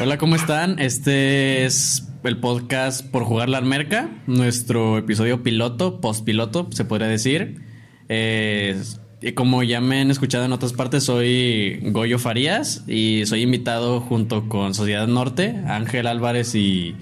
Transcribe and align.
Hola, 0.00 0.16
¿cómo 0.16 0.36
están? 0.36 0.78
Este 0.78 1.64
es 1.64 2.06
el 2.22 2.38
podcast 2.38 3.04
por 3.04 3.24
jugar 3.24 3.48
la 3.48 3.58
Armerca, 3.58 4.08
nuestro 4.28 4.96
episodio 4.96 5.42
piloto, 5.42 6.00
post 6.00 6.24
piloto, 6.24 6.68
se 6.70 6.84
podría 6.84 7.08
decir. 7.08 7.62
Eh, 8.08 8.80
y 9.20 9.32
como 9.32 9.64
ya 9.64 9.80
me 9.80 10.00
han 10.00 10.12
escuchado 10.12 10.44
en 10.44 10.52
otras 10.52 10.72
partes, 10.72 11.02
soy 11.02 11.80
Goyo 11.82 12.20
Farías 12.20 12.84
y 12.86 13.26
soy 13.26 13.42
invitado 13.42 14.00
junto 14.00 14.48
con 14.48 14.72
Sociedad 14.72 15.08
Norte, 15.08 15.60
Ángel 15.66 16.06
Álvarez 16.06 16.54
y 16.54 16.94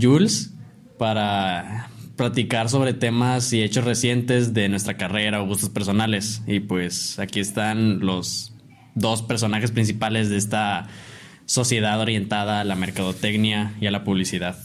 Jules, 0.00 0.52
para 0.98 1.90
platicar 2.14 2.68
sobre 2.68 2.94
temas 2.94 3.52
y 3.52 3.62
hechos 3.64 3.84
recientes 3.84 4.54
de 4.54 4.68
nuestra 4.68 4.96
carrera 4.96 5.42
o 5.42 5.46
gustos 5.46 5.70
personales. 5.70 6.42
Y 6.46 6.60
pues 6.60 7.18
aquí 7.18 7.40
están 7.40 8.06
los 8.06 8.52
dos 8.94 9.22
personajes 9.22 9.72
principales 9.72 10.30
de 10.30 10.36
esta 10.36 10.86
sociedad 11.46 12.00
orientada 12.00 12.60
a 12.60 12.64
la 12.64 12.74
mercadotecnia 12.74 13.72
y 13.80 13.86
a 13.86 13.90
la 13.90 14.04
publicidad. 14.04 14.56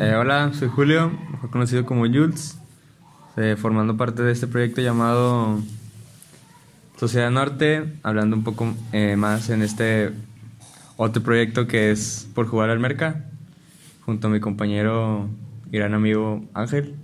Eh, 0.00 0.14
hola, 0.14 0.52
soy 0.54 0.68
Julio, 0.68 1.12
mejor 1.30 1.50
conocido 1.50 1.84
como 1.84 2.06
Jules, 2.06 2.58
eh, 3.36 3.56
formando 3.58 3.96
parte 3.96 4.22
de 4.22 4.32
este 4.32 4.46
proyecto 4.46 4.80
llamado 4.80 5.60
Sociedad 6.98 7.30
Norte, 7.30 7.84
hablando 8.02 8.36
un 8.36 8.44
poco 8.44 8.74
eh, 8.92 9.16
más 9.16 9.50
en 9.50 9.60
este 9.60 10.12
otro 10.96 11.22
proyecto 11.22 11.66
que 11.66 11.90
es 11.90 12.26
Por 12.34 12.46
Jugar 12.46 12.70
al 12.70 12.78
Merca, 12.78 13.26
junto 14.06 14.28
a 14.28 14.30
mi 14.30 14.40
compañero 14.40 15.28
y 15.70 15.76
gran 15.76 15.92
amigo 15.92 16.42
Ángel. 16.54 16.94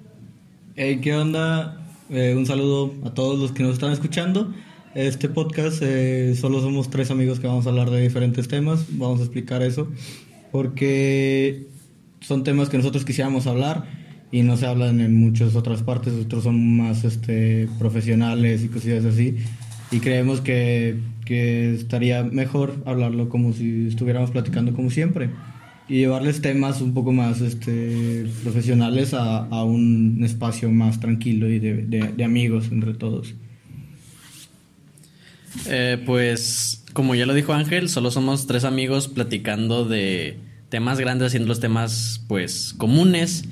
Hey, 0.74 1.00
¿qué 1.02 1.14
onda? 1.14 1.78
un 2.08 2.44
saludo 2.44 2.92
a 3.06 3.10
todos 3.14 3.38
los 3.38 3.52
que 3.52 3.62
nos 3.62 3.72
están 3.72 3.90
escuchando. 3.90 4.52
Este 4.94 5.30
podcast 5.30 5.80
eh, 5.80 6.34
solo 6.38 6.60
somos 6.60 6.90
tres 6.90 7.10
amigos 7.10 7.40
que 7.40 7.46
vamos 7.46 7.64
a 7.64 7.70
hablar 7.70 7.88
de 7.88 8.02
diferentes 8.02 8.46
temas, 8.46 8.84
vamos 8.90 9.20
a 9.20 9.22
explicar 9.22 9.62
eso, 9.62 9.88
porque 10.50 11.66
son 12.20 12.44
temas 12.44 12.68
que 12.68 12.76
nosotros 12.76 13.06
quisiéramos 13.06 13.46
hablar 13.46 13.84
y 14.30 14.42
no 14.42 14.58
se 14.58 14.66
hablan 14.66 15.00
en 15.00 15.18
muchas 15.18 15.56
otras 15.56 15.82
partes, 15.82 16.12
otros 16.12 16.44
son 16.44 16.76
más 16.76 17.04
este, 17.04 17.70
profesionales 17.78 18.64
y 18.64 18.68
cosillas 18.68 19.06
así, 19.06 19.38
y 19.90 20.00
creemos 20.00 20.42
que, 20.42 20.98
que 21.24 21.72
estaría 21.72 22.22
mejor 22.22 22.74
hablarlo 22.84 23.30
como 23.30 23.54
si 23.54 23.86
estuviéramos 23.86 24.30
platicando 24.30 24.74
como 24.74 24.90
siempre 24.90 25.30
y 25.88 26.00
llevarles 26.00 26.42
temas 26.42 26.82
un 26.82 26.92
poco 26.92 27.12
más 27.12 27.40
este, 27.40 28.26
profesionales 28.42 29.14
a, 29.14 29.46
a 29.46 29.64
un 29.64 30.20
espacio 30.22 30.70
más 30.70 31.00
tranquilo 31.00 31.48
y 31.48 31.58
de, 31.58 31.72
de 32.14 32.24
amigos 32.24 32.68
entre 32.70 32.92
todos. 32.92 33.34
Eh, 35.66 36.02
pues, 36.04 36.84
como 36.92 37.14
ya 37.14 37.26
lo 37.26 37.34
dijo 37.34 37.52
Ángel, 37.52 37.88
solo 37.88 38.10
somos 38.10 38.46
tres 38.46 38.64
amigos 38.64 39.08
platicando 39.08 39.84
de 39.84 40.38
temas 40.68 40.98
grandes, 40.98 41.28
haciendo 41.28 41.48
los 41.48 41.60
temas, 41.60 42.22
pues, 42.28 42.74
comunes. 42.76 43.44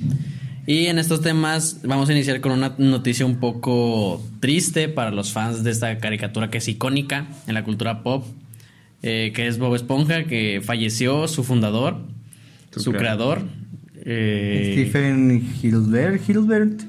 Y 0.67 0.87
en 0.87 0.99
estos 0.99 1.21
temas 1.21 1.81
vamos 1.83 2.09
a 2.09 2.13
iniciar 2.13 2.41
con 2.41 2.53
una 2.53 2.75
noticia 2.79 3.27
un 3.27 3.37
poco 3.37 4.23
triste 4.41 4.89
para 4.89 5.11
los 5.11 5.33
fans 5.33 5.65
de 5.65 5.71
esta 5.71 5.99
caricatura 5.99 6.51
que 6.51 6.59
es 6.59 6.69
icónica 6.69 7.27
en 7.47 7.55
la 7.55 7.65
cultura 7.65 8.03
pop, 8.03 8.25
eh, 9.03 9.33
que 9.35 9.47
es 9.47 9.59
Bob 9.59 9.75
Esponja, 9.75 10.25
que 10.25 10.61
falleció 10.63 11.29
su 11.29 11.45
fundador, 11.45 11.99
su, 12.71 12.93
creador. 12.93 13.43
Eh, 14.05 14.73
Stephen 14.75 15.51
Hilbert. 15.63 16.29
Hilbert 16.29 16.83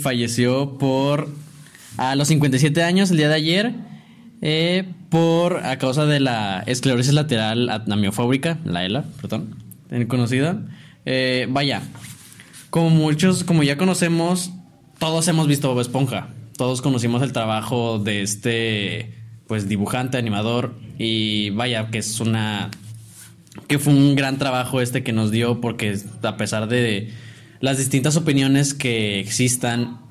falleció 0.00 0.78
por 0.78 1.28
a 1.98 2.16
los 2.16 2.28
57 2.28 2.82
años 2.82 3.10
el 3.10 3.18
día 3.18 3.28
de 3.28 3.34
ayer 3.34 3.74
eh, 4.40 4.84
por 5.10 5.66
a 5.66 5.78
causa 5.78 6.06
de 6.06 6.20
la 6.20 6.62
esclerosis 6.66 7.12
lateral 7.12 7.68
amiofábrica, 7.90 8.58
la 8.64 8.84
ELA, 8.84 9.04
perdón, 9.20 9.56
conocida. 10.06 10.62
Eh, 11.04 11.46
vaya, 11.50 11.82
como 12.70 12.90
muchos, 12.90 13.44
como 13.44 13.62
ya 13.62 13.76
conocemos, 13.76 14.52
todos 14.98 15.26
hemos 15.28 15.48
visto 15.48 15.68
Bob 15.68 15.80
Esponja. 15.80 16.28
Todos 16.56 16.82
conocimos 16.82 17.22
el 17.22 17.32
trabajo 17.32 17.98
de 17.98 18.22
este, 18.22 19.14
pues, 19.46 19.68
dibujante, 19.68 20.18
animador. 20.18 20.74
Y 20.98 21.50
vaya, 21.50 21.88
que 21.90 21.98
es 21.98 22.20
una. 22.20 22.70
que 23.68 23.78
fue 23.78 23.92
un 23.92 24.16
gran 24.16 24.38
trabajo 24.38 24.80
este 24.80 25.02
que 25.02 25.12
nos 25.12 25.30
dio, 25.30 25.60
porque 25.60 25.98
a 26.22 26.36
pesar 26.36 26.68
de 26.68 27.12
las 27.60 27.78
distintas 27.78 28.16
opiniones 28.16 28.74
que 28.74 29.20
existan, 29.20 30.07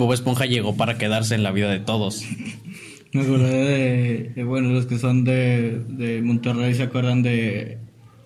Bob 0.00 0.12
Esponja 0.14 0.46
llegó 0.46 0.76
para 0.76 0.98
quedarse 0.98 1.34
en 1.34 1.42
la 1.42 1.52
vida 1.52 1.70
de 1.70 1.78
todos. 1.78 2.24
Me 3.12 3.20
acordé 3.22 4.32
de, 4.34 4.44
bueno, 4.44 4.70
los 4.70 4.86
que 4.86 4.98
son 4.98 5.24
de, 5.24 5.82
de 5.88 6.22
Monterrey 6.22 6.74
se 6.74 6.84
acuerdan 6.84 7.22
de 7.22 7.78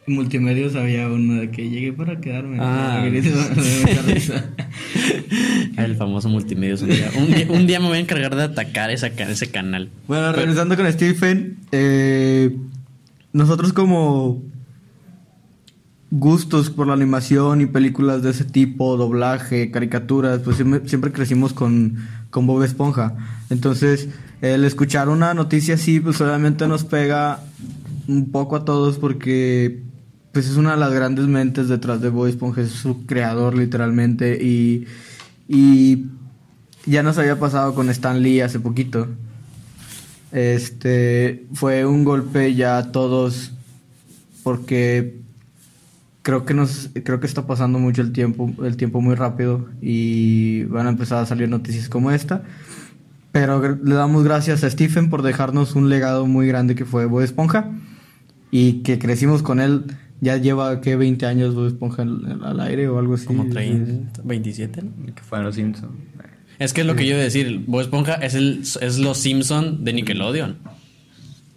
Multimedios, 0.07 0.77
había 0.77 1.09
uno 1.09 1.41
de 1.41 1.51
que 1.51 1.71
llegué 1.71 1.93
para 1.95 2.21
quedarme. 2.21 2.59
Ah, 2.61 3.03
el 5.79 5.97
famoso 5.97 6.29
Multimedios. 6.29 6.83
Un 6.83 6.91
día, 6.91 7.11
un, 7.49 7.67
día, 7.67 7.81
me 7.81 7.89
voy 7.89 7.97
a 7.97 8.01
encargar 8.01 8.37
de 8.37 8.43
atacar 8.43 8.91
esa, 8.91 9.07
ese 9.07 9.51
canal. 9.51 9.89
Bueno, 10.07 10.33
regresando 10.33 10.77
con 10.77 10.93
Stephen, 10.93 11.57
eh, 11.73 12.55
nosotros 13.33 13.73
como 13.73 14.43
gustos 16.19 16.71
por 16.71 16.87
la 16.87 16.93
animación 16.93 17.61
y 17.61 17.67
películas 17.67 18.23
de 18.23 18.31
ese 18.31 18.45
tipo, 18.45 18.97
doblaje, 18.97 19.73
caricaturas, 19.73 20.41
pues 20.41 20.57
siempre, 20.57 21.13
crecimos 21.13 21.53
con, 21.53 21.99
con, 22.31 22.47
Bob 22.47 22.63
Esponja. 22.63 23.17
Entonces, 23.51 24.09
el 24.41 24.65
escuchar 24.65 25.09
una 25.09 25.35
noticia 25.35 25.75
así, 25.75 25.99
pues 25.99 26.21
obviamente 26.21 26.69
nos 26.69 26.85
pega 26.85 27.41
un 28.07 28.31
poco 28.31 28.55
a 28.57 28.65
todos 28.65 28.99
porque 28.99 29.83
pues 30.31 30.49
es 30.49 30.57
una 30.57 30.73
de 30.73 30.77
las 30.79 30.93
grandes 30.93 31.27
mentes 31.27 31.69
detrás 31.69 32.01
de 32.01 32.11
Bob 32.11 32.27
Esponja, 32.27 32.61
es 32.61 32.71
su 32.71 33.07
creador 33.07 33.57
literalmente 33.57 34.41
y, 34.41 34.87
y 35.49 36.07
ya 36.87 37.03
nos 37.03 37.19
había 37.19 37.41
pasado 37.41 37.75
con 37.75 37.91
Stan 37.91 38.23
Lee 38.23 38.41
hace 38.41 38.61
poquito. 38.61 39.09
Este 40.31 41.47
fue 41.55 41.87
un 41.87 42.05
golpe 42.05 42.55
ya 42.55 42.79
a 42.79 42.93
todos 42.93 43.53
porque 44.43 45.24
creo 46.25 46.47
que 46.47 46.55
nos 46.55 46.91
creo 47.05 47.21
que 47.21 47.27
está 47.27 47.47
pasando 47.47 47.79
mucho 47.79 48.01
el 48.01 48.13
tiempo 48.13 48.51
el 48.65 48.77
tiempo 48.77 49.03
muy 49.03 49.15
rápido 49.15 49.69
y 49.83 50.65
van 50.65 50.87
a 50.87 50.91
empezar 50.91 51.23
a 51.23 51.27
salir 51.27 51.49
noticias 51.49 51.89
como 51.89 52.11
esta. 52.11 52.43
Pero 53.31 53.61
le 53.77 53.95
damos 53.95 54.25
gracias 54.25 54.65
a 54.65 54.71
Stephen 54.71 55.11
por 55.11 55.23
dejarnos 55.23 55.75
un 55.75 55.89
legado 55.89 56.27
muy 56.27 56.47
grande 56.47 56.75
que 56.75 56.85
fue 56.85 57.07
Bob 57.07 57.21
Esponja 57.21 57.71
y 58.51 58.83
que 58.83 58.99
crecimos 58.99 59.43
con 59.43 59.61
él. 59.61 59.85
Ya 60.21 60.39
lleva 60.39 60.81
que 60.81 60.97
20 60.97 61.27
años 61.27 61.55
Bob 61.55 61.67
Esponja 61.67 62.03
al, 62.03 62.61
aire 62.61 62.89
o 62.89 62.99
algo 62.99 63.15
así. 63.15 63.27
Como 63.27 63.49
30 63.49 64.23
27 64.25 64.83
que 65.15 65.23
fue 65.23 65.43
los 65.43 65.57
Simpsons 65.57 65.93
es 66.59 66.73
que 66.73 66.83
es 66.83 66.87
lo 66.87 66.95
que 66.95 67.05
yo 67.05 67.13
iba 67.13 67.21
a 67.21 67.25
decir 67.25 67.65
Bob 67.67 67.83
Esponja 67.83 68.15
es 68.15 68.35
el 68.35 68.63
es 68.81 68.99
los 68.99 69.19
Simpson 69.19 69.85
de 69.85 69.93
Nickelodeon. 69.93 70.57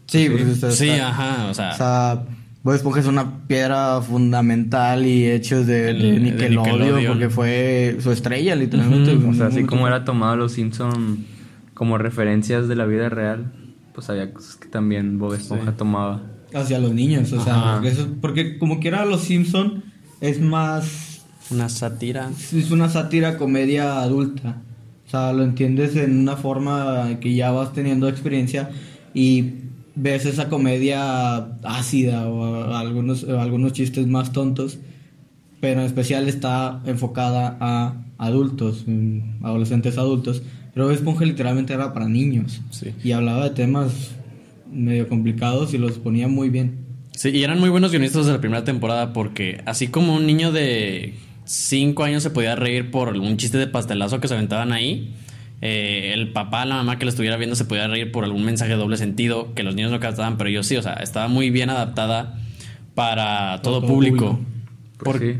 Sí 0.07 0.27
sí, 0.27 0.71
sí 0.71 0.89
ajá 0.89 1.47
o 1.49 1.53
sea 1.53 2.25
Bob 2.63 2.73
Esponja 2.73 2.99
es 2.99 3.07
una 3.07 3.47
piedra 3.47 4.01
fundamental 4.01 5.05
y 5.05 5.25
hechos 5.25 5.65
de, 5.67 5.93
Nickelodeon, 5.93 7.05
porque 7.07 7.29
fue 7.29 7.97
su 7.99 8.11
estrella, 8.11 8.55
literalmente. 8.55 9.15
O 9.25 9.33
sea, 9.33 9.47
así 9.47 9.63
como 9.63 9.87
era 9.87 10.03
tomado 10.03 10.35
los 10.35 10.53
Simpson 10.53 11.25
como 11.73 11.97
referencias 11.97 12.67
de 12.67 12.75
la 12.75 12.85
vida 12.85 13.09
real, 13.09 13.53
pues 13.93 14.09
había 14.09 14.33
cosas 14.33 14.55
que 14.55 14.67
también 14.67 15.19
Bob 15.19 15.33
Esponja 15.35 15.73
tomaba. 15.73 16.23
Hacia 16.53 16.79
los 16.79 16.93
niños, 16.93 17.31
o 17.33 17.43
sea, 17.43 17.81
porque, 18.21 18.57
como 18.57 18.79
quiera 18.79 19.05
los 19.05 19.21
Simpson 19.21 19.83
es 20.21 20.41
más... 20.41 21.25
Una 21.49 21.69
sátira. 21.69 22.29
Es 22.53 22.71
una 22.71 22.89
sátira 22.89 23.37
comedia 23.37 24.01
adulta. 24.01 24.61
O 25.05 25.09
sea, 25.09 25.31
lo 25.31 25.43
entiendes 25.43 25.95
en 25.95 26.19
una 26.19 26.35
forma 26.35 27.17
que 27.21 27.33
ya 27.33 27.51
vas 27.51 27.71
teniendo 27.71 28.09
experiencia 28.09 28.69
y 29.13 29.53
ves 29.97 30.25
esa 30.25 30.47
comedia 30.47 31.57
ácida 31.63 32.27
o 32.27 32.75
algunos, 32.75 33.23
algunos 33.23 33.73
chistes 33.73 34.07
más 34.07 34.31
tontos, 34.31 34.77
pero 35.59 35.81
en 35.81 35.87
especial 35.87 36.27
está 36.29 36.81
enfocada 36.85 37.57
a 37.59 37.95
adultos, 38.17 38.85
adolescentes 39.43 39.97
adultos. 39.97 40.43
Pero 40.73 40.91
Esponja 40.91 41.25
literalmente 41.25 41.73
era 41.73 41.93
para 41.93 42.07
niños 42.07 42.61
y 43.03 43.11
hablaba 43.11 43.45
de 43.45 43.49
temas 43.49 44.11
medio 44.71 45.07
complicados 45.09 45.73
y 45.73 45.79
los 45.79 45.93
ponía 45.93 46.27
muy 46.27 46.49
bien. 46.49 46.85
Sí, 47.13 47.29
y 47.29 47.43
eran 47.43 47.59
muy 47.59 47.69
buenos 47.69 47.89
guionistas 47.89 48.27
de 48.27 48.33
la 48.33 48.41
primera 48.41 48.63
temporada 48.63 49.11
porque 49.11 49.61
así 49.65 49.87
como 49.87 50.13
un 50.15 50.27
niño 50.27 50.51
de 50.51 51.15
5 51.45 52.03
años 52.03 52.21
se 52.21 52.29
podía 52.29 52.55
reír 52.55 52.91
por 52.91 53.09
un 53.17 53.37
chiste 53.37 53.57
de 53.57 53.65
pastelazo 53.65 54.19
que 54.19 54.27
se 54.27 54.35
aventaban 54.35 54.71
ahí, 54.71 55.15
eh, 55.61 56.11
el 56.13 56.31
papá, 56.33 56.65
la 56.65 56.75
mamá 56.75 56.99
que 56.99 57.05
lo 57.05 57.09
estuviera 57.09 57.35
viendo 57.37 57.55
se 57.55 57.65
podía 57.65 57.87
reír 57.87 58.11
por 58.11 58.23
algún 58.23 58.45
mensaje 58.45 58.71
de 58.71 58.77
doble 58.77 58.97
sentido 58.97 59.53
que 59.55 59.63
los 59.63 59.75
niños 59.75 59.91
no 59.91 59.99
captaban, 59.99 60.37
pero 60.37 60.49
yo 60.49 60.63
sí, 60.63 60.75
o 60.75 60.81
sea, 60.81 60.93
estaba 60.93 61.27
muy 61.27 61.49
bien 61.49 61.69
adaptada 61.69 62.39
para 62.93 63.61
todo, 63.61 63.85
público. 63.85 64.39
Pues 64.99 65.19
sí. 65.19 65.35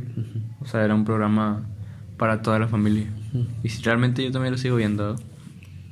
O 0.60 0.66
sea, 0.66 0.84
era 0.84 0.96
un 0.96 1.06
programa 1.06 1.68
para 2.18 2.42
toda 2.42 2.60
la 2.60 2.68
familia. 2.68 3.08
Y 3.64 3.70
si 3.70 3.84
realmente 3.84 4.24
yo 4.24 4.32
también 4.32 4.54
lo 4.54 4.58
sigo 4.58 4.76
viendo, 4.76 5.16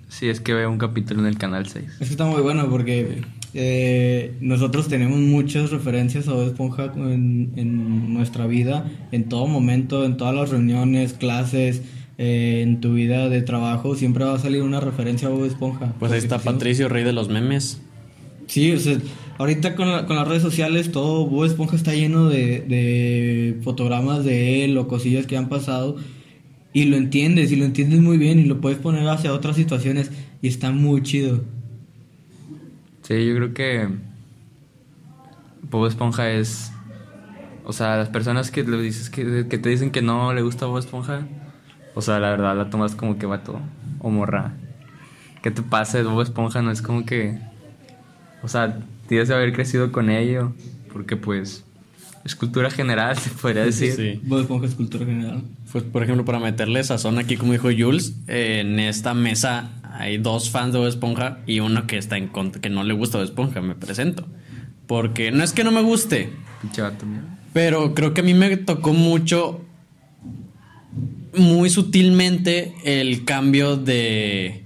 si 0.07 0.29
es 0.29 0.39
que 0.39 0.53
veo 0.53 0.71
un 0.71 0.79
capítulo 0.79 1.21
en 1.21 1.27
el 1.27 1.37
canal 1.37 1.67
6. 1.67 1.85
Eso 1.99 2.11
está 2.11 2.25
muy 2.25 2.41
bueno 2.41 2.67
porque 2.69 3.21
eh, 3.53 4.35
nosotros 4.41 4.87
tenemos 4.87 5.19
muchas 5.19 5.69
referencias 5.69 6.27
a 6.27 6.33
Bob 6.33 6.47
Esponja 6.47 6.91
en, 6.95 7.53
en 7.55 8.13
nuestra 8.13 8.47
vida, 8.47 8.89
en 9.11 9.29
todo 9.29 9.45
momento, 9.45 10.03
en 10.03 10.17
todas 10.17 10.33
las 10.33 10.49
reuniones, 10.49 11.13
clases, 11.13 11.83
eh, 12.17 12.61
en 12.63 12.81
tu 12.81 12.93
vida 12.93 13.29
de 13.29 13.41
trabajo, 13.41 13.95
siempre 13.95 14.23
va 14.25 14.35
a 14.35 14.39
salir 14.39 14.61
una 14.61 14.79
referencia 14.79 15.27
a 15.27 15.31
Bob 15.31 15.45
Esponja. 15.45 15.93
Pues 15.99 16.11
ahí 16.11 16.19
está 16.19 16.39
Patricio, 16.39 16.87
rey 16.89 17.03
de 17.03 17.13
los 17.13 17.29
memes. 17.29 17.81
Sí, 18.47 18.71
o 18.73 18.79
sea, 18.79 18.97
ahorita 19.39 19.75
con, 19.75 19.91
la- 19.91 20.05
con 20.05 20.15
las 20.15 20.27
redes 20.27 20.43
sociales 20.43 20.91
todo 20.91 21.25
Bob 21.25 21.45
Esponja 21.45 21.75
está 21.75 21.93
lleno 21.93 22.29
de, 22.29 22.59
de 22.61 23.59
fotogramas 23.63 24.23
de 24.23 24.63
él 24.63 24.77
o 24.77 24.87
cosillas 24.87 25.25
que 25.25 25.35
han 25.35 25.49
pasado 25.49 25.97
y 26.73 26.85
lo 26.85 26.97
entiendes 26.97 27.51
y 27.51 27.55
lo 27.55 27.65
entiendes 27.65 28.01
muy 28.01 28.17
bien 28.17 28.37
y 28.39 28.43
lo 28.43 28.61
puedes 28.61 28.77
poner 28.77 29.07
hacia 29.07 29.33
otras 29.33 29.55
situaciones 29.55 30.11
y 30.41 30.47
está 30.47 30.71
muy 30.71 31.01
chido. 31.01 31.43
Sí, 33.01 33.25
yo 33.25 33.35
creo 33.35 33.53
que 33.53 33.87
Bob 35.69 35.87
Esponja 35.87 36.31
es... 36.31 36.71
O 37.67 37.73
sea, 37.73 37.97
las 37.97 38.09
personas 38.09 38.51
que 38.51 38.63
le 38.63 38.79
dices 38.79 39.09
que, 39.09 39.47
que 39.49 39.57
te 39.57 39.69
dicen 39.69 39.89
que 39.89 40.03
no 40.03 40.33
le 40.33 40.43
gusta 40.43 40.67
Bob 40.67 40.77
Esponja, 40.77 41.27
o 41.95 42.01
sea, 42.01 42.19
la 42.19 42.29
verdad 42.29 42.55
la 42.55 42.69
tomas 42.69 42.93
como 42.93 43.17
que 43.17 43.25
vato 43.25 43.59
o 43.99 44.09
morra. 44.11 44.53
¿Qué 45.41 45.49
te 45.51 45.61
pasa? 45.63 46.01
Bob 46.03 46.21
Esponja 46.21 46.61
no 46.61 46.71
es 46.71 46.81
como 46.81 47.05
que... 47.05 47.39
O 48.43 48.47
sea, 48.47 48.77
tienes 49.07 49.27
que 49.29 49.33
haber 49.33 49.53
crecido 49.53 49.91
con 49.91 50.09
ello, 50.09 50.53
porque 50.93 51.17
pues 51.17 51.63
es 52.23 52.35
cultura 52.35 52.69
general, 52.69 53.17
se 53.19 53.29
podría 53.31 53.63
decir. 53.63 53.93
Sí. 53.93 54.21
Bob 54.23 54.41
Esponja 54.41 54.65
es 54.67 54.75
cultura 54.75 55.05
general. 55.05 55.43
Pues, 55.71 55.83
por 55.83 56.03
ejemplo, 56.03 56.23
para 56.25 56.39
meterle 56.39 56.83
sazón 56.83 57.17
aquí, 57.17 57.37
como 57.37 57.51
dijo 57.53 57.69
Jules, 57.75 58.15
eh, 58.27 58.61
en 58.61 58.79
esta 58.79 59.13
mesa 59.13 59.69
hay 59.97 60.17
dos 60.17 60.49
fans 60.49 60.73
de 60.73 60.79
Bob 60.79 60.87
Esponja 60.87 61.39
y 61.45 61.59
uno 61.59 61.87
que 61.87 61.97
está 61.97 62.17
en 62.17 62.27
contra, 62.27 62.61
que 62.61 62.69
no 62.69 62.83
le 62.83 62.93
gusta 62.93 63.17
Bob 63.17 63.25
Esponja. 63.25 63.61
Me 63.61 63.75
presento. 63.75 64.25
Porque 64.87 65.31
no 65.31 65.43
es 65.43 65.51
que 65.53 65.63
no 65.63 65.71
me 65.71 65.81
guste, 65.81 66.29
Pinche 66.61 66.81
vato, 66.81 67.05
mira. 67.07 67.23
pero 67.53 67.93
creo 67.95 68.13
que 68.13 68.21
a 68.21 68.23
mí 68.23 68.33
me 68.35 68.55
tocó 68.57 68.93
mucho, 68.93 69.64
muy 71.37 71.69
sutilmente, 71.69 72.73
el 72.83 73.25
cambio 73.25 73.77
de 73.77 74.63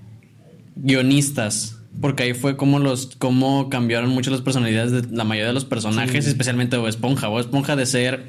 guionistas. 0.75 1.77
Porque 2.01 2.23
ahí 2.23 2.33
fue 2.33 2.55
como 2.55 2.79
los, 2.79 3.15
cómo 3.17 3.69
cambiaron 3.69 4.09
mucho 4.09 4.31
las 4.31 4.41
personalidades 4.41 4.91
de 4.91 5.15
la 5.15 5.25
mayoría 5.25 5.47
de 5.47 5.53
los 5.53 5.65
personajes, 5.65 6.27
especialmente 6.27 6.77
Bob 6.77 6.87
Esponja. 6.87 7.27
Bob 7.27 7.39
Esponja 7.39 7.75
de 7.75 7.85
ser 7.85 8.27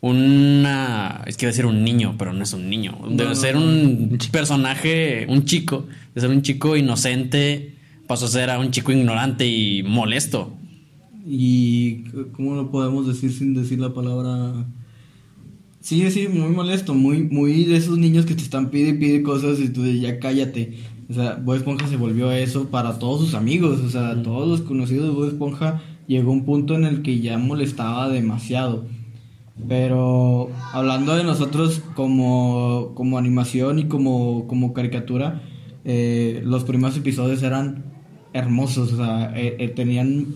una. 0.00 1.22
Es 1.26 1.36
que 1.36 1.44
iba 1.44 1.50
a 1.50 1.52
decir 1.52 1.66
un 1.66 1.84
niño, 1.84 2.14
pero 2.18 2.32
no 2.32 2.42
es 2.42 2.52
un 2.54 2.70
niño. 2.70 2.98
De 3.10 3.24
no, 3.24 3.34
ser 3.34 3.56
no. 3.56 3.62
un 3.62 4.18
personaje, 4.30 5.26
un 5.28 5.44
chico, 5.44 5.86
de 6.14 6.20
ser 6.20 6.30
un 6.30 6.40
chico 6.40 6.76
inocente, 6.76 7.74
pasó 8.06 8.24
a 8.26 8.28
ser 8.28 8.50
a 8.50 8.58
un 8.58 8.70
chico 8.70 8.92
ignorante 8.92 9.46
y 9.46 9.82
molesto. 9.82 10.54
Y 11.26 12.04
¿cómo 12.32 12.54
lo 12.54 12.70
podemos 12.70 13.06
decir 13.06 13.32
sin 13.32 13.54
decir 13.54 13.80
la 13.80 13.92
palabra? 13.92 14.66
Sí, 15.84 16.10
sí, 16.10 16.28
muy 16.28 16.48
molesto, 16.48 16.94
muy, 16.94 17.24
muy 17.24 17.64
de 17.64 17.76
esos 17.76 17.98
niños 17.98 18.24
que 18.24 18.34
te 18.34 18.42
están 18.42 18.70
pide 18.70 18.88
y 18.88 18.92
pide 18.94 19.22
cosas 19.22 19.60
y 19.60 19.68
tú 19.68 19.82
de 19.82 20.00
ya 20.00 20.18
cállate. 20.18 20.78
O 21.10 21.12
sea, 21.12 21.34
Bob 21.34 21.56
Esponja 21.56 21.86
se 21.86 21.98
volvió 21.98 22.32
eso 22.32 22.70
para 22.70 22.98
todos 22.98 23.20
sus 23.20 23.34
amigos, 23.34 23.80
o 23.80 23.90
sea, 23.90 24.22
todos 24.22 24.48
los 24.48 24.62
conocidos 24.62 25.08
de 25.08 25.14
Bob 25.14 25.28
Esponja 25.28 25.82
llegó 26.06 26.32
un 26.32 26.46
punto 26.46 26.74
en 26.74 26.84
el 26.84 27.02
que 27.02 27.20
ya 27.20 27.36
molestaba 27.36 28.08
demasiado. 28.08 28.86
Pero 29.68 30.48
hablando 30.72 31.16
de 31.16 31.24
nosotros 31.24 31.82
como, 31.94 32.92
como 32.94 33.18
animación 33.18 33.78
y 33.78 33.84
como, 33.84 34.46
como 34.48 34.72
caricatura, 34.72 35.42
eh, 35.84 36.40
los 36.46 36.64
primeros 36.64 36.96
episodios 36.96 37.42
eran 37.42 37.84
hermosos, 38.32 38.94
o 38.94 38.96
sea, 38.96 39.34
eh, 39.36 39.56
eh, 39.58 39.68
tenían 39.68 40.28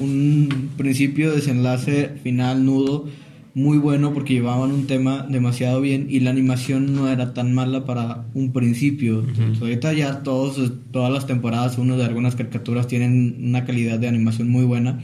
un 0.00 0.70
principio, 0.76 1.30
desenlace, 1.30 2.08
final, 2.24 2.66
nudo 2.66 3.06
muy 3.54 3.78
bueno 3.78 4.12
porque 4.14 4.34
llevaban 4.34 4.72
un 4.72 4.86
tema 4.86 5.26
demasiado 5.28 5.80
bien 5.80 6.06
y 6.08 6.20
la 6.20 6.30
animación 6.30 6.94
no 6.94 7.08
era 7.08 7.34
tan 7.34 7.54
mala 7.54 7.84
para 7.84 8.26
un 8.34 8.52
principio. 8.52 9.20
Entonces, 9.20 9.60
ahorita 9.60 9.92
ya 9.92 10.22
todos, 10.22 10.72
todas 10.90 11.12
las 11.12 11.26
temporadas, 11.26 11.78
uno 11.78 11.96
de 11.96 12.04
algunas 12.04 12.36
caricaturas 12.36 12.86
tienen 12.86 13.36
una 13.42 13.64
calidad 13.64 13.98
de 13.98 14.08
animación 14.08 14.48
muy 14.48 14.64
buena, 14.64 15.02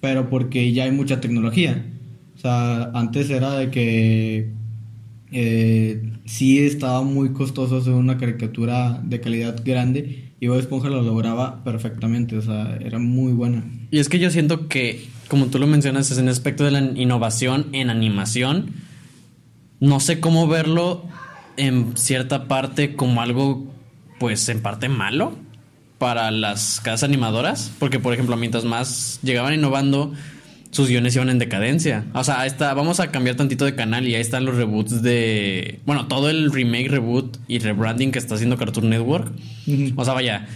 pero 0.00 0.28
porque 0.28 0.72
ya 0.72 0.84
hay 0.84 0.92
mucha 0.92 1.20
tecnología. 1.20 1.86
O 2.36 2.38
sea, 2.38 2.90
antes 2.94 3.30
era 3.30 3.54
de 3.54 3.70
que 3.70 4.50
eh, 5.32 6.02
sí 6.24 6.58
estaba 6.58 7.02
muy 7.02 7.30
costoso 7.32 7.78
hacer 7.78 7.94
una 7.94 8.18
caricatura 8.18 9.00
de 9.04 9.20
calidad 9.20 9.60
grande 9.64 10.28
y 10.40 10.46
Bob 10.46 10.58
Esponja 10.58 10.88
lo 10.88 11.02
lograba 11.02 11.64
perfectamente, 11.64 12.36
o 12.36 12.42
sea, 12.42 12.78
era 12.80 12.98
muy 12.98 13.32
buena. 13.32 13.64
Y 13.90 13.98
es 13.98 14.08
que 14.08 14.18
yo 14.18 14.30
siento 14.30 14.68
que, 14.68 15.00
como 15.28 15.46
tú 15.46 15.58
lo 15.58 15.66
mencionas, 15.66 16.10
es 16.10 16.18
en 16.18 16.24
el 16.24 16.32
aspecto 16.32 16.64
de 16.64 16.70
la 16.70 16.80
innovación 16.80 17.68
en 17.72 17.90
animación. 17.90 18.72
No 19.80 20.00
sé 20.00 20.20
cómo 20.20 20.48
verlo 20.48 21.04
en 21.56 21.96
cierta 21.96 22.48
parte 22.48 22.96
como 22.96 23.20
algo, 23.20 23.66
pues 24.18 24.48
en 24.48 24.62
parte 24.62 24.88
malo 24.88 25.36
para 25.98 26.30
las 26.30 26.80
casas 26.80 27.04
animadoras. 27.04 27.70
Porque, 27.78 27.98
por 27.98 28.14
ejemplo, 28.14 28.36
mientras 28.36 28.64
más 28.64 29.20
llegaban 29.22 29.54
innovando, 29.54 30.12
sus 30.70 30.88
guiones 30.88 31.14
iban 31.16 31.28
en 31.28 31.38
decadencia. 31.38 32.06
O 32.14 32.24
sea, 32.24 32.40
ahí 32.40 32.48
está, 32.48 32.74
vamos 32.74 33.00
a 33.00 33.10
cambiar 33.10 33.36
tantito 33.36 33.64
de 33.64 33.74
canal 33.74 34.06
y 34.06 34.14
ahí 34.14 34.20
están 34.20 34.44
los 34.44 34.56
reboots 34.56 35.02
de. 35.02 35.80
Bueno, 35.86 36.06
todo 36.06 36.30
el 36.30 36.52
remake, 36.52 36.88
reboot 36.88 37.38
y 37.48 37.58
rebranding 37.58 38.12
que 38.12 38.18
está 38.18 38.34
haciendo 38.34 38.56
Cartoon 38.56 38.90
Network. 38.90 39.32
O 39.96 40.04
sea, 40.04 40.14
vaya, 40.14 40.46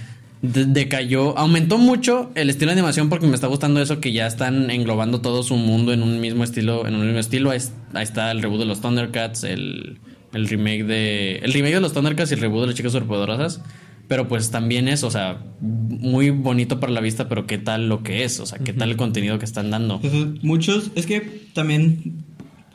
decayó, 0.43 1.39
aumentó 1.39 1.79
mucho 1.79 2.31
el 2.35 2.51
estilo 2.51 2.71
de 2.71 2.79
animación 2.79 3.09
porque 3.09 3.27
me 3.27 3.35
está 3.35 3.47
gustando 3.47 3.81
eso 3.81 4.01
que 4.01 4.13
ya 4.13 4.27
están 4.27 4.71
englobando 4.71 5.21
todo 5.21 5.43
su 5.45 5.57
mundo 5.57 5.93
en 5.93 6.03
un 6.03 6.21
mismo 6.21 6.43
estilo, 6.45 6.87
en 6.87 6.95
un 6.97 7.05
mismo 7.05 7.21
estilo. 7.21 7.51
Ahí, 7.51 7.59
es- 7.59 7.73
ahí 7.95 8.03
está 8.03 8.31
el 8.33 8.43
reboot 8.43 8.59
de 8.59 8.67
los 8.67 8.81
Thundercats, 8.81 9.45
el, 9.45 9.99
el 10.33 10.49
remake 10.49 10.85
de. 10.85 11.37
El 11.37 11.53
remake 11.53 11.75
de 11.75 11.81
los 11.81 11.93
Thundercats 11.93 12.31
y 12.33 12.35
el 12.35 12.41
reboot 12.41 12.63
de 12.63 12.67
las 12.69 12.75
chicas 12.77 12.93
superpoderosas. 12.93 13.61
Pero 14.09 14.27
pues 14.29 14.51
también 14.51 14.89
es, 14.89 15.05
o 15.05 15.11
sea, 15.11 15.39
muy 15.61 16.31
bonito 16.31 16.81
para 16.81 16.93
la 16.93 17.01
vista, 17.01 17.29
pero 17.29 17.47
qué 17.47 17.57
tal 17.57 17.89
lo 17.89 18.03
que 18.03 18.25
es, 18.25 18.41
o 18.41 18.47
sea, 18.47 18.59
qué 18.59 18.73
tal 18.73 18.91
el 18.91 18.97
contenido 18.97 19.39
que 19.39 19.45
están 19.45 19.71
dando. 19.71 20.01
Entonces, 20.03 20.43
muchos, 20.45 20.91
es 20.97 21.07
que 21.07 21.47
también 21.55 22.25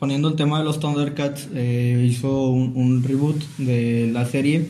poniendo 0.00 0.28
el 0.28 0.34
tema 0.36 0.58
de 0.58 0.64
los 0.64 0.80
Thundercats, 0.80 1.48
eh, 1.54 2.04
hizo 2.10 2.48
un, 2.48 2.72
un 2.74 3.04
reboot 3.04 3.36
de 3.58 4.10
la 4.12 4.24
serie, 4.24 4.66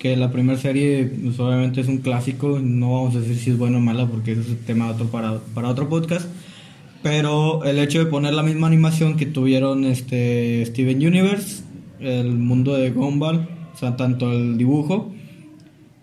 que 0.00 0.16
la 0.16 0.32
primera 0.32 0.58
serie 0.58 1.04
pues, 1.04 1.38
obviamente 1.38 1.82
es 1.82 1.86
un 1.86 1.98
clásico, 1.98 2.58
no 2.58 2.94
vamos 2.94 3.14
a 3.14 3.20
decir 3.20 3.36
si 3.36 3.50
es 3.50 3.58
buena 3.58 3.76
o 3.76 3.80
mala 3.80 4.06
porque 4.06 4.32
ese 4.32 4.40
es 4.40 4.48
el 4.48 4.58
tema 4.58 4.88
otro 4.88 5.06
para, 5.08 5.38
para 5.54 5.68
otro 5.68 5.90
podcast, 5.90 6.26
pero 7.02 7.62
el 7.64 7.78
hecho 7.78 7.98
de 7.98 8.06
poner 8.06 8.32
la 8.32 8.42
misma 8.42 8.66
animación 8.66 9.18
que 9.18 9.26
tuvieron 9.26 9.84
este 9.84 10.64
Steven 10.64 11.06
Universe, 11.06 11.64
el 12.00 12.30
mundo 12.30 12.74
de 12.74 12.90
Gumball, 12.90 13.46
o 13.74 13.76
sea, 13.76 13.96
tanto 13.96 14.32
el 14.32 14.56
dibujo, 14.56 15.12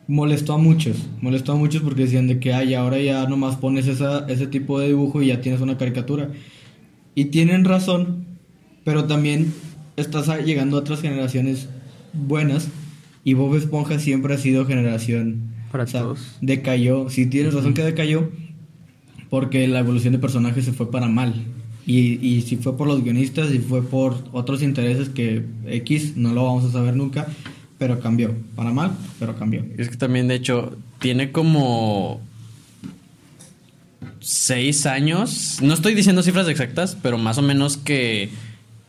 molestó 0.07 0.53
a 0.53 0.57
muchos, 0.59 1.07
molestó 1.19 1.53
a 1.53 1.55
muchos 1.55 1.81
porque 1.81 2.03
decían 2.03 2.27
de 2.27 2.39
que 2.39 2.53
ay, 2.53 2.75
ahora 2.75 2.99
ya 2.99 3.27
nomás 3.27 3.55
pones 3.55 3.87
esa, 3.87 4.27
ese 4.27 4.45
tipo 4.45 4.79
de 4.79 4.89
dibujo 4.89 5.23
y 5.23 5.27
ya 5.27 5.41
tienes 5.41 5.59
una 5.59 5.75
caricatura. 5.75 6.29
Y 7.15 7.25
tienen 7.25 7.65
razón, 7.65 8.25
pero 8.83 9.05
también 9.05 9.51
estás 9.95 10.27
llegando 10.45 10.77
a 10.77 10.81
otras 10.81 11.01
generaciones 11.01 11.67
buenas 12.13 12.69
y 13.27 13.33
Bob 13.33 13.57
Esponja 13.57 13.99
siempre 13.99 14.33
ha 14.33 14.37
sido 14.37 14.65
generación 14.65 15.49
Para 15.69 15.85
todos. 15.85 16.37
Decayó, 16.39 17.09
sí 17.09 17.25
tienes 17.25 17.53
razón 17.53 17.73
que 17.73 17.83
decayó 17.83 18.31
porque 19.29 19.67
la 19.67 19.79
evolución 19.79 20.13
de 20.13 20.19
personajes 20.19 20.63
se 20.63 20.71
fue 20.71 20.89
para 20.89 21.09
mal. 21.09 21.33
Y, 21.85 22.25
y 22.25 22.43
si 22.43 22.55
fue 22.55 22.77
por 22.77 22.87
los 22.87 23.03
guionistas 23.03 23.53
y 23.53 23.59
fue 23.59 23.83
por 23.83 24.15
otros 24.31 24.63
intereses 24.63 25.09
que 25.09 25.43
X 25.65 26.15
no 26.15 26.31
lo 26.31 26.45
vamos 26.45 26.63
a 26.63 26.71
saber 26.71 26.95
nunca, 26.95 27.27
pero 27.77 27.99
cambió. 27.99 28.33
Para 28.55 28.71
mal, 28.71 28.93
pero 29.19 29.35
cambió. 29.35 29.65
Es 29.77 29.89
que 29.89 29.97
también, 29.97 30.29
de 30.29 30.35
hecho, 30.35 30.77
tiene 30.99 31.33
como 31.33 32.21
seis 34.21 34.85
años. 34.85 35.59
No 35.61 35.73
estoy 35.73 35.95
diciendo 35.95 36.23
cifras 36.23 36.47
exactas, 36.47 36.97
pero 37.03 37.17
más 37.17 37.37
o 37.37 37.41
menos 37.41 37.75
que 37.75 38.29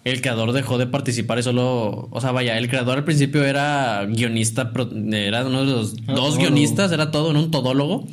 el 0.05 0.21
creador 0.21 0.52
dejó 0.52 0.78
de 0.78 0.87
participar 0.87 1.38
y 1.38 1.43
solo. 1.43 2.09
O 2.11 2.21
sea, 2.21 2.33
vaya, 2.33 2.57
el 2.59 2.69
creador 2.69 2.99
al 2.99 3.05
principio 3.05 3.45
era 3.45 4.05
guionista, 4.07 4.73
era 5.12 5.45
uno 5.47 5.64
de 5.64 5.73
los 5.73 5.93
Era 5.95 6.02
dos 6.07 6.37
todólogo. 6.37 6.38
guionistas, 6.38 6.93
era 6.93 7.11
todo, 7.11 7.31
era 7.31 7.38
un 7.40 7.50
todólogo. 7.50 8.07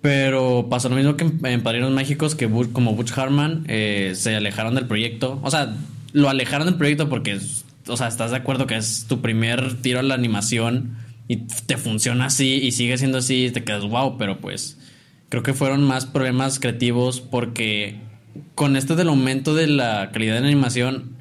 Pero 0.00 0.66
pasó 0.68 0.90
lo 0.90 0.96
mismo 0.96 1.16
que 1.16 1.24
en, 1.24 1.40
en 1.46 1.62
Padrinos 1.62 1.90
Mágicos, 1.90 2.34
que 2.34 2.48
como 2.72 2.94
Butch 2.94 3.16
Hartman 3.16 3.64
eh, 3.68 4.12
se 4.14 4.36
alejaron 4.36 4.74
del 4.74 4.86
proyecto. 4.86 5.40
O 5.42 5.50
sea, 5.50 5.74
lo 6.12 6.28
alejaron 6.28 6.66
del 6.66 6.76
proyecto 6.76 7.08
porque, 7.08 7.38
o 7.88 7.96
sea, 7.96 8.08
estás 8.08 8.30
de 8.30 8.36
acuerdo 8.36 8.66
que 8.66 8.76
es 8.76 9.06
tu 9.08 9.22
primer 9.22 9.80
tiro 9.80 10.00
a 10.00 10.02
la 10.02 10.14
animación 10.14 10.98
y 11.26 11.36
te 11.66 11.78
funciona 11.78 12.26
así 12.26 12.56
y 12.62 12.72
sigue 12.72 12.98
siendo 12.98 13.18
así 13.18 13.46
y 13.46 13.50
te 13.50 13.64
quedas 13.64 13.84
wow, 13.88 14.18
pero 14.18 14.40
pues 14.42 14.76
creo 15.30 15.42
que 15.42 15.54
fueron 15.54 15.82
más 15.82 16.04
problemas 16.04 16.60
creativos 16.60 17.22
porque 17.22 17.96
con 18.54 18.76
este 18.76 18.96
del 18.96 19.08
aumento 19.08 19.54
de 19.54 19.66
la 19.66 20.10
calidad 20.12 20.34
de 20.34 20.40
la 20.40 20.46
animación, 20.46 21.16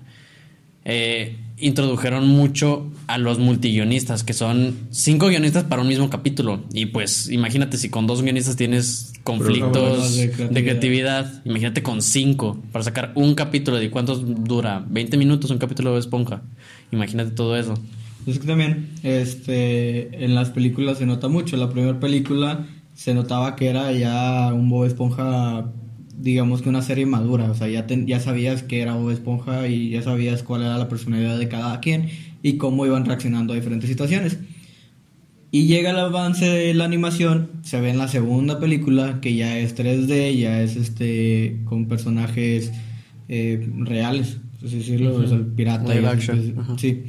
eh, 0.86 1.38
introdujeron 1.58 2.28
mucho 2.28 2.92
a 3.08 3.18
los 3.18 3.40
multiguionistas, 3.40 4.24
que 4.24 4.34
son 4.34 4.76
cinco 4.92 5.28
guionistas 5.28 5.64
para 5.64 5.82
un 5.82 5.88
mismo 5.88 6.10
capítulo. 6.10 6.62
Y 6.74 6.88
pues 6.88 7.30
imagínate 7.30 7.78
si 7.78 7.90
con 7.90 8.08
dos 8.08 8.22
guionistas 8.22 8.56
tienes 8.56 9.14
conflictos 9.24 10.16
de 10.18 10.64
creatividad. 10.64 11.42
Imagínate 11.46 11.82
con 11.82 12.02
cinco 12.02 12.62
para 12.72 12.84
sacar 12.84 13.12
un 13.16 13.36
capítulo. 13.36 13.78
¿De 13.78 13.90
cuántos 13.90 14.24
dura? 14.44 14.86
20 14.90 15.16
minutos 15.18 15.52
un 15.52 15.58
capítulo 15.58 15.94
de 15.94 16.00
Esponja. 16.00 16.42
Imagínate 16.92 17.32
todo 17.32 17.56
eso. 17.58 17.76
Es 18.26 18.40
que 18.40 18.48
también, 18.48 18.90
este, 19.04 20.24
en 20.24 20.36
las 20.36 20.50
películas 20.50 20.98
se 20.98 21.06
nota 21.06 21.28
mucho. 21.28 21.58
La 21.58 21.70
primera 21.70 22.00
película 22.00 22.68
se 22.94 23.14
notaba 23.14 23.56
que 23.56 23.68
era 23.68 23.92
ya 23.92 24.54
un 24.54 24.70
Bob 24.70 24.86
Esponja, 24.86 25.66
digamos 26.24 26.62
que 26.62 26.70
una 26.70 26.82
serie 26.82 27.06
madura. 27.06 27.52
O 27.52 27.54
sea, 27.56 27.68
ya, 27.68 27.86
ten- 27.86 28.08
ya 28.08 28.20
sabías 28.20 28.64
que 28.64 28.82
era 28.82 28.96
Bob 28.96 29.12
Esponja 29.12 29.68
y 29.68 29.90
ya 29.90 30.02
sabías 30.02 30.42
cuál 30.42 30.62
era 30.62 30.78
la 30.78 30.88
personalidad 30.88 31.38
de 31.38 31.50
cada 31.50 31.80
quien 31.82 32.08
y 32.42 32.54
cómo 32.58 32.86
iban 32.86 33.06
reaccionando 33.06 33.54
a 33.54 33.56
diferentes 33.58 33.90
situaciones. 33.90 34.38
Y 35.52 35.68
llega 35.68 35.92
el 35.92 36.00
avance 36.00 36.46
de 36.46 36.74
la 36.74 36.86
animación, 36.86 37.50
se 37.62 37.80
ve 37.80 37.90
en 37.92 37.98
la 38.00 38.08
segunda 38.08 38.60
película 38.60 39.20
que 39.22 39.36
ya 39.36 39.60
es 39.60 39.76
3D, 39.78 40.36
ya 40.40 40.62
es 40.64 40.76
este 40.78 41.60
con 41.66 41.86
personajes 41.88 42.72
eh, 43.30 43.70
reales, 43.80 44.38
así 44.66 44.78
decirlo, 44.78 45.14
o 45.16 45.28
sea, 45.28 45.38
el 45.38 45.46
pirata. 45.46 45.94
Y 45.94 45.98
así, 46.40 46.54
pues. 46.56 46.82
Sí. 46.82 47.04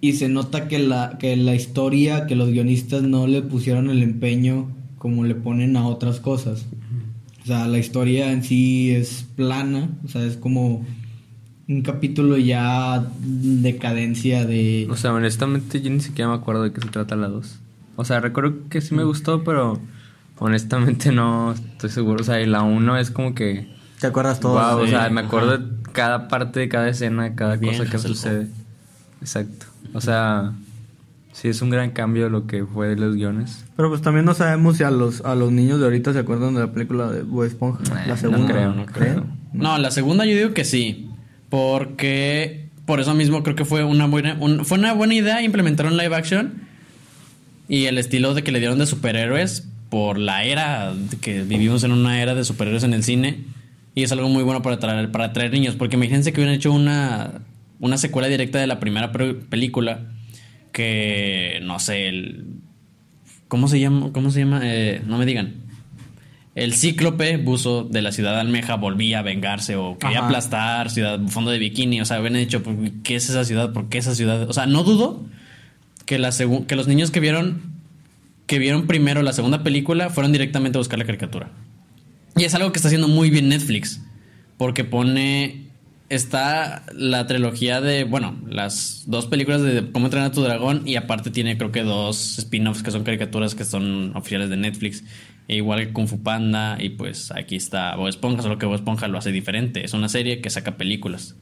Y 0.00 0.12
se 0.14 0.28
nota 0.28 0.66
que 0.68 0.80
la, 0.80 1.16
que 1.18 1.36
la 1.36 1.54
historia, 1.54 2.26
que 2.26 2.34
los 2.34 2.50
guionistas 2.50 3.02
no 3.04 3.26
le 3.26 3.40
pusieron 3.42 3.88
el 3.88 4.02
empeño 4.02 4.68
como 4.98 5.24
le 5.24 5.34
ponen 5.36 5.76
a 5.76 5.86
otras 5.86 6.18
cosas. 6.20 6.66
O 7.42 7.46
sea, 7.46 7.66
la 7.66 7.78
historia 7.78 8.30
en 8.32 8.44
sí 8.44 8.92
es 8.92 9.26
plana, 9.34 9.88
o 10.04 10.08
sea, 10.08 10.24
es 10.24 10.36
como 10.36 10.86
un 11.68 11.82
capítulo 11.82 12.36
ya 12.36 13.04
decadencia 13.20 14.44
de... 14.44 14.86
O 14.90 14.96
sea, 14.96 15.12
honestamente 15.12 15.80
yo 15.80 15.90
ni 15.90 16.00
siquiera 16.00 16.30
me 16.30 16.36
acuerdo 16.36 16.62
de 16.62 16.72
qué 16.72 16.80
se 16.80 16.88
trata 16.88 17.16
la 17.16 17.28
2. 17.28 17.58
O 17.96 18.04
sea, 18.04 18.20
recuerdo 18.20 18.68
que 18.68 18.80
sí 18.80 18.94
me 18.94 19.04
gustó, 19.04 19.42
pero 19.44 19.80
honestamente 20.38 21.12
no 21.12 21.52
estoy 21.52 21.90
seguro. 21.90 22.20
O 22.20 22.24
sea, 22.24 22.40
y 22.40 22.46
la 22.46 22.62
1 22.62 22.98
es 22.98 23.10
como 23.10 23.34
que... 23.34 23.68
¿Te 24.00 24.06
acuerdas 24.06 24.40
todo? 24.40 24.54
Wow, 24.54 24.84
o 24.84 24.86
sea, 24.86 25.08
me 25.10 25.20
acuerdo 25.20 25.54
ajá. 25.54 25.58
de 25.58 25.92
cada 25.92 26.28
parte 26.28 26.60
de 26.60 26.68
cada 26.68 26.88
escena, 26.88 27.24
de 27.24 27.34
cada 27.34 27.56
Bien, 27.56 27.76
cosa 27.76 27.90
que 27.90 27.98
sucede. 27.98 28.48
Exacto. 29.20 29.66
O 29.94 30.00
sea, 30.00 30.52
sí 31.32 31.48
es 31.48 31.60
un 31.62 31.70
gran 31.70 31.90
cambio 31.90 32.28
lo 32.28 32.46
que 32.46 32.64
fue 32.64 32.88
de 32.88 32.96
los 32.96 33.16
guiones. 33.16 33.64
Pero 33.76 33.88
pues 33.88 34.00
también 34.02 34.24
no 34.24 34.34
sabemos 34.34 34.76
si 34.76 34.84
a 34.84 34.90
los, 34.90 35.20
a 35.22 35.34
los 35.34 35.50
niños 35.52 35.78
de 35.80 35.84
ahorita 35.86 36.12
se 36.12 36.18
acuerdan 36.20 36.54
de 36.54 36.60
la 36.60 36.72
película 36.72 37.10
de 37.10 37.22
Bob 37.22 37.44
Esponja. 37.44 37.82
Eh, 37.84 38.04
la 38.06 38.14
no 38.14 38.16
segunda. 38.16 38.46
creo, 38.52 38.74
no 38.74 38.86
creo. 38.86 39.26
No, 39.52 39.76
la 39.78 39.90
segunda 39.90 40.24
yo 40.24 40.36
digo 40.36 40.52
que 40.54 40.64
sí. 40.64 41.08
Porque 41.50 42.68
por 42.86 42.98
eso 43.00 43.14
mismo 43.14 43.42
creo 43.42 43.54
que 43.56 43.64
fue 43.64 43.84
una 43.84 44.06
buena, 44.06 44.36
un- 44.40 44.64
fue 44.64 44.78
una 44.78 44.92
buena 44.94 45.14
idea 45.14 45.42
implementar 45.42 45.86
un 45.86 45.96
live 45.96 46.14
action. 46.14 46.54
Y 47.68 47.84
el 47.86 47.98
estilo 47.98 48.34
de 48.34 48.42
que 48.42 48.52
le 48.52 48.58
dieron 48.58 48.78
de 48.78 48.86
superhéroes 48.86 49.68
por 49.88 50.18
la 50.18 50.44
era 50.44 50.92
que 51.20 51.42
vivimos 51.42 51.84
en 51.84 51.92
una 51.92 52.20
era 52.22 52.34
de 52.34 52.44
superhéroes 52.44 52.84
en 52.84 52.94
el 52.94 53.02
cine. 53.04 53.44
Y 53.94 54.02
es 54.02 54.12
algo 54.12 54.28
muy 54.28 54.42
bueno 54.42 54.62
para 54.62 54.76
atraer, 54.76 55.10
para 55.12 55.26
atraer 55.26 55.52
niños. 55.52 55.74
Porque 55.76 55.96
imagínense 55.96 56.32
que 56.32 56.40
hubieran 56.40 56.54
hecho 56.56 56.72
una, 56.72 57.42
una 57.78 57.98
secuela 57.98 58.28
directa 58.28 58.58
de 58.58 58.66
la 58.66 58.80
primera 58.80 59.12
pre- 59.12 59.34
película. 59.34 60.00
Que 60.72 61.60
no 61.62 61.78
sé, 61.78 62.08
el. 62.08 62.44
¿Cómo 63.48 63.68
se 63.68 63.78
llama? 63.78 64.10
¿Cómo 64.12 64.30
se 64.30 64.40
llama? 64.40 64.60
Eh, 64.64 65.02
no 65.06 65.18
me 65.18 65.26
digan. 65.26 65.54
El 66.54 66.74
cíclope 66.74 67.38
buzo 67.38 67.84
de 67.84 68.02
la 68.02 68.12
ciudad 68.12 68.38
almeja 68.38 68.76
volvía 68.76 69.20
a 69.20 69.22
vengarse 69.22 69.76
o 69.76 69.96
quería 69.98 70.18
Ajá. 70.18 70.26
aplastar 70.26 70.90
ciudad 70.90 71.18
fondo 71.28 71.50
de 71.50 71.58
bikini. 71.58 72.00
O 72.00 72.04
sea, 72.04 72.18
habían 72.18 72.34
dicho, 72.34 72.62
"¿Por 72.62 72.74
¿qué 73.02 73.16
es 73.16 73.28
esa 73.30 73.44
ciudad? 73.44 73.72
¿Por 73.72 73.88
qué 73.88 73.98
esa 73.98 74.14
ciudad? 74.14 74.48
O 74.48 74.52
sea, 74.52 74.66
no 74.66 74.82
dudo 74.84 75.24
que, 76.04 76.18
la 76.18 76.30
que 76.66 76.76
los 76.76 76.88
niños 76.88 77.10
que 77.10 77.20
vieron 77.20 77.72
que 78.46 78.58
vieron 78.58 78.86
primero 78.86 79.22
la 79.22 79.32
segunda 79.32 79.62
película 79.62 80.10
fueron 80.10 80.32
directamente 80.32 80.76
a 80.76 80.80
buscar 80.80 80.98
la 80.98 81.06
caricatura. 81.06 81.50
Y 82.36 82.44
es 82.44 82.54
algo 82.54 82.70
que 82.72 82.78
está 82.78 82.88
haciendo 82.88 83.08
muy 83.08 83.30
bien 83.30 83.48
Netflix. 83.48 84.02
Porque 84.58 84.84
pone. 84.84 85.61
Está 86.14 86.84
la 86.94 87.26
trilogía 87.26 87.80
de. 87.80 88.04
Bueno, 88.04 88.36
las 88.48 89.04
dos 89.06 89.26
películas 89.26 89.62
de 89.62 89.90
Cómo 89.92 90.06
entrenar 90.06 90.30
a 90.30 90.32
tu 90.32 90.42
dragón. 90.42 90.82
Y 90.86 90.96
aparte 90.96 91.30
tiene, 91.30 91.56
creo 91.56 91.72
que 91.72 91.82
dos 91.82 92.38
spin-offs 92.38 92.82
que 92.82 92.90
son 92.90 93.02
caricaturas 93.04 93.54
que 93.54 93.64
son 93.64 94.14
oficiales 94.16 94.50
de 94.50 94.56
Netflix. 94.56 95.04
E 95.48 95.56
igual 95.56 95.80
que 95.86 95.92
Kung 95.92 96.08
Fu 96.08 96.22
Panda. 96.22 96.76
Y 96.82 96.90
pues 96.90 97.30
aquí 97.32 97.56
está 97.56 97.96
Bob 97.96 98.08
Esponja. 98.08 98.42
Solo 98.42 98.58
que 98.58 98.66
Bob 98.66 98.74
Esponja 98.74 99.08
lo 99.08 99.18
hace 99.18 99.32
diferente. 99.32 99.84
Es 99.84 99.94
una 99.94 100.08
serie 100.08 100.40
que 100.40 100.50
saca 100.50 100.76
películas. 100.76 101.34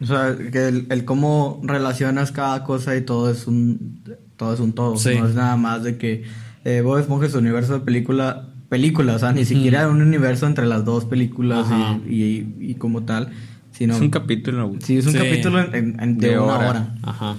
O 0.00 0.06
sea, 0.06 0.36
que 0.52 0.68
el, 0.68 0.86
el 0.90 1.04
cómo 1.04 1.60
relacionas 1.62 2.32
cada 2.32 2.64
cosa 2.64 2.96
y 2.96 3.02
todo 3.02 3.30
es 3.30 3.46
un 3.46 4.02
todo 4.36 4.52
es 4.54 4.60
un 4.60 4.72
todo. 4.72 4.96
Sí. 4.96 5.14
No 5.18 5.28
es 5.28 5.34
nada 5.34 5.56
más 5.56 5.84
de 5.84 5.96
que 5.98 6.24
eh, 6.64 6.80
Bob 6.82 6.98
Esponja 6.98 7.26
es 7.26 7.32
su 7.32 7.38
universo 7.38 7.74
de 7.74 7.80
película, 7.80 8.48
película, 8.68 9.14
o 9.14 9.18
sea, 9.18 9.32
ni 9.32 9.44
siquiera 9.44 9.88
un 9.88 10.02
universo 10.02 10.46
entre 10.46 10.66
las 10.66 10.84
dos 10.84 11.04
películas 11.06 11.66
Ajá. 11.70 11.98
y, 12.08 12.22
y- 12.24 12.56
y 12.58 12.74
como 12.74 13.04
tal, 13.04 13.30
sino 13.76 13.94
es 13.94 14.00
un 14.00 14.10
capítulo. 14.10 14.72
sí, 14.82 14.98
es 14.98 15.06
un 15.06 15.12
Sí. 15.12 15.18
capítulo 15.18 15.60
en, 15.60 15.74
en- 15.74 16.00
en- 16.00 16.18
de, 16.18 16.28
De 16.30 16.38
una 16.38 16.54
hora. 16.58 16.68
hora. 16.70 16.94
Ajá. 17.02 17.36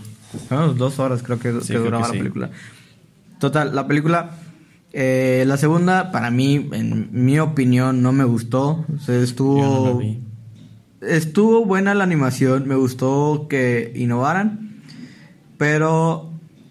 Bueno, 0.50 0.74
dos 0.74 1.00
horas 1.00 1.24
creo 1.24 1.40
que, 1.40 1.52
Sí, 1.54 1.60
que 1.60 1.66
creo 1.74 1.84
duraba 1.86 2.04
que 2.04 2.08
la 2.10 2.14
sí. 2.14 2.20
película. 2.20 2.50
Total, 3.40 3.74
la 3.76 3.88
película, 3.88 4.32
eh, 4.94 5.44
la 5.48 5.58
segunda, 5.58 6.12
para 6.12 6.32
mí, 6.32 6.68
en 6.72 7.10
mi 7.12 7.40
opinión, 7.40 8.02
no 8.02 8.12
me 8.12 8.24
gustó. 8.24 8.86
O 8.96 9.00
sea, 9.00 9.16
estuvo... 9.22 9.58
Yo 9.60 9.64
no 9.66 9.94
la 9.94 9.98
vi. 10.00 10.20
Estuvo 11.02 11.64
buena 11.66 11.94
la 11.94 12.04
animación, 12.04 12.68
me 12.68 12.76
gustó 12.76 13.46
que 13.50 13.94
innovaran, 13.96 14.82
pero 15.58 16.27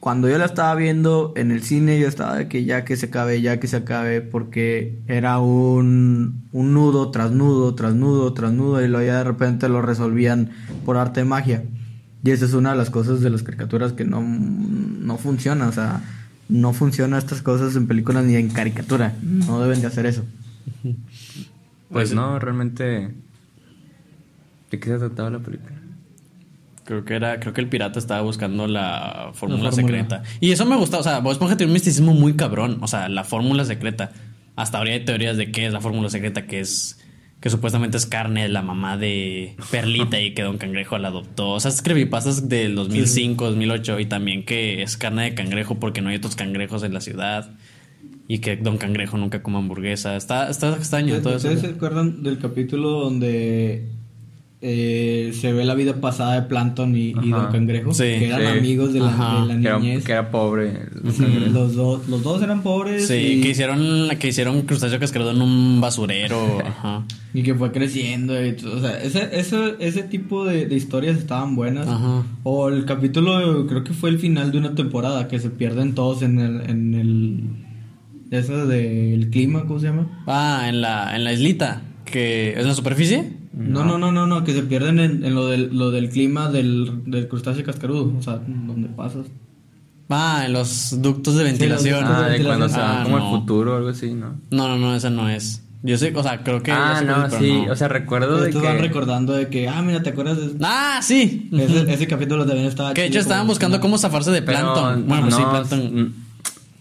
cuando 0.06 0.28
yo 0.28 0.38
la 0.38 0.44
estaba 0.44 0.72
viendo 0.76 1.32
en 1.34 1.50
el 1.50 1.64
cine 1.64 1.98
yo 1.98 2.06
estaba 2.06 2.36
de 2.36 2.46
que 2.46 2.64
ya 2.64 2.84
que 2.84 2.96
se 2.96 3.06
acabe, 3.06 3.40
ya 3.42 3.58
que 3.58 3.66
se 3.66 3.78
acabe, 3.78 4.20
porque 4.20 5.00
era 5.08 5.40
un, 5.40 6.44
un 6.52 6.74
nudo 6.74 7.10
tras 7.10 7.32
nudo, 7.32 7.74
tras 7.74 7.96
nudo, 7.96 8.32
tras 8.32 8.52
nudo, 8.52 8.80
y 8.84 8.86
luego 8.86 9.04
ya 9.04 9.18
de 9.18 9.24
repente 9.24 9.68
lo 9.68 9.82
resolvían 9.82 10.50
por 10.84 10.96
arte 10.96 11.22
de 11.22 11.26
magia. 11.26 11.64
Y 12.22 12.30
esa 12.30 12.44
es 12.44 12.54
una 12.54 12.70
de 12.70 12.76
las 12.76 12.88
cosas 12.88 13.20
de 13.20 13.30
las 13.30 13.42
caricaturas 13.42 13.94
que 13.94 14.04
no, 14.04 14.22
no 14.22 15.18
funciona, 15.18 15.66
o 15.66 15.72
sea, 15.72 16.04
no 16.48 16.72
funcionan 16.72 17.18
estas 17.18 17.42
cosas 17.42 17.74
en 17.74 17.88
películas 17.88 18.24
ni 18.24 18.36
en 18.36 18.48
caricatura, 18.50 19.16
no 19.20 19.60
deben 19.60 19.80
de 19.80 19.88
hacer 19.88 20.06
eso. 20.06 20.24
Pues 21.90 22.14
no, 22.14 22.38
realmente. 22.38 23.12
¿De 24.70 24.78
qué 24.78 24.88
se 24.88 24.98
trataba 24.98 25.30
la 25.30 25.40
película? 25.40 25.75
Creo 26.86 27.04
que 27.04 27.14
era, 27.14 27.38
creo 27.40 27.52
que 27.52 27.60
el 27.60 27.68
pirata 27.68 27.98
estaba 27.98 28.22
buscando 28.22 28.66
la 28.66 29.30
fórmula 29.34 29.64
La 29.64 29.70
fórmula. 29.72 29.98
secreta. 29.98 30.22
Y 30.40 30.52
eso 30.52 30.64
me 30.64 30.76
gustó, 30.76 31.00
o 31.00 31.02
sea, 31.02 31.18
Bob 31.18 31.32
Esponja 31.32 31.56
tiene 31.56 31.70
un 31.70 31.74
misticismo 31.74 32.14
muy 32.14 32.34
cabrón, 32.34 32.78
o 32.80 32.86
sea, 32.86 33.08
la 33.08 33.24
fórmula 33.24 33.64
secreta. 33.64 34.12
Hasta 34.54 34.78
ahora 34.78 34.92
hay 34.92 35.04
teorías 35.04 35.36
de 35.36 35.50
qué 35.50 35.66
es 35.66 35.72
la 35.72 35.80
fórmula 35.80 36.08
secreta, 36.08 36.46
que 36.46 36.60
es 36.60 36.98
que 37.40 37.50
supuestamente 37.50 37.96
es 37.98 38.06
carne 38.06 38.44
de 38.44 38.48
la 38.48 38.62
mamá 38.62 38.96
de 38.96 39.56
Perlita 39.70 40.18
y 40.20 40.32
que 40.32 40.42
Don 40.42 40.56
Cangrejo 40.58 40.96
la 40.96 41.08
adoptó. 41.08 41.50
O 41.50 41.60
sea, 41.60 41.70
es 41.70 41.82
creepypastas 41.82 42.48
del 42.48 42.74
2005, 42.74 43.44
2008 43.44 44.00
y 44.00 44.06
también 44.06 44.44
que 44.44 44.82
es 44.82 44.96
carne 44.96 45.24
de 45.24 45.34
cangrejo 45.34 45.74
porque 45.74 46.00
no 46.00 46.08
hay 46.08 46.16
otros 46.16 46.34
cangrejos 46.34 46.82
en 46.82 46.94
la 46.94 47.00
ciudad 47.02 47.50
y 48.26 48.38
que 48.38 48.56
Don 48.56 48.78
Cangrejo 48.78 49.18
nunca 49.18 49.42
come 49.42 49.58
hamburguesa. 49.58 50.16
Está, 50.16 50.48
está 50.48 50.70
extraño 50.74 51.20
todo 51.20 51.36
eso. 51.36 51.48
¿Ustedes 51.48 51.60
se 51.60 51.76
acuerdan 51.76 52.22
del 52.22 52.38
capítulo 52.38 52.90
donde 53.00 53.86
eh, 54.62 55.32
se 55.38 55.52
ve 55.52 55.64
la 55.64 55.74
vida 55.74 56.00
pasada 56.00 56.34
de 56.40 56.42
Plankton 56.48 56.96
y, 56.96 57.10
y. 57.10 57.30
Don 57.30 57.52
Cangrejo? 57.52 57.92
Sí. 57.92 58.04
que 58.04 58.26
eran 58.28 58.40
Sí. 58.40 58.58
amigos 58.58 58.92
de 58.94 59.00
la, 59.00 59.44
de 59.46 59.54
la 59.54 59.60
Que 59.60 59.66
era, 59.68 59.78
niñez. 59.78 60.04
que 60.04 60.12
era 60.12 60.30
pobre. 60.30 60.72
Sí, 61.12 61.24
los, 61.52 61.74
dos, 61.74 62.08
los 62.08 62.22
dos 62.22 62.42
eran 62.42 62.62
pobres 62.62 63.06
Sí, 63.06 63.14
y, 63.14 63.40
que 63.42 63.50
hicieron, 63.50 64.08
que 64.18 64.28
hicieron 64.28 64.62
crustáceo 64.62 64.98
cascarudo 64.98 65.32
en 65.32 65.42
un 65.42 65.80
basurero. 65.80 66.58
Ajá. 66.66 67.04
y 67.34 67.42
que 67.42 67.54
fue 67.54 67.70
creciendo. 67.70 68.44
y 68.44 68.52
todo, 68.52 68.78
o 68.78 68.80
sea, 68.80 68.98
ese, 69.02 69.28
ese, 69.38 69.74
ese 69.78 70.02
tipo 70.04 70.44
de, 70.46 70.66
de 70.66 70.74
historias 70.74 71.18
estaban 71.18 71.54
buenas. 71.54 71.86
Ajá. 71.86 72.22
O 72.42 72.68
el 72.70 72.84
capítulo, 72.86 73.66
creo 73.66 73.84
que 73.84 73.92
fue 73.92 74.08
el 74.10 74.18
final 74.18 74.52
de 74.52 74.58
una 74.58 74.74
temporada, 74.74 75.28
que 75.28 75.38
se 75.38 75.50
pierden 75.50 75.94
todos 75.94 76.22
en 76.22 76.38
el... 76.40 76.60
En 76.70 76.94
el 76.94 77.40
eso 78.28 78.66
del 78.66 79.30
clima, 79.30 79.66
¿cómo 79.66 79.78
se 79.78 79.86
llama? 79.86 80.24
Ah, 80.26 80.64
en 80.68 80.80
la, 80.80 81.14
en 81.14 81.22
la 81.22 81.32
islita, 81.32 81.82
que 82.04 82.54
es 82.58 82.66
la 82.66 82.74
superficie. 82.74 83.35
No, 83.56 83.84
no, 83.84 83.96
no, 83.98 84.12
no, 84.12 84.26
no, 84.26 84.44
que 84.44 84.52
se 84.52 84.62
pierden 84.62 85.00
en, 85.00 85.24
en 85.24 85.34
lo, 85.34 85.46
del, 85.48 85.76
lo 85.76 85.90
del 85.90 86.10
clima 86.10 86.50
del, 86.50 87.02
del 87.06 87.26
crustáceo 87.26 87.64
cascarudo, 87.64 88.12
o 88.18 88.22
sea, 88.22 88.34
donde 88.46 88.88
pasas. 88.88 89.26
Ah, 90.10 90.42
en 90.46 90.52
los 90.52 91.00
ductos 91.02 91.36
de 91.36 91.44
ventilación. 91.44 92.00
ductos 92.04 92.16
Ah, 92.24 92.28
de 92.28 92.44
cuando 92.44 92.68
se 92.68 92.76
Ah, 92.78 92.98
va 92.98 93.02
como 93.04 93.18
no. 93.18 93.24
el 93.34 93.40
futuro 93.40 93.72
o 93.72 93.76
algo 93.78 93.88
así, 93.88 94.12
¿no? 94.12 94.34
No, 94.50 94.68
no, 94.68 94.76
no, 94.76 94.94
esa 94.94 95.10
no 95.10 95.28
es. 95.28 95.62
Yo 95.82 95.96
sé, 95.98 96.12
o 96.14 96.22
sea, 96.22 96.42
creo 96.44 96.62
que. 96.62 96.70
ah, 96.70 97.00
no, 97.04 97.26
pero 97.30 97.38
sí. 97.42 97.62
no. 97.66 97.72
O 97.72 97.76
sea, 97.76 97.88
recuerdo 97.88 98.40
de 98.40 98.50
que... 98.50 98.58
van 98.58 98.78
recordando 98.78 99.32
de 99.32 99.48
que, 99.48 99.68
ah, 99.68 99.80
mira, 99.82 100.02
¿te 100.02 100.10
acuerdas 100.10 100.36
de 100.38 100.52
Ah, 100.62 101.00
sí. 101.02 101.48
ese, 101.52 101.90
ese 101.92 102.06
capítulo 102.06 102.44
también 102.46 102.66
estaba 102.68 102.92
Que 102.94 103.02
de 103.02 103.06
hecho 103.08 103.20
estaban 103.20 103.46
buscando 103.46 103.80
cómo 103.80 103.96
zafarse 103.96 104.30
de 104.32 104.42
Pero 104.42 104.58
Plankton. 104.58 105.06
Bueno, 105.08 105.22
pues 105.24 105.34
sí, 105.36 105.42
no, 105.42 105.50
Plankton. 105.50 105.94
mm, 106.02 106.14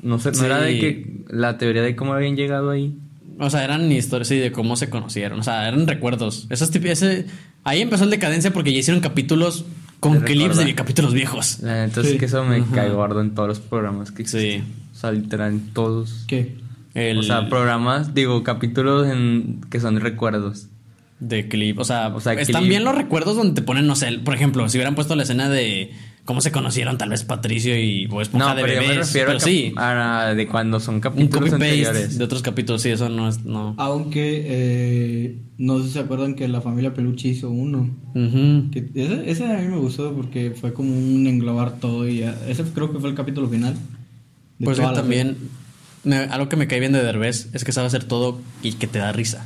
No 0.03 0.19
sé, 0.19 0.31
no 0.33 0.43
era 0.43 0.57
de 0.59 0.73
Sí. 0.73 0.79
que 0.79 1.23
la 1.29 1.57
teoría 1.57 1.81
de 1.83 1.95
cómo 1.95 2.13
habían 2.13 2.35
llegado 2.35 2.69
ahí. 2.69 2.97
O 3.39 3.49
sea, 3.49 3.63
eran 3.63 3.91
historias 3.91 4.27
sí, 4.27 4.37
de 4.37 4.51
cómo 4.51 4.75
se 4.75 4.89
conocieron. 4.89 5.39
O 5.39 5.43
sea, 5.43 5.67
eran 5.67 5.87
recuerdos. 5.87 6.47
Esos 6.49 6.73
ese, 6.75 7.25
ahí 7.63 7.81
empezó 7.81 8.03
el 8.05 8.09
decadencia 8.09 8.51
porque 8.53 8.71
ya 8.71 8.79
hicieron 8.79 9.01
capítulos 9.01 9.65
Con 9.99 10.21
clips 10.21 10.57
de 10.57 10.75
capítulos 10.75 11.13
viejos. 11.13 11.59
La 11.61 11.85
neta 11.85 12.01
es 12.01 12.09
Sí. 12.11 12.17
que 12.17 12.25
eso 12.25 12.43
me 12.45 12.63
cae 12.65 12.89
gordo 12.89 13.21
en 13.21 13.33
todos 13.33 13.47
los 13.49 13.59
programas 13.59 14.11
que 14.11 14.25
Sí. 14.27 14.37
existen. 14.37 14.73
O 14.93 14.95
sea, 14.97 15.11
literal 15.11 15.51
en 15.51 15.73
todos. 15.73 16.23
¿Qué? 16.27 16.55
El 16.93 17.17
O 17.19 17.23
sea, 17.23 17.49
programas, 17.49 18.13
digo, 18.13 18.43
capítulos 18.43 19.07
en, 19.07 19.61
que 19.69 19.79
son 19.79 19.99
recuerdos. 19.99 20.67
de 21.19 21.47
clip. 21.47 21.79
O 21.79 21.85
sea, 21.85 22.07
O 22.13 22.19
sea, 22.19 22.33
están 22.33 22.61
clip. 22.63 22.69
bien 22.69 22.83
los 22.83 22.93
recuerdos 22.93 23.35
donde 23.37 23.53
te 23.55 23.61
ponen, 23.61 23.87
no 23.87 23.95
sé, 23.95 24.11
por 24.19 24.35
ejemplo, 24.35 24.67
si 24.69 24.77
hubieran 24.77 24.95
puesto 24.95 25.15
la 25.15 25.23
escena 25.23 25.49
de 25.49 25.91
cómo 26.25 26.41
se 26.41 26.51
conocieron 26.51 26.97
tal 26.97 27.09
vez 27.09 27.23
Patricio 27.23 27.79
y 27.79 28.07
Bob 28.07 28.21
Esponja 28.21 28.49
No, 28.49 28.55
de 28.55 28.61
pero 28.63 28.81
yo 28.81 28.87
me 28.87 28.93
refiero 28.95 29.27
pero 29.27 29.37
a, 29.37 29.39
sí, 29.39 29.73
a 29.77 30.33
de 30.35 30.47
cuando 30.47 30.79
son 30.79 30.95
un 30.95 31.01
capítulos 31.01 31.49
copy-paste 31.51 31.65
anteriores. 31.65 32.17
de 32.17 32.23
otros 32.23 32.41
capítulos. 32.41 32.81
Sí, 32.81 32.89
eso 32.89 33.07
no 33.09 33.29
es... 33.29 33.45
No. 33.45 33.75
Aunque 33.77 34.43
eh, 34.47 35.37
no 35.57 35.79
sé 35.79 35.85
si 35.85 35.93
se 35.93 35.99
acuerdan 35.99 36.35
que 36.35 36.47
la 36.47 36.61
familia 36.61 36.93
Peluche 36.93 37.27
hizo 37.29 37.49
uno. 37.49 37.89
Ujú. 38.15 38.71
Que 38.71 38.89
ese, 38.95 39.29
ese 39.29 39.45
a 39.45 39.57
mí 39.59 39.67
me 39.67 39.77
gustó 39.77 40.13
porque 40.13 40.51
fue 40.59 40.73
como 40.73 40.91
un 40.97 41.27
englobar 41.27 41.79
todo 41.79 42.07
y 42.07 42.19
ya- 42.19 42.35
ese 42.47 42.63
creo 42.63 42.91
que 42.91 42.99
fue 42.99 43.09
el 43.09 43.15
capítulo 43.15 43.47
final. 43.47 43.75
Pues 44.63 44.77
también... 44.79 45.37
me- 46.03 46.17
algo 46.17 46.49
que 46.49 46.55
me 46.55 46.67
cae 46.67 46.79
bien 46.79 46.91
de 46.91 47.03
Derbez 47.03 47.49
es 47.53 47.63
que 47.63 47.71
sabe 47.71 47.87
hacer 47.87 48.03
todo 48.03 48.39
y 48.63 48.73
que 48.73 48.87
te 48.87 48.99
da 48.99 49.11
risa. 49.11 49.45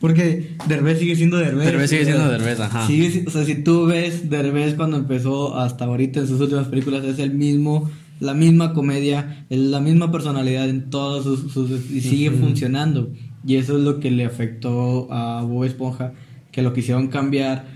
Porque 0.00 0.56
Derbez 0.68 0.98
sigue 0.98 1.16
siendo 1.16 1.36
Derbez. 1.38 1.64
Derbez 1.66 1.90
sigue 1.90 2.04
siendo 2.04 2.28
Derbez, 2.28 2.60
ajá. 2.60 2.86
sigue 2.86 3.10
si- 3.10 3.24
o 3.26 3.30
sea, 3.30 3.44
si 3.44 3.54
tú 3.62 3.86
ves 3.86 4.28
Derbez 4.28 4.74
cuando 4.74 4.96
empezó 4.98 5.56
hasta 5.56 5.84
ahorita 5.86 6.20
en 6.20 6.26
sus 6.28 6.40
últimas 6.40 6.68
películas, 6.68 7.04
es 7.04 7.18
el 7.18 7.32
mismo, 7.32 7.90
la 8.20 8.34
misma 8.34 8.74
comedia, 8.74 9.46
es 9.48 9.58
la 9.58 9.80
misma 9.80 10.12
personalidad 10.12 10.68
en 10.68 10.90
todos 10.90 11.24
sus, 11.24 11.52
sus- 11.52 11.90
y 11.90 12.00
sigue 12.00 12.30
funcionando. 12.32 13.10
Y 13.46 13.56
eso 13.56 13.76
es 13.78 13.84
lo 13.84 14.00
que 14.00 14.10
le 14.10 14.24
afectó 14.24 15.08
a 15.10 15.42
Bob 15.42 15.64
Esponja, 15.64 16.12
que 16.52 16.62
lo 16.62 16.72
quisieron 16.72 17.08
cambiar. 17.08 17.66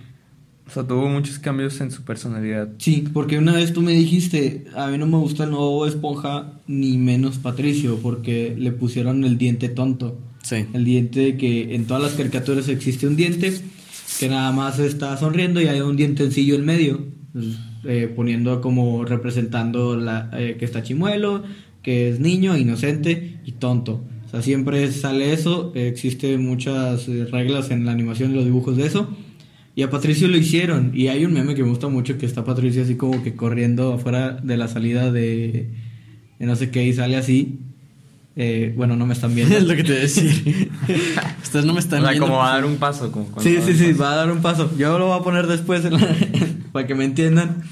O 0.67 0.71
sea, 0.71 0.83
tuvo 0.87 1.09
muchos 1.09 1.39
cambios 1.39 1.81
en 1.81 1.91
su 1.91 2.03
personalidad. 2.03 2.69
Sí, 2.79 3.05
porque 3.15 3.39
una 3.39 3.53
vez 3.55 3.73
tú 3.73 3.81
me 3.81 3.93
dijiste, 3.93 4.67
a 4.77 4.89
mí 4.89 4.99
no 4.99 5.07
me 5.07 5.17
gusta 5.17 5.45
el 5.45 5.51
nuevo 5.51 5.71
Bob 5.71 5.89
Esponja, 5.89 6.53
ni 6.67 6.99
menos 6.99 7.39
Patricio, 7.39 7.99
porque 8.03 8.55
le 8.59 8.73
pusieron 8.73 9.25
el 9.25 9.39
diente 9.39 9.71
tonto. 9.71 10.19
El 10.53 10.85
diente 10.85 11.37
que 11.37 11.75
en 11.75 11.87
todas 11.87 12.03
las 12.03 12.13
caricaturas 12.13 12.69
existe 12.69 13.07
un 13.07 13.17
diente 13.17 13.53
que 14.19 14.29
nada 14.29 14.53
más 14.53 14.79
está 14.79 15.17
sonriendo 15.17 15.61
y 15.61 15.67
hay 15.67 15.81
un 15.81 15.97
dientencillo 15.97 16.55
en 16.55 16.65
medio, 16.65 17.07
pues, 17.33 17.47
eh, 17.85 18.13
poniendo 18.15 18.61
como 18.61 19.05
representando 19.05 19.97
la, 19.97 20.31
eh, 20.33 20.57
que 20.59 20.65
está 20.65 20.83
chimuelo, 20.83 21.45
que 21.83 22.09
es 22.09 22.21
niño, 22.21 22.57
inocente 22.57 23.41
y 23.45 23.53
tonto. 23.53 24.05
O 24.27 24.31
sea, 24.31 24.43
siempre 24.43 24.91
sale 24.93 25.33
eso, 25.33 25.73
eh, 25.75 25.89
existen 25.89 26.45
muchas 26.45 27.07
reglas 27.31 27.71
en 27.71 27.87
la 27.87 27.93
animación 27.93 28.33
y 28.33 28.35
los 28.35 28.45
dibujos 28.45 28.77
de 28.77 28.87
eso. 28.87 29.09
Y 29.75 29.83
a 29.83 29.91
Patricio 29.91 30.27
lo 30.27 30.37
hicieron. 30.37 30.91
Y 30.93 31.07
hay 31.07 31.25
un 31.25 31.33
meme 31.33 31.55
que 31.55 31.63
me 31.63 31.69
gusta 31.69 31.89
mucho 31.89 32.19
que 32.19 32.27
está 32.27 32.45
Patricio 32.45 32.83
así 32.83 32.97
como 32.97 33.23
que 33.23 33.37
corriendo 33.37 33.93
afuera 33.93 34.33
de 34.33 34.57
la 34.57 34.67
salida 34.67 35.13
de, 35.13 35.71
de 36.39 36.47
no 36.47 36.57
sé 36.57 36.71
qué 36.71 36.85
y 36.85 36.93
sale 36.93 37.17
así. 37.17 37.61
Eh, 38.41 38.73
bueno, 38.77 38.95
no 38.95 39.05
me 39.05 39.15
están 39.15 39.35
viendo. 39.35 39.57
es 39.59 39.65
lo 39.65 39.75
que 39.75 39.83
te 39.83 39.95
decía. 39.95 40.31
Ustedes 41.43 41.65
no 41.65 41.73
me 41.75 41.81
están 41.81 41.99
o 42.01 42.03
sea, 42.03 42.11
viendo. 42.13 42.27
como 42.29 42.39
va 42.39 42.53
a 42.53 42.55
dar 42.55 42.65
un 42.65 42.77
paso. 42.77 43.11
Como 43.11 43.29
Sí, 43.41 43.57
a 43.57 43.63
sí, 43.63 43.75
sí, 43.75 43.93
va 43.95 44.13
a 44.13 44.17
dar 44.17 44.31
un 44.31 44.41
paso. 44.41 44.71
Yo 44.79 44.97
lo 44.99 45.09
voy 45.09 45.19
a 45.19 45.23
poner 45.25 45.49
después 45.49 45.85
en 45.85 45.95
la- 45.95 46.17
para 46.73 46.87
que 46.87 46.95
me 46.95 47.05
entiendan. 47.05 47.63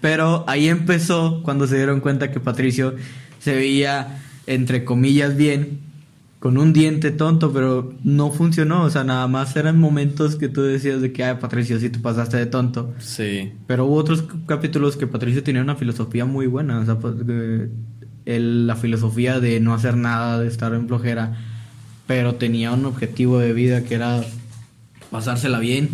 Pero 0.00 0.44
ahí 0.46 0.68
empezó 0.68 1.42
cuando 1.42 1.66
se 1.66 1.76
dieron 1.76 1.98
cuenta 2.00 2.30
que 2.30 2.38
Patricio 2.38 2.94
se 3.40 3.54
veía, 3.56 4.22
entre 4.46 4.84
comillas, 4.84 5.36
bien, 5.36 5.80
con 6.38 6.58
un 6.58 6.72
diente 6.74 7.10
tonto, 7.10 7.52
pero 7.52 7.94
no 8.04 8.30
funcionó. 8.30 8.82
O 8.84 8.90
sea, 8.90 9.02
nada 9.02 9.26
más 9.26 9.56
eran 9.56 9.80
momentos 9.80 10.36
que 10.36 10.48
tú 10.48 10.62
decías 10.62 11.00
de 11.00 11.10
que, 11.12 11.24
ay, 11.24 11.38
Patricio, 11.40 11.80
sí 11.80 11.88
te 11.90 11.98
pasaste 11.98 12.36
de 12.36 12.46
tonto. 12.46 12.92
Sí. 12.98 13.52
Pero 13.66 13.86
hubo 13.86 13.94
otros 13.96 14.24
capítulos 14.46 14.96
que 14.96 15.06
Patricio 15.06 15.42
tenía 15.42 15.62
una 15.62 15.74
filosofía 15.74 16.24
muy 16.26 16.46
buena. 16.46 16.78
O 16.80 16.84
sea, 16.84 16.98
pues, 16.98 17.14
que 17.26 17.68
él- 18.26 18.66
la 18.66 18.76
filosofía 18.76 19.40
de 19.40 19.60
no 19.60 19.74
hacer 19.74 19.96
nada, 19.96 20.38
de 20.40 20.48
estar 20.48 20.72
en 20.74 20.86
flojera, 20.88 21.36
pero 22.06 22.34
tenía 22.34 22.72
un 22.72 22.84
objetivo 22.86 23.38
de 23.38 23.52
vida 23.52 23.84
que 23.84 23.94
era 23.94 24.22
pasársela 25.10 25.58
bien. 25.58 25.88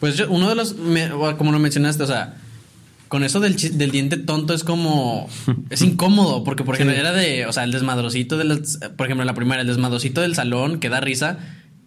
Pues 0.00 0.16
yo, 0.16 0.28
uno 0.30 0.48
de 0.48 0.54
los, 0.54 0.76
me- 0.76 1.10
como 1.38 1.52
lo 1.52 1.58
mencionaste, 1.58 2.02
o 2.02 2.06
sea, 2.06 2.34
con 3.08 3.22
eso 3.24 3.40
del, 3.40 3.56
del 3.78 3.90
diente 3.90 4.16
tonto 4.16 4.54
es 4.54 4.64
como, 4.64 5.28
es 5.70 5.82
incómodo, 5.82 6.42
porque 6.44 6.64
por 6.64 6.74
ejemplo 6.74 6.96
era 6.96 7.12
de, 7.12 7.46
o 7.46 7.52
sea, 7.52 7.64
el 7.64 7.70
desmadrosito 7.72 8.36
de 8.38 8.44
las, 8.44 8.78
por 8.96 9.06
ejemplo, 9.06 9.24
la 9.24 9.34
primera, 9.34 9.60
el 9.60 9.66
desmadrosito 9.68 10.20
del 10.22 10.34
salón 10.34 10.80
que 10.80 10.88
da 10.88 11.00
risa. 11.00 11.38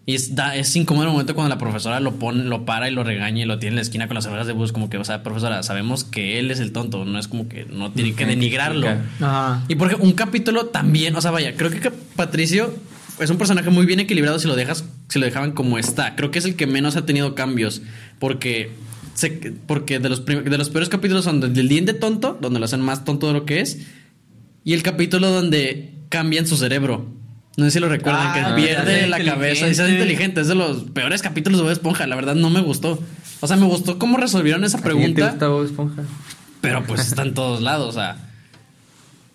Y 0.08 0.14
es, 0.14 0.36
da, 0.36 0.54
es 0.54 0.74
incómodo 0.76 1.06
el 1.06 1.10
momento 1.10 1.34
cuando 1.34 1.52
la 1.52 1.58
profesora 1.58 1.98
lo 1.98 2.14
pone, 2.14 2.44
lo 2.44 2.64
para 2.64 2.88
y 2.88 2.92
lo 2.94 3.02
regaña 3.02 3.42
y 3.42 3.44
lo 3.44 3.58
tiene 3.58 3.70
en 3.72 3.76
la 3.76 3.82
esquina 3.82 4.06
con 4.06 4.14
las 4.14 4.24
orejas 4.26 4.46
de 4.46 4.52
bus, 4.52 4.70
como 4.70 4.88
que, 4.88 4.98
o 4.98 5.04
sea, 5.04 5.24
profesora, 5.24 5.64
sabemos 5.64 6.04
que 6.04 6.38
él 6.38 6.52
es 6.52 6.60
el 6.60 6.70
tonto, 6.70 7.04
no 7.04 7.18
es 7.18 7.26
como 7.26 7.48
que 7.48 7.64
no 7.64 7.90
tiene 7.90 8.14
que 8.14 8.24
denigrarlo. 8.24 8.86
Ajá. 9.20 9.64
Y 9.66 9.74
porque 9.74 9.96
un 9.96 10.12
capítulo 10.12 10.66
también, 10.66 11.16
o 11.16 11.20
sea, 11.20 11.32
vaya, 11.32 11.56
creo 11.56 11.70
que 11.70 11.90
Patricio 11.90 12.72
es 13.18 13.30
un 13.30 13.36
personaje 13.38 13.68
muy 13.70 13.84
bien 13.84 13.98
equilibrado 13.98 14.38
si 14.38 14.46
lo 14.46 14.54
dejas, 14.54 14.84
si 15.08 15.18
lo 15.18 15.26
dejaban 15.26 15.50
como 15.52 15.76
está. 15.76 16.14
Creo 16.14 16.30
que 16.30 16.38
es 16.38 16.44
el 16.44 16.54
que 16.54 16.68
menos 16.68 16.94
ha 16.94 17.04
tenido 17.04 17.34
cambios. 17.34 17.82
Porque, 18.20 18.70
se- 19.14 19.54
porque 19.66 19.98
de 19.98 20.08
los 20.08 20.24
de 20.24 20.56
los 20.58 20.70
peores 20.70 20.88
capítulos 20.88 21.24
son 21.24 21.42
el 21.42 21.52
del 21.52 21.66
diente 21.68 21.94
tonto, 21.94 22.38
donde 22.40 22.60
lo 22.60 22.64
hacen 22.66 22.80
más 22.80 23.04
tonto 23.04 23.26
de 23.26 23.32
lo 23.32 23.44
que 23.44 23.60
es, 23.60 23.78
y 24.62 24.72
el 24.72 24.84
capítulo 24.84 25.30
donde 25.32 25.94
cambian 26.10 26.46
su 26.46 26.56
cerebro. 26.56 27.06
No 27.56 27.64
sé 27.64 27.70
si 27.70 27.80
lo 27.80 27.88
recuerdan, 27.88 28.26
Ah, 28.28 28.32
que 28.34 28.40
ya 28.40 28.54
pierde 28.54 29.06
la 29.06 29.22
cabeza 29.24 29.66
y 29.68 29.74
se 29.74 29.82
hace 29.82 29.92
inteligente. 29.92 30.40
Es 30.42 30.48
de 30.48 30.54
los 30.54 30.84
peores 30.90 31.22
capítulos 31.22 31.58
de 31.58 31.62
Bob 31.64 31.72
Esponja. 31.72 32.06
La 32.06 32.14
verdad 32.16 32.34
no 32.34 32.50
me 32.50 32.60
gustó. 32.60 33.02
O 33.40 33.46
sea, 33.46 33.56
me 33.56 33.64
gustó 33.66 33.98
cómo 33.98 34.18
resolvieron 34.18 34.62
esa 34.64 34.78
¿A 34.78 34.82
quién 34.82 34.92
te 34.92 34.98
pregunta. 34.98 35.30
gusta 35.30 35.48
Bob 35.48 35.64
Esponja? 35.64 36.02
Pero 36.60 36.82
pues 36.84 37.00
está 37.06 37.22
en 37.22 37.32
todos 37.34 37.62
lados, 37.62 37.88
o 37.88 37.92
sea. 37.98 38.18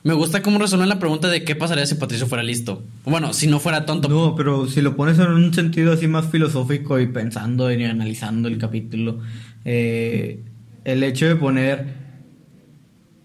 Me 0.04 0.14
gusta 0.16 0.42
cómo 0.42 0.58
resuelven 0.58 0.90
la 0.90 0.98
pregunta 1.00 1.28
de 1.30 1.44
qué 1.44 1.56
pasaría 1.56 1.86
si 1.86 1.94
Patricio 1.96 2.26
fuera 2.28 2.44
listo. 2.44 2.84
Bueno, 3.06 3.34
si 3.34 3.46
no 3.48 3.60
fuera 3.60 3.86
tonto. 3.86 4.08
No, 4.10 4.36
pero 4.36 4.68
si 4.68 4.82
lo 4.82 4.96
pones 4.96 5.20
en 5.20 5.28
un 5.28 5.54
sentido 5.54 5.94
así 5.94 6.08
más 6.08 6.26
filosófico 6.28 7.00
y 7.00 7.08
pensando 7.08 7.72
y 7.72 7.84
analizando 7.84 8.48
el 8.48 8.58
capítulo, 8.58 9.20
eh, 9.66 10.44
el 10.86 11.04
hecho 11.04 11.28
de 11.28 11.36
poner 11.36 11.86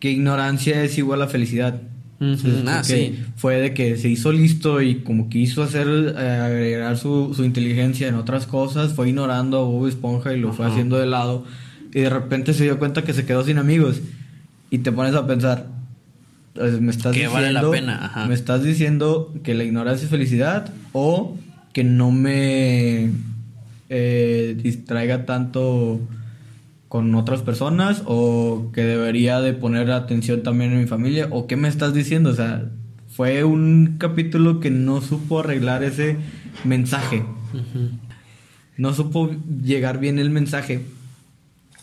que 0.01 0.11
ignorancia 0.11 0.83
es 0.83 0.99
igual 0.99 1.23
a 1.23 1.29
felicidad. 1.29 1.81
Ah, 2.21 2.83
sí. 2.83 3.19
Fue 3.37 3.57
de 3.57 3.75
que 3.75 3.97
se 3.97 4.09
hizo 4.09 4.33
listo 4.33 4.81
y 4.81 4.97
como 4.97 5.29
quiso 5.29 5.63
hacer, 5.63 5.87
eh, 5.89 6.41
agregar 6.43 6.97
su, 6.97 7.35
su 7.35 7.45
inteligencia 7.45 8.09
en 8.09 8.15
otras 8.15 8.47
cosas, 8.47 8.95
fue 8.95 9.09
ignorando 9.11 9.59
a 9.59 9.65
Bob 9.65 9.87
Esponja 9.87 10.33
y 10.33 10.41
lo 10.41 10.53
fue 10.53 10.67
haciendo 10.67 10.99
de 10.99 11.07
lado. 11.07 11.45
Y 11.93 12.01
de 12.01 12.11
repente 12.11 12.55
se 12.55 12.65
dio 12.65 12.79
cuenta 12.79 13.03
que 13.05 13.13
se 13.13 13.27
quedó 13.27 13.45
sin 13.45 13.59
amigos. 13.59 14.01
Y 14.71 14.79
te 14.79 14.93
pones 14.93 15.15
a 15.15 15.27
pensar, 15.27 15.67
pues, 16.55 16.81
me 16.81 16.91
estás 16.91 17.13
Que 17.13 17.21
diciendo, 17.27 17.35
vale 17.35 17.53
la 17.53 17.71
pena, 17.71 18.05
ajá. 18.07 18.27
me 18.27 18.35
estás 18.35 18.63
diciendo 18.65 19.33
que 19.43 19.55
la 19.55 19.65
ignorancia 19.65 20.05
es 20.05 20.11
felicidad 20.11 20.73
o 20.93 21.37
que 21.73 21.85
no 21.85 22.11
me 22.11 23.11
eh, 23.91 24.57
distraiga 24.63 25.27
tanto 25.27 26.01
con 26.89 27.15
otras 27.15 27.43
personas 27.43 28.03
o 28.07 28.71
que 28.73 28.83
debería 28.83 29.41
de 29.41 29.53
poner 29.53 29.91
atención 29.91 30.43
también 30.43 30.73
en 30.73 30.81
mi 30.81 30.87
familia 30.87 31.29
o 31.31 31.47
qué 31.47 31.57
me 31.57 31.69
estás 31.69 31.95
diciendo, 31.95 32.31
o 32.31 32.35
sea, 32.35 32.71
fue 33.09 33.45
un 33.45 33.97
capítulo 33.99 34.61
que 34.61 34.71
no 34.71 35.01
supo 35.01 35.41
arreglar 35.41 35.83
ese 35.83 36.17
mensaje. 36.65 37.25
No 38.77 38.93
supo 38.93 39.31
llegar 39.63 39.99
bien 39.99 40.19
el 40.19 40.31
mensaje 40.31 40.83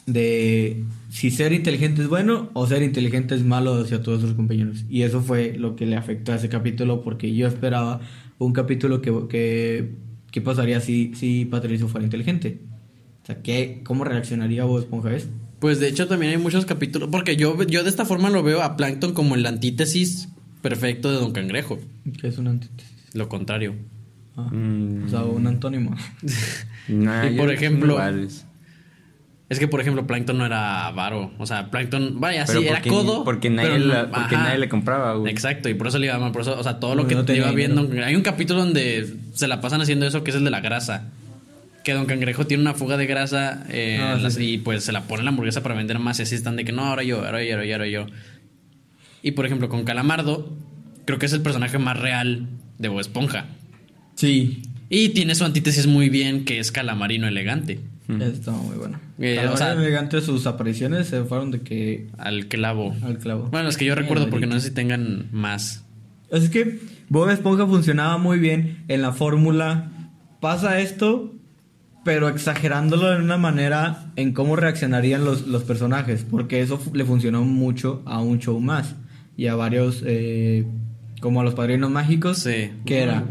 de 0.06 0.84
si 1.10 1.32
ser 1.32 1.54
inteligente 1.54 2.02
es 2.02 2.08
bueno 2.08 2.50
o 2.54 2.68
ser 2.68 2.84
inteligente 2.84 3.36
es 3.36 3.44
malo 3.44 3.82
hacia 3.82 4.02
todos 4.02 4.22
sus 4.22 4.34
compañeros. 4.34 4.86
Y 4.90 5.02
eso 5.02 5.22
fue 5.22 5.56
lo 5.58 5.76
que 5.76 5.86
le 5.86 5.96
afectó 5.96 6.32
a 6.32 6.36
ese 6.36 6.50
capítulo 6.50 7.02
porque 7.02 7.34
yo 7.34 7.48
esperaba 7.48 8.00
un 8.38 8.54
capítulo 8.54 9.02
que, 9.02 9.12
que, 9.30 9.96
que 10.32 10.42
pasaría 10.42 10.82
si, 10.82 11.14
si 11.16 11.46
Patricio 11.46 11.88
fuera 11.88 12.06
inteligente. 12.06 12.62
O 13.24 13.26
sea, 13.26 13.42
¿qué, 13.42 13.82
¿cómo 13.86 14.04
reaccionaría 14.04 14.66
Bob 14.66 14.80
Esponja 14.80 15.10
a 15.10 15.16
eso? 15.16 15.28
Pues 15.60 15.80
de 15.80 15.88
hecho 15.88 16.08
también 16.08 16.34
hay 16.34 16.38
muchos 16.38 16.66
capítulos. 16.66 17.10
Porque 17.12 17.38
yo, 17.38 17.62
yo 17.64 17.84
de 17.84 17.90
esta 17.90 18.04
forma 18.06 18.30
lo 18.30 18.44
veo 18.44 18.62
a 18.62 18.76
Plankton 18.76 19.14
como 19.14 19.36
el 19.36 19.46
antítesis 19.46 20.28
perfecto 20.62 21.10
de 21.12 21.18
Don 21.18 21.32
Cangrejo. 21.32 21.80
Que 22.20 22.28
es 22.28 22.38
un 22.38 22.48
antítesis. 22.48 22.92
Lo 23.14 23.30
contrario. 23.30 23.76
Ah, 24.36 24.50
Mm. 24.52 25.06
O 25.06 25.10
sea, 25.10 25.24
un 25.24 25.48
antónimo. 25.48 25.96
Nah, 26.90 27.28
Y 27.30 27.38
por 27.38 27.50
ejemplo- 27.52 27.94
iguales. 27.94 28.46
Es 29.50 29.60
que, 29.60 29.68
por 29.68 29.80
ejemplo, 29.82 30.08
Plankton 30.08 30.38
no 30.38 30.46
era 30.46 30.88
avaro. 30.88 31.32
O 31.38 31.46
sea, 31.46 31.70
Plankton, 31.70 32.20
vaya, 32.20 32.44
Pero 32.48 32.62
sí, 32.62 32.68
era 32.68 32.82
codo. 32.82 33.24
porque 33.24 33.50
nadie 33.50 33.70
pero 33.74 33.80
no- 33.86 33.94
la- 33.94 34.10
porque 34.10 34.36
ajá. 34.36 34.44
nadie 34.46 34.58
le 34.58 34.68
compraba, 34.70 35.14
güey. 35.16 35.32
Exacto, 35.32 35.70
y 35.70 35.76
por 35.76 35.88
eso 35.88 36.00
le 36.00 36.08
iba 36.08 36.18
mal. 36.18 36.32
Por 36.32 36.42
eso, 36.42 36.58
o 36.60 36.64
sea, 36.64 36.80
todo 36.80 36.96
lo 36.96 37.04
No, 37.04 37.08
que 37.08 37.16
no 37.16 37.24
tenía 37.26 37.44
iba 37.44 37.52
viendo. 37.52 37.88
Hay 38.04 38.16
un 38.16 38.22
capítulo 38.24 38.62
donde 38.62 39.14
se 39.34 39.48
la 39.48 39.62
pasan 39.62 39.80
haciendo 39.82 40.08
eso, 40.08 40.24
que 40.24 40.32
es 40.32 40.38
el 40.38 40.44
de 40.44 40.50
la 40.50 40.60
grasa. 40.62 41.10
Que 41.84 41.94
Don 41.94 42.06
Cangrejo 42.06 42.48
tiene 42.48 42.62
una 42.62 42.74
fuga 42.74 42.96
de 42.98 43.06
grasa 43.06 43.66
eh, 43.70 44.00
Ah, 44.02 44.16
sí, 44.18 44.24
las- 44.24 44.34
sí. 44.36 44.54
y 44.54 44.58
pues 44.58 44.84
se 44.86 44.92
la 44.94 45.04
pone 45.04 45.20
en 45.20 45.26
la 45.26 45.32
hamburguesa 45.32 45.62
para 45.64 45.76
vender 45.76 46.00
más. 46.00 46.20
Y 46.20 46.24
así 46.24 46.36
están 46.36 46.56
de 46.56 46.64
que 46.66 46.72
no, 46.72 46.86
ahora 46.86 47.04
yo, 47.04 47.26
ahora 47.26 47.44
yo, 47.44 47.54
ahora 47.56 47.66
yo, 47.66 47.74
ahora 47.76 47.88
yo. 47.88 48.06
Y 49.22 49.32
por 49.32 49.46
ejemplo, 49.46 49.70
con 49.70 49.84
Calamardo, 49.84 50.56
creo 51.06 51.20
que 51.20 51.26
es 51.26 51.34
el 51.34 51.42
personaje 51.42 51.78
más 51.80 52.00
real 52.00 52.48
de 52.80 52.88
Bob 52.88 53.00
Esponja. 53.02 53.46
Sí. 54.16 54.62
Y 54.90 55.10
tiene 55.10 55.36
su 55.36 55.44
antítesis 55.46 55.88
muy 55.88 56.10
bien, 56.10 56.46
que 56.46 56.60
es 56.60 56.72
Calamarino 56.72 57.28
Elegante. 57.28 57.80
Eso 58.08 58.26
estaba 58.26 58.58
muy 58.58 58.76
bueno. 58.78 59.00
Eh, 59.20 59.36
Calamar 59.36 59.54
o 59.54 59.58
sea- 59.58 59.72
elegante 59.74 60.22
sus 60.22 60.46
apariciones 60.46 61.08
se 61.08 61.24
fueron 61.24 61.52
de 61.52 61.62
que 61.62 62.08
Al 62.18 62.48
clavo. 62.48 62.94
al 63.02 63.18
clavo. 63.18 63.48
Bueno, 63.50 63.70
es 63.70 63.78
que 63.78 63.86
yo 63.86 63.96
recuerdo 63.96 64.30
porque 64.30 64.46
no 64.46 64.60
sé 64.60 64.70
si 64.70 64.74
tengan 64.74 65.28
más. 65.32 65.84
Es 66.30 66.50
que 66.50 66.80
Bob 67.10 67.30
Esponja 67.30 67.66
funcionaba 67.66 68.18
muy 68.18 68.40
bien 68.40 68.84
en 68.88 69.02
la 69.02 69.14
fórmula. 69.14 69.90
Pasa 70.42 70.80
esto, 70.82 71.34
pero 72.04 72.28
exagerándolo 72.30 73.10
de 73.12 73.18
una 73.24 73.38
manera 73.38 74.12
en 74.16 74.34
cómo 74.34 74.56
reaccionarían 74.56 75.24
los, 75.24 75.48
los 75.48 75.64
personajes. 75.64 76.26
Porque 76.30 76.62
eso 76.62 76.80
le 76.94 77.06
funcionó 77.06 77.44
mucho 77.44 78.02
a 78.06 78.22
un 78.22 78.40
show 78.40 78.60
más. 78.60 78.96
Y 79.38 79.48
a 79.48 79.56
varios, 79.56 80.04
eh, 80.06 80.66
como 81.22 81.42
a 81.42 81.44
los 81.44 81.54
padrinos 81.56 81.90
mágicos. 81.90 82.40
Sí. 82.40 82.72
Que 82.86 83.00
era, 83.04 83.24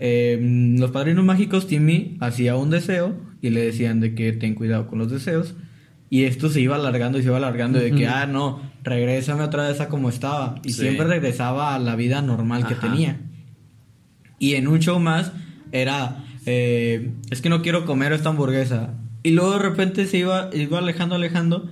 eh, 0.00 0.38
los 0.78 0.90
padrinos 0.90 1.24
mágicos, 1.24 1.66
Timmy 1.66 2.16
hacía 2.20 2.56
un 2.56 2.70
deseo 2.70 3.14
y 3.40 3.50
le 3.50 3.60
decían 3.64 4.00
de 4.00 4.14
que 4.14 4.32
ten 4.32 4.54
cuidado 4.54 4.86
con 4.88 4.98
los 4.98 5.10
deseos. 5.10 5.54
Y 6.10 6.24
esto 6.24 6.48
se 6.48 6.60
iba 6.60 6.76
alargando 6.76 7.18
y 7.18 7.22
se 7.22 7.28
iba 7.28 7.36
alargando 7.36 7.78
de 7.80 7.90
que, 7.92 8.06
ah, 8.06 8.26
no, 8.26 8.60
regrésame 8.84 9.42
otra 9.42 9.68
vez 9.68 9.80
a 9.80 9.88
como 9.88 10.08
estaba. 10.08 10.56
Y 10.62 10.70
Sí. 10.72 10.82
siempre 10.82 11.06
regresaba 11.06 11.74
a 11.74 11.78
la 11.78 11.96
vida 11.96 12.22
normal 12.22 12.66
que 12.66 12.74
tenía. 12.76 13.20
Y 14.38 14.54
en 14.54 14.68
un 14.68 14.78
show 14.78 15.00
más 15.00 15.32
era, 15.72 16.24
eh, 16.46 17.10
es 17.30 17.40
que 17.40 17.48
no 17.48 17.62
quiero 17.62 17.84
comer 17.84 18.12
esta 18.12 18.30
hamburguesa. 18.30 18.94
Y 19.22 19.32
luego 19.32 19.52
de 19.52 19.58
repente 19.58 20.06
se 20.06 20.18
iba, 20.18 20.50
iba 20.54 20.78
alejando, 20.78 21.14
alejando. 21.16 21.68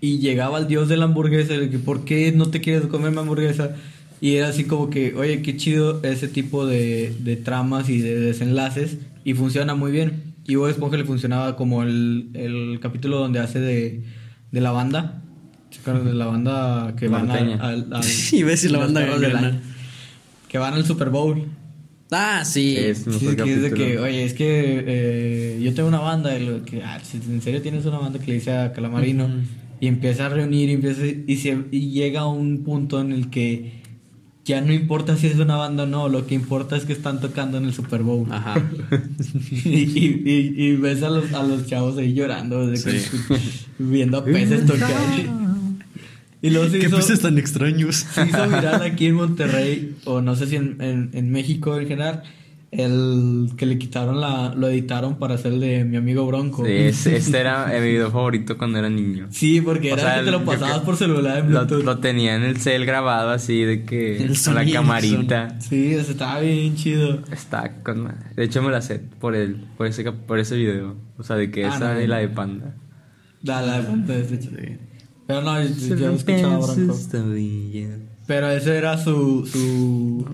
Y 0.00 0.18
llegaba 0.18 0.58
el 0.58 0.66
dios 0.68 0.88
de 0.88 0.96
la 0.96 1.04
hamburguesa. 1.04 1.54
De 1.54 1.68
que, 1.70 1.78
¿por 1.78 2.04
qué 2.04 2.32
no 2.32 2.46
te 2.50 2.60
quieres 2.60 2.86
comer 2.86 3.10
mi 3.12 3.18
hamburguesa? 3.18 3.76
Y 4.20 4.36
era 4.36 4.48
así 4.48 4.64
como 4.64 4.88
que, 4.90 5.14
oye, 5.16 5.42
qué 5.42 5.56
chido 5.56 6.00
ese 6.04 6.28
tipo 6.28 6.64
de, 6.66 7.12
de 7.20 7.36
tramas 7.36 7.88
y 7.88 8.00
de 8.00 8.18
desenlaces. 8.20 8.98
Y 9.24 9.34
funciona 9.34 9.74
muy 9.74 9.90
bien. 9.92 10.34
Y 10.46 10.54
Bob 10.56 10.68
Esponja 10.68 10.96
le 10.96 11.04
funcionaba 11.04 11.56
como 11.56 11.82
el, 11.82 12.30
el 12.34 12.78
capítulo 12.80 13.18
donde 13.18 13.38
hace 13.40 13.60
de, 13.60 14.02
de 14.50 14.60
la 14.60 14.70
banda. 14.72 15.22
¿Se 15.70 15.80
acuerdan 15.80 16.04
de 16.06 16.14
la 16.14 16.26
banda 16.26 16.94
que 16.98 17.08
van 17.08 17.30
al, 17.30 17.52
al, 17.60 17.86
al- 17.92 18.04
Iba 18.32 18.48
a 18.48 18.50
decir 18.50 18.70
la 18.70 18.78
banda 18.78 19.00
gangrena. 19.06 19.38
año. 19.38 19.60
Que 20.48 20.58
van 20.58 20.74
al 20.74 20.84
Super 20.84 21.10
Bowl. 21.10 21.46
Ah, 22.12 22.44
sí. 22.44 22.76
Es 22.76 22.98
Sí, 22.98 23.04
que 23.10 23.14
es 23.16 23.20
de 23.62 23.70
capítulo. 23.70 23.74
que, 23.74 23.98
oye, 23.98 24.24
es 24.24 24.34
que 24.34 24.84
eh, 24.86 25.60
yo 25.62 25.72
tengo 25.74 25.88
una 25.88 26.00
banda, 26.00 26.38
y 26.38 26.44
lo 26.46 26.62
que, 26.64 26.82
ah, 26.82 27.00
si 27.02 27.16
en 27.16 27.40
serio 27.42 27.62
tienes 27.62 27.86
una 27.86 27.98
banda 27.98 28.18
que 28.18 28.26
le 28.26 28.34
dice 28.34 28.52
a 28.52 28.72
Calamarino, 28.72 29.28
y 29.80 29.86
empieza 29.88 30.26
a 30.26 30.28
reunir, 30.28 30.68
y, 30.68 30.72
empieza, 30.74 31.02
y, 31.06 31.36
se- 31.36 31.64
y 31.70 31.90
llega 31.90 32.20
a 32.20 32.26
un 32.28 32.62
punto 32.64 33.00
en 33.00 33.12
el 33.12 33.30
que 33.30 33.80
ya 34.44 34.60
no 34.60 34.72
importa 34.72 35.16
si 35.16 35.28
es 35.28 35.36
una 35.38 35.56
banda 35.56 35.84
o 35.84 35.86
no, 35.86 36.08
lo 36.08 36.26
que 36.26 36.34
importa 36.34 36.76
es 36.76 36.84
que 36.84 36.92
están 36.92 37.20
tocando 37.20 37.58
en 37.58 37.64
el 37.64 37.72
Super 37.72 38.02
Bowl. 38.02 38.26
Ajá. 38.30 38.54
y, 39.64 39.68
y, 39.68 40.22
y- 40.24 40.54
y 40.66 40.76
ves 40.76 41.02
a 41.04 41.10
los, 41.10 41.32
a 41.32 41.42
los 41.44 41.66
chavos 41.66 41.96
ahí 41.98 42.12
llorando, 42.12 42.66
de 42.66 42.74
que- 42.74 42.98
Sí. 43.00 43.08
viendo 43.78 44.18
a 44.18 44.24
peces 44.24 44.66
tocar. 44.66 44.90
y 46.42 46.50
luego 46.50 46.68
se 46.68 46.78
¿Qué 46.78 46.86
hizo- 46.88 46.96
peces 46.96 47.20
tan 47.20 47.38
extraños? 47.38 47.96
se 47.96 48.26
hizo 48.26 48.44
viral 48.48 48.82
aquí 48.82 49.06
en 49.06 49.14
Monterrey, 49.14 49.96
o 50.04 50.20
no 50.20 50.36
sé 50.36 50.46
si 50.48 50.56
en, 50.56 50.76
en, 50.82 51.10
en 51.14 51.30
México 51.30 51.78
en 51.80 51.88
general, 51.88 52.22
el 52.72 53.50
que 53.58 53.66
le 53.66 53.76
quitaron 53.76 54.18
la, 54.20 54.54
lo 54.54 54.66
editaron 54.66 55.16
para 55.18 55.34
hacer 55.34 55.52
el 55.52 55.60
de 55.60 55.84
mi 55.84 55.98
amigo 55.98 56.26
Bronco. 56.26 56.64
Sí, 56.64 56.72
ese- 56.72 57.16
este 57.16 57.38
era 57.38 57.66
mi 57.66 57.86
video 57.86 58.10
favorito 58.10 58.56
cuando 58.56 58.78
era 58.78 58.88
niño. 58.88 59.26
Sí, 59.30 59.60
porque 59.60 59.90
O 59.92 59.94
era 59.94 60.02
sea, 60.02 60.18
que 60.20 60.24
te 60.24 60.30
lo 60.30 60.42
pasabas 60.44 60.78
que- 60.80 60.86
por 60.86 60.96
celular 60.96 61.40
en 61.40 61.52
Lo, 61.52 61.66
Bluetooth. 61.66 61.84
lo 61.84 61.98
tenía 61.98 62.34
en 62.34 62.42
el 62.44 62.56
cel 62.56 62.86
grabado 62.86 63.28
así 63.30 63.60
de 63.62 63.84
que 63.84 64.16
El 64.24 64.38
con 64.42 64.54
la 64.54 64.64
camarita. 64.64 65.60
Sí, 65.60 65.94
o 65.96 66.02
sea, 66.02 66.12
estaba 66.12 66.40
bien 66.40 66.74
chido. 66.74 67.20
Está 67.30 67.82
con. 67.82 68.10
De 68.36 68.42
hecho 68.44 68.62
me 68.62 68.70
la 68.70 68.80
sé 68.80 69.00
por 69.20 69.34
el, 69.36 69.56
por 69.76 69.86
ese 69.86 70.10
por 70.10 70.38
ese 70.38 70.56
video. 70.56 70.96
O 71.18 71.22
sea, 71.22 71.36
de 71.36 71.50
que 71.50 71.66
Ah, 71.66 71.76
esa 71.76 71.92
no. 71.94 72.00
y 72.00 72.06
la 72.06 72.16
de 72.18 72.28
panda. 72.28 72.74
Da 73.42 73.60
la 73.60 73.82
punta 73.86 74.14
de 74.14 74.22
este 74.22 74.38
chido. 74.38 74.56
Pero 75.32 75.44
no, 75.44 75.62
yo, 75.62 75.96
yo 75.96 76.12
escuchaba 76.12 76.58
Bronco. 76.58 76.98
Pero 78.26 78.50
ese 78.50 78.76
era 78.76 78.98
su, 78.98 79.46
su 79.46 80.26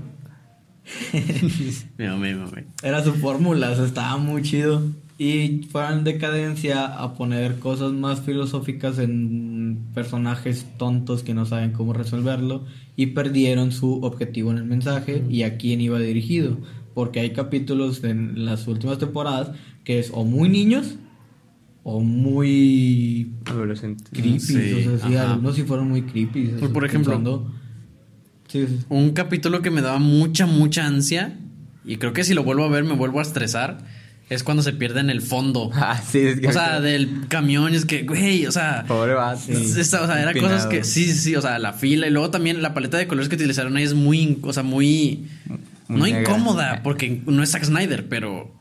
Me 1.96 2.10
me. 2.16 2.64
Era 2.82 3.04
su 3.04 3.14
fórmula, 3.14 3.70
o 3.70 3.76
sea, 3.76 3.84
estaba 3.84 4.16
muy 4.16 4.42
chido. 4.42 4.82
Y 5.16 5.68
fueron 5.70 5.98
en 5.98 6.04
decadencia 6.04 6.86
a 6.86 7.14
poner 7.14 7.60
cosas 7.60 7.92
más 7.92 8.22
filosóficas 8.22 8.98
en 8.98 9.86
personajes 9.94 10.66
tontos 10.78 11.22
que 11.22 11.34
no 11.34 11.46
saben 11.46 11.70
cómo 11.70 11.92
resolverlo. 11.92 12.64
Y 12.96 13.06
perdieron 13.06 13.70
su 13.70 14.00
objetivo 14.02 14.50
en 14.50 14.58
el 14.58 14.64
mensaje 14.64 15.22
y 15.30 15.44
a 15.44 15.58
quién 15.58 15.80
iba 15.80 16.00
dirigido. 16.00 16.58
Porque 16.92 17.20
hay 17.20 17.30
capítulos 17.32 18.02
en 18.02 18.44
las 18.44 18.66
últimas 18.66 18.98
temporadas 18.98 19.52
que 19.84 20.00
es 20.00 20.10
o 20.12 20.24
muy 20.24 20.48
niños 20.48 20.96
o 21.90 22.00
muy 22.00 23.32
Adolescente. 23.46 24.04
creepy. 24.12 24.40
Sí, 24.40 24.54
o 24.86 24.98
sea, 24.98 25.08
sí, 25.08 25.16
ajá. 25.16 25.32
algunos 25.32 25.56
sí 25.56 25.62
fueron 25.62 25.88
muy 25.88 26.02
creepy. 26.02 26.48
Por- 26.60 26.72
por 26.72 26.84
ejemplo, 26.84 27.50
Sí, 28.48 28.66
sí. 28.66 28.78
Un 28.88 29.10
capítulo 29.12 29.60
que 29.62 29.70
me 29.70 29.80
daba 29.82 29.98
mucha, 29.98 30.46
mucha 30.46 30.86
ansia. 30.86 31.38
Y 31.84 31.96
creo 31.96 32.12
que 32.12 32.24
si 32.24 32.34
lo 32.34 32.44
vuelvo 32.44 32.64
a 32.64 32.68
ver 32.68 32.84
me 32.84 32.94
vuelvo 32.94 33.18
a 33.20 33.22
estresar. 33.22 33.78
Es 34.30 34.42
cuando 34.42 34.62
se 34.62 34.74
pierde 34.74 35.00
en 35.00 35.08
el 35.08 35.22
fondo. 35.22 35.70
Ah, 35.74 35.98
sí, 36.06 36.18
es 36.18 36.40
que 36.40 36.48
O 36.48 36.52
sea, 36.52 36.80
del 36.80 37.26
camión. 37.28 37.74
Es 37.74 37.84
que, 37.86 38.02
güey, 38.02 38.44
o 38.46 38.52
sea. 38.52 38.84
Pobre 38.86 39.14
vato. 39.14 39.40
esta- 39.52 40.02
o 40.02 40.06
sea, 40.06 40.16
eran 40.20 40.28
Empinado. 40.36 40.54
cosas 40.54 40.66
que 40.70 40.84
sí, 40.84 41.04
sí, 41.06 41.14
sí, 41.18 41.36
o 41.36 41.40
sea, 41.42 41.58
la 41.58 41.72
fila 41.72 42.06
y 42.06 42.10
luego 42.10 42.30
también 42.30 42.60
la 42.62 42.74
paleta 42.74 42.98
de 42.98 43.06
colores 43.06 43.28
que 43.30 43.36
utilizaron 43.36 43.76
ahí 43.76 43.84
es 43.84 43.94
muy, 43.94 44.38
o 44.42 44.52
sea, 44.52 44.62
muy, 44.62 45.26
Muy 45.88 45.98
no 46.00 46.04
negra. 46.04 46.20
incómoda 46.20 46.80
porque 46.82 47.22
no 47.26 47.42
es 47.42 47.50
Zack 47.52 47.64
Snyder, 47.64 48.08
pero 48.08 48.54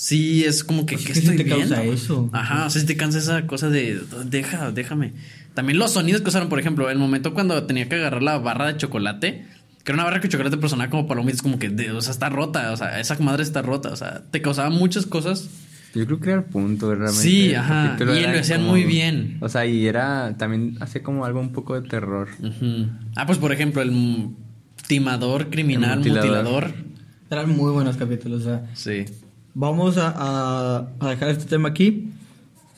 sí 0.00 0.44
es 0.44 0.62
como 0.62 0.86
que, 0.86 0.94
Pues 0.94 1.06
¿qué 1.06 1.12
es 1.12 1.18
que 1.20 1.24
estoy 1.30 1.36
te 1.44 1.50
causa 1.50 1.82
eso. 1.82 2.30
Ajá, 2.32 2.66
o 2.66 2.70
sea, 2.70 2.80
sí 2.80 2.86
te 2.86 2.96
cansa 2.96 3.18
esa 3.18 3.46
cosa 3.48 3.68
de 3.68 4.00
deja, 4.26 4.70
déjame. 4.70 5.12
También 5.54 5.78
los 5.80 5.90
sonidos 5.92 6.22
que 6.22 6.28
usaron, 6.28 6.48
por 6.48 6.60
ejemplo, 6.60 6.88
el 6.88 6.98
momento 6.98 7.34
cuando 7.34 7.64
tenía 7.64 7.88
que 7.88 7.96
agarrar 7.96 8.22
la 8.22 8.38
barra 8.38 8.68
de 8.72 8.76
chocolate, 8.76 9.44
que 9.82 9.92
era 9.92 9.94
una 9.94 10.04
barra 10.04 10.20
de 10.20 10.28
chocolate 10.28 10.56
pero 10.56 10.68
sonaba 10.68 10.88
como 10.88 11.08
palomitas, 11.08 11.42
como 11.42 11.58
que, 11.58 11.68
de- 11.68 11.90
o 11.90 12.00
sea, 12.00 12.12
está 12.12 12.28
rota, 12.28 12.70
o 12.70 12.76
sea, 12.76 13.00
esa 13.00 13.18
madre 13.18 13.42
está 13.42 13.60
rota, 13.60 13.88
o 13.90 13.96
sea, 13.96 14.22
te 14.30 14.40
causaba 14.40 14.70
muchas 14.70 15.04
cosas. 15.06 15.48
Yo 15.94 16.06
creo 16.06 16.20
que 16.20 16.30
era 16.30 16.38
el 16.40 16.44
punto, 16.44 16.94
realmente. 16.94 17.22
Sí, 17.22 17.54
ajá, 17.54 17.96
y 17.98 18.04
lo 18.04 18.38
hacían 18.38 18.60
como- 18.60 18.72
muy 18.72 18.84
bien. 18.84 19.38
O 19.40 19.48
sea, 19.48 19.66
y 19.66 19.86
era 19.88 20.36
también 20.38 20.76
hacía 20.80 21.02
como 21.02 21.24
algo 21.24 21.40
un 21.40 21.50
poco 21.52 21.80
de 21.80 21.88
terror. 21.88 22.28
Ujú. 22.40 22.88
Ah, 23.16 23.26
pues 23.26 23.38
por 23.38 23.52
ejemplo, 23.52 23.82
el 23.82 24.28
timador, 24.86 25.48
criminal, 25.50 25.92
El 25.92 25.98
mutilador. 25.98 26.66
mutilador. 26.66 26.74
Eran 27.30 27.56
muy 27.56 27.72
buenos 27.72 27.96
capítulos, 27.96 28.42
o 28.42 28.44
sea. 28.44 28.66
Sí. 28.74 29.04
Vamos 29.60 29.98
a, 29.98 30.14
a- 30.16 30.88
a 31.00 31.08
dejar 31.10 31.30
este 31.30 31.46
tema 31.46 31.70
aquí 31.70 32.10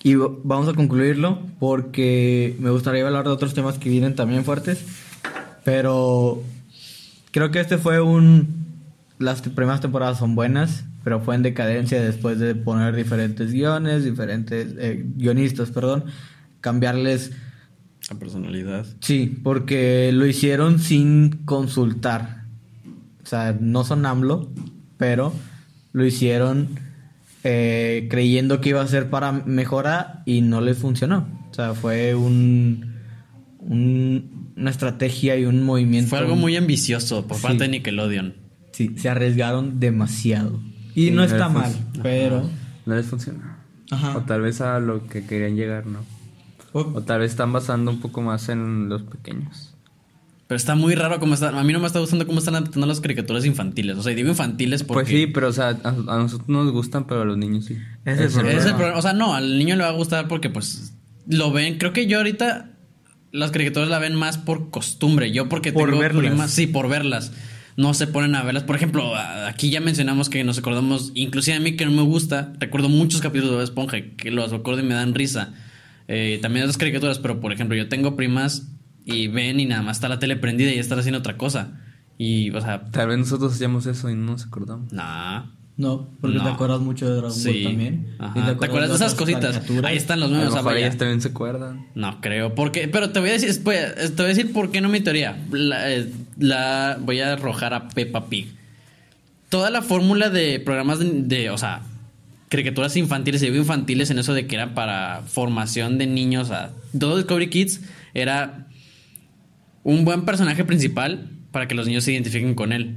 y 0.03 0.15
vamos 0.15 0.67
a 0.67 0.73
concluirlo 0.73 1.39
porque 1.59 2.57
me 2.59 2.71
gustaría 2.71 3.07
hablar 3.07 3.25
de 3.25 3.31
otros 3.33 3.53
temas 3.53 3.77
que 3.77 3.91
vienen 3.91 4.15
también 4.15 4.47
fuertes, 4.47 4.83
pero 5.63 6.43
creo 7.33 7.51
que 7.51 7.61
este 7.61 7.77
fue 7.77 8.01
un... 8.01 8.61
Las 9.19 9.43
primeras 9.43 9.83
temporadas 9.83 10.17
son 10.19 10.35
buenas, 10.35 10.85
pero 11.05 11.21
fue 11.21 11.35
en 11.35 11.43
decadencia 11.43 12.01
después 12.01 12.39
de 12.39 12.55
poner 12.55 12.97
diferentes 12.97 13.53
guiones, 13.53 14.03
diferentes 14.03 14.69
eh, 14.79 15.05
guionistas, 15.17 15.71
perdón, 15.71 16.05
cambiarles... 16.63 17.33
La 18.09 18.19
personalidad. 18.19 18.87
Sí, 19.01 19.39
porque 19.43 20.11
lo 20.15 20.25
hicieron 20.25 20.79
sin 20.79 21.41
consultar. 21.45 22.45
O 23.23 23.27
sea, 23.27 23.55
no 23.61 23.85
son 23.85 24.07
AMLO, 24.07 24.49
pero 24.97 25.35
lo 25.93 26.05
hicieron 26.05 26.69
eh, 27.45 28.07
creyendo 28.11 28.61
que 28.61 28.71
iba 28.71 28.83
a 28.83 28.87
ser 28.87 29.09
para 29.11 29.33
mejorar 29.33 30.23
y 30.27 30.41
no 30.43 30.61
les 30.61 30.79
funcionó. 30.79 31.27
O 31.51 31.55
sea, 31.55 31.75
fue 31.75 32.15
un, 32.15 32.97
un- 33.59 34.53
una 34.57 34.71
estrategia 34.71 35.37
y 35.39 35.47
un 35.47 35.63
movimiento. 35.63 36.11
Fue 36.11 36.19
algo 36.19 36.37
muy 36.37 36.57
ambicioso 36.57 37.27
por 37.27 37.39
Sí. 37.39 37.43
parte 37.45 37.65
de 37.65 37.69
Nickelodeon. 37.71 38.35
Sí, 38.73 38.95
se 38.97 39.09
arriesgaron 39.09 39.81
demasiado. 39.81 40.61
Y 40.95 41.11
no 41.11 41.17
no 41.17 41.25
está 41.25 41.49
mal, 41.49 41.73
pero... 42.03 42.49
No 42.87 42.95
les 42.95 43.07
funcionó. 43.07 43.41
Ajá. 43.91 44.17
O 44.19 44.21
tal 44.23 44.43
vez 44.43 44.61
a 44.61 44.79
lo 44.81 45.07
que 45.07 45.25
querían 45.25 45.57
llegar, 45.57 45.87
¿no? 45.87 46.01
O 46.73 46.81
O- 46.81 47.03
tal 47.03 47.21
vez 47.21 47.31
están 47.33 47.53
basando 47.53 47.91
un 47.91 48.01
poco 48.01 48.23
más 48.23 48.49
en 48.49 48.89
los 48.89 49.03
pequeños. 49.03 49.70
Pero 50.51 50.57
está 50.57 50.75
muy 50.75 50.97
raro 50.97 51.21
cómo 51.21 51.35
están. 51.35 51.57
A 51.57 51.63
mí 51.63 51.73
no 51.73 51.79
me 51.79 51.87
está 51.87 52.01
gustando 52.01 52.27
cómo 52.27 52.41
están 52.41 52.57
adaptando 52.57 52.85
las 52.85 53.01
caricaturas 53.01 53.45
infantiles. 53.45 53.97
O 53.97 54.03
sea, 54.03 54.13
digo 54.17 54.31
infantiles 54.31 54.83
porque. 54.83 55.05
Pues 55.05 55.21
sí, 55.21 55.27
pero 55.29 55.47
o 55.47 55.53
sea, 55.53 55.79
a, 55.85 55.89
a 55.91 56.19
nosotros 56.19 56.49
no 56.49 56.65
nos 56.65 56.73
gustan, 56.73 57.07
pero 57.07 57.23
a 57.23 57.25
los 57.25 57.39
niños 57.39 57.67
sí. 57.67 57.79
Ese 58.05 58.25
es 58.25 58.37
el 58.37 58.47
Es 58.49 58.65
el 58.65 58.75
problema. 58.75 58.99
O 58.99 59.03
sea, 59.03 59.13
no, 59.13 59.37
al 59.37 59.57
niño 59.61 59.77
le 59.77 59.85
va 59.85 59.91
a 59.91 59.93
gustar 59.93 60.27
porque, 60.27 60.51
pues, 60.51 60.93
lo 61.29 61.53
ven. 61.53 61.79
Creo 61.79 61.93
que 61.93 62.09
yo 62.09 62.17
ahorita 62.19 62.73
las 63.31 63.53
caricaturas 63.53 63.89
la 63.89 64.01
ven 64.01 64.17
más 64.17 64.39
por 64.39 64.71
costumbre. 64.71 65.31
Yo 65.31 65.49
porque 65.49 65.73
Por 65.73 65.89
tengo 65.91 66.01
verlas. 66.03 66.21
primas. 66.21 66.51
Sí, 66.51 66.67
por 66.67 66.89
verlas. 66.89 67.31
No 67.77 67.95
se 67.95 68.09
ponen 68.09 68.35
a 68.35 68.43
verlas. 68.43 68.65
Por 68.65 68.75
ejemplo, 68.75 69.15
aquí 69.47 69.71
ya 69.71 69.81
mencionamos 69.81 70.29
que 70.31 70.43
nos 70.43 70.59
acordamos, 70.59 71.13
inclusive 71.15 71.57
a 71.59 71.61
mí 71.61 71.77
que 71.77 71.85
no 71.85 71.93
me 71.93 72.03
gusta, 72.03 72.55
recuerdo 72.59 72.89
muchos 72.89 73.21
capítulos 73.21 73.57
de 73.57 73.63
Esponja 73.63 73.99
que 74.17 74.33
los 74.33 74.51
recuerdo 74.51 74.81
y 74.81 74.85
me 74.85 74.95
dan 74.95 75.15
risa. 75.15 75.55
Eh, 76.09 76.41
también 76.43 76.65
otras 76.65 76.77
caricaturas, 76.77 77.21
pero 77.21 77.39
por 77.39 77.53
ejemplo, 77.53 77.77
yo 77.77 77.89
tengo 77.89 78.17
primas 78.17 78.67
y 79.05 79.29
ven 79.29 79.61
y 79.61 79.67
nada 79.67 79.83
más 79.83 79.97
está 79.97 80.09
la 80.09 80.19
tele 80.19 80.37
prendida 80.37 80.73
y 80.73 80.79
están 80.79 80.99
haciendo 80.99 81.19
otra 81.21 81.37
cosa. 81.37 81.81
Y, 82.19 82.51
o 82.51 82.61
sea, 82.61 82.83
Tal 82.91 83.09
vez 83.09 83.19
nosotros 83.19 83.55
hacíamos 83.55 83.87
eso 83.87 84.11
y 84.11 84.15
no 84.15 84.33
nos 84.33 84.45
acordamos. 84.47 84.93
nah. 84.93 85.45
No, 85.77 86.11
porque 86.21 86.37
No. 86.37 86.45
te 86.45 86.51
acuerdas 86.51 86.81
mucho 86.81 87.09
de 87.09 87.15
Dragon 87.15 87.33
Sí. 87.33 87.49
Ball 87.55 87.63
también. 87.73 88.07
Ajá. 88.19 88.39
Y 88.39 88.43
¿Te 88.59 88.67
acuerdas 88.67 88.91
de 88.91 88.97
esas 88.97 89.15
cositas? 89.15 89.63
Ahí 89.83 89.97
están 89.97 90.21
los 90.21 90.29
A 90.29 90.33
memes. 90.33 90.49
mejor 90.51 90.65
vaya. 90.65 90.79
ellas 90.81 90.99
también 90.99 91.23
se 91.23 91.29
acuerdan. 91.29 91.87
No 91.95 92.21
creo, 92.21 92.55
porque, 92.55 92.87
pero 92.89 93.09
te 93.13 93.21
voy 93.21 93.31
a 93.31 93.33
decir, 93.33 93.49
después, 93.49 93.95
te 93.97 94.11
voy 94.11 94.27
a 94.27 94.29
decir 94.29 94.53
por 94.53 94.71
qué 94.71 94.83
no 94.83 94.91
mi 94.91 95.01
teoría. 95.01 95.43
La, 95.51 95.91
eh, 95.91 96.13
la- 96.39 96.99
voy 97.01 97.21
a 97.21 97.33
arrojar 97.33 97.73
a 97.73 97.89
Peppa 97.89 98.27
Pig. 98.29 98.53
Toda 99.49 99.71
la 99.71 99.81
fórmula 99.81 100.29
de 100.29 100.61
programas 100.61 100.99
de, 100.99 101.23
de, 101.23 101.49
o 101.49 101.57
sea, 101.57 101.81
caricaturas 102.51 102.95
infantiles 102.99 103.43
y 103.43 103.47
infantiles 103.47 104.11
en 104.11 104.19
eso 104.19 104.35
de 104.35 104.47
que 104.47 104.57
era 104.57 104.75
para 104.75 105.23
formación 105.27 105.97
de 105.97 106.07
niños, 106.07 106.49
o 106.49 106.53
sea, 106.53 106.73
todo 106.99 107.17
Discovery 107.17 107.49
Kids 107.49 107.81
era 108.13 108.67
un 109.83 110.05
buen 110.05 110.25
personaje 110.25 110.65
principal 110.65 111.31
para 111.51 111.67
que 111.69 111.75
los 111.75 111.87
niños 111.87 112.05
se 112.05 112.13
identifiquen 112.13 112.55
con 112.55 112.73
él. 112.73 112.97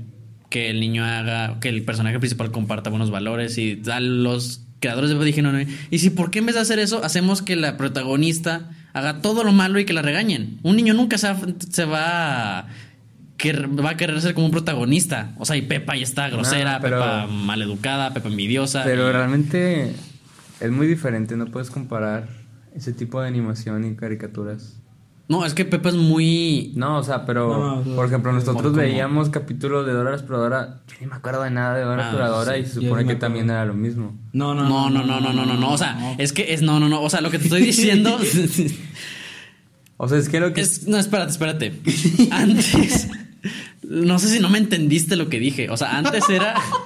Que 0.50 0.70
el 0.70 0.80
niño 0.80 1.04
haga, 1.04 1.60
que 1.60 1.70
el 1.70 1.84
personaje 1.84 2.20
principal 2.20 2.52
comparta 2.52 2.90
buenos 2.90 3.10
valores 3.10 3.58
y 3.58 3.82
a 3.92 4.00
los 4.00 4.66
creadores 4.80 5.10
de 5.10 5.26
dijeron, 5.26 5.66
y 5.90 6.00
si 6.00 6.10
por 6.10 6.30
qué 6.30 6.40
en 6.40 6.46
vez 6.46 6.56
de 6.56 6.62
hacer 6.62 6.78
eso 6.78 7.04
hacemos 7.04 7.42
que 7.42 7.56
la 7.56 7.78
protagonista 7.78 8.70
haga 8.92 9.22
todo 9.22 9.44
lo 9.44 9.52
malo 9.54 9.80
y 9.80 9.86
que 9.86 9.94
la 9.94 10.02
regañen. 10.02 10.60
Un 10.62 10.76
niño 10.76 10.94
nunca 10.94 11.18
se 11.18 11.28
va, 11.30 11.38
se 11.70 11.86
va 11.86 12.60
a, 12.60 12.68
que 13.38 13.54
va 13.54 13.92
a 13.92 13.98
querer 13.98 14.22
ser 14.22 14.34
como 14.36 14.46
un 14.48 14.52
protagonista. 14.52 15.34
O 15.40 15.46
sea, 15.46 15.56
y 15.56 15.64
Pepa 15.64 15.96
ya 15.96 16.04
está 16.04 16.30
grosera, 16.30 16.74
No, 16.76 16.82
pero- 16.82 17.00
Pepa 17.00 17.28
maleducada, 17.28 18.14
Pepa 18.14 18.28
envidiosa. 18.30 18.84
Pero 18.84 19.10
y- 19.10 19.14
realmente 19.14 19.94
es 20.60 20.72
muy 20.72 20.86
diferente, 20.86 21.36
no 21.38 21.48
puedes 21.48 21.72
comparar 21.72 22.28
ese 22.76 22.94
tipo 22.94 23.22
de 23.22 23.28
animación 23.30 23.86
y 23.86 23.96
caricaturas. 23.96 24.80
No, 25.30 25.46
es 25.46 25.54
que 25.54 25.64
Pepa 25.64 25.90
es 25.90 25.96
muy... 25.96 26.74
No, 26.76 26.98
o 26.98 27.04
sea, 27.04 27.26
pero 27.26 27.48
No, 27.48 27.84
no, 27.84 27.96
por 27.96 28.06
ejemplo, 28.08 28.34
nosotros 28.34 28.74
veíamos 28.74 29.30
capítulos 29.30 29.86
de 29.86 29.94
Dora 29.94 30.10
la 30.12 30.18
Exploradora. 30.18 30.82
Yo 30.88 30.96
ni 31.00 31.08
me 31.08 31.16
acuerdo 31.16 31.44
de 31.44 31.50
nada 31.52 31.76
de 31.76 31.84
Dora 31.84 31.96
la 31.96 32.04
Ah, 32.04 32.08
Exploradora 32.10 32.54
sí, 32.56 32.60
y 32.60 32.66
se 32.66 32.74
supone 32.74 33.06
que 33.06 33.16
también 33.16 33.50
era 33.50 33.66
lo 33.66 33.74
mismo. 33.74 34.14
No, 34.34 34.54
no, 34.54 34.68
No, 34.68 34.90
no, 34.90 35.04
no, 35.04 35.22
no, 35.22 35.32
no, 35.34 35.46
no, 35.46 35.54
no. 35.54 35.72
O 35.72 35.78
sea, 35.78 36.16
es 36.18 36.34
que 36.34 36.54
es 36.54 36.62
no, 36.62 36.80
no, 36.80 36.90
no. 36.90 37.02
O 37.02 37.10
sea, 37.10 37.22
lo 37.22 37.32
que 37.32 37.38
te 37.40 37.46
estoy 37.46 37.62
diciendo. 37.62 38.18
O 39.98 40.10
sea, 40.10 40.18
es 40.18 40.28
que 40.28 40.40
lo 40.42 40.52
que 40.54 40.62
es, 40.62 40.88
no, 40.88 40.98
espérate, 40.98 41.32
espérate. 41.32 41.74
Antes. 42.32 43.08
No 43.84 44.20
sé 44.20 44.28
si 44.28 44.40
no 44.40 44.50
me 44.50 44.58
entendiste 44.58 45.16
lo 45.16 45.30
que 45.30 45.40
dije. 45.40 45.70
O 45.70 45.78
sea, 45.78 45.98
antes 45.98 46.28
era. 46.30 46.56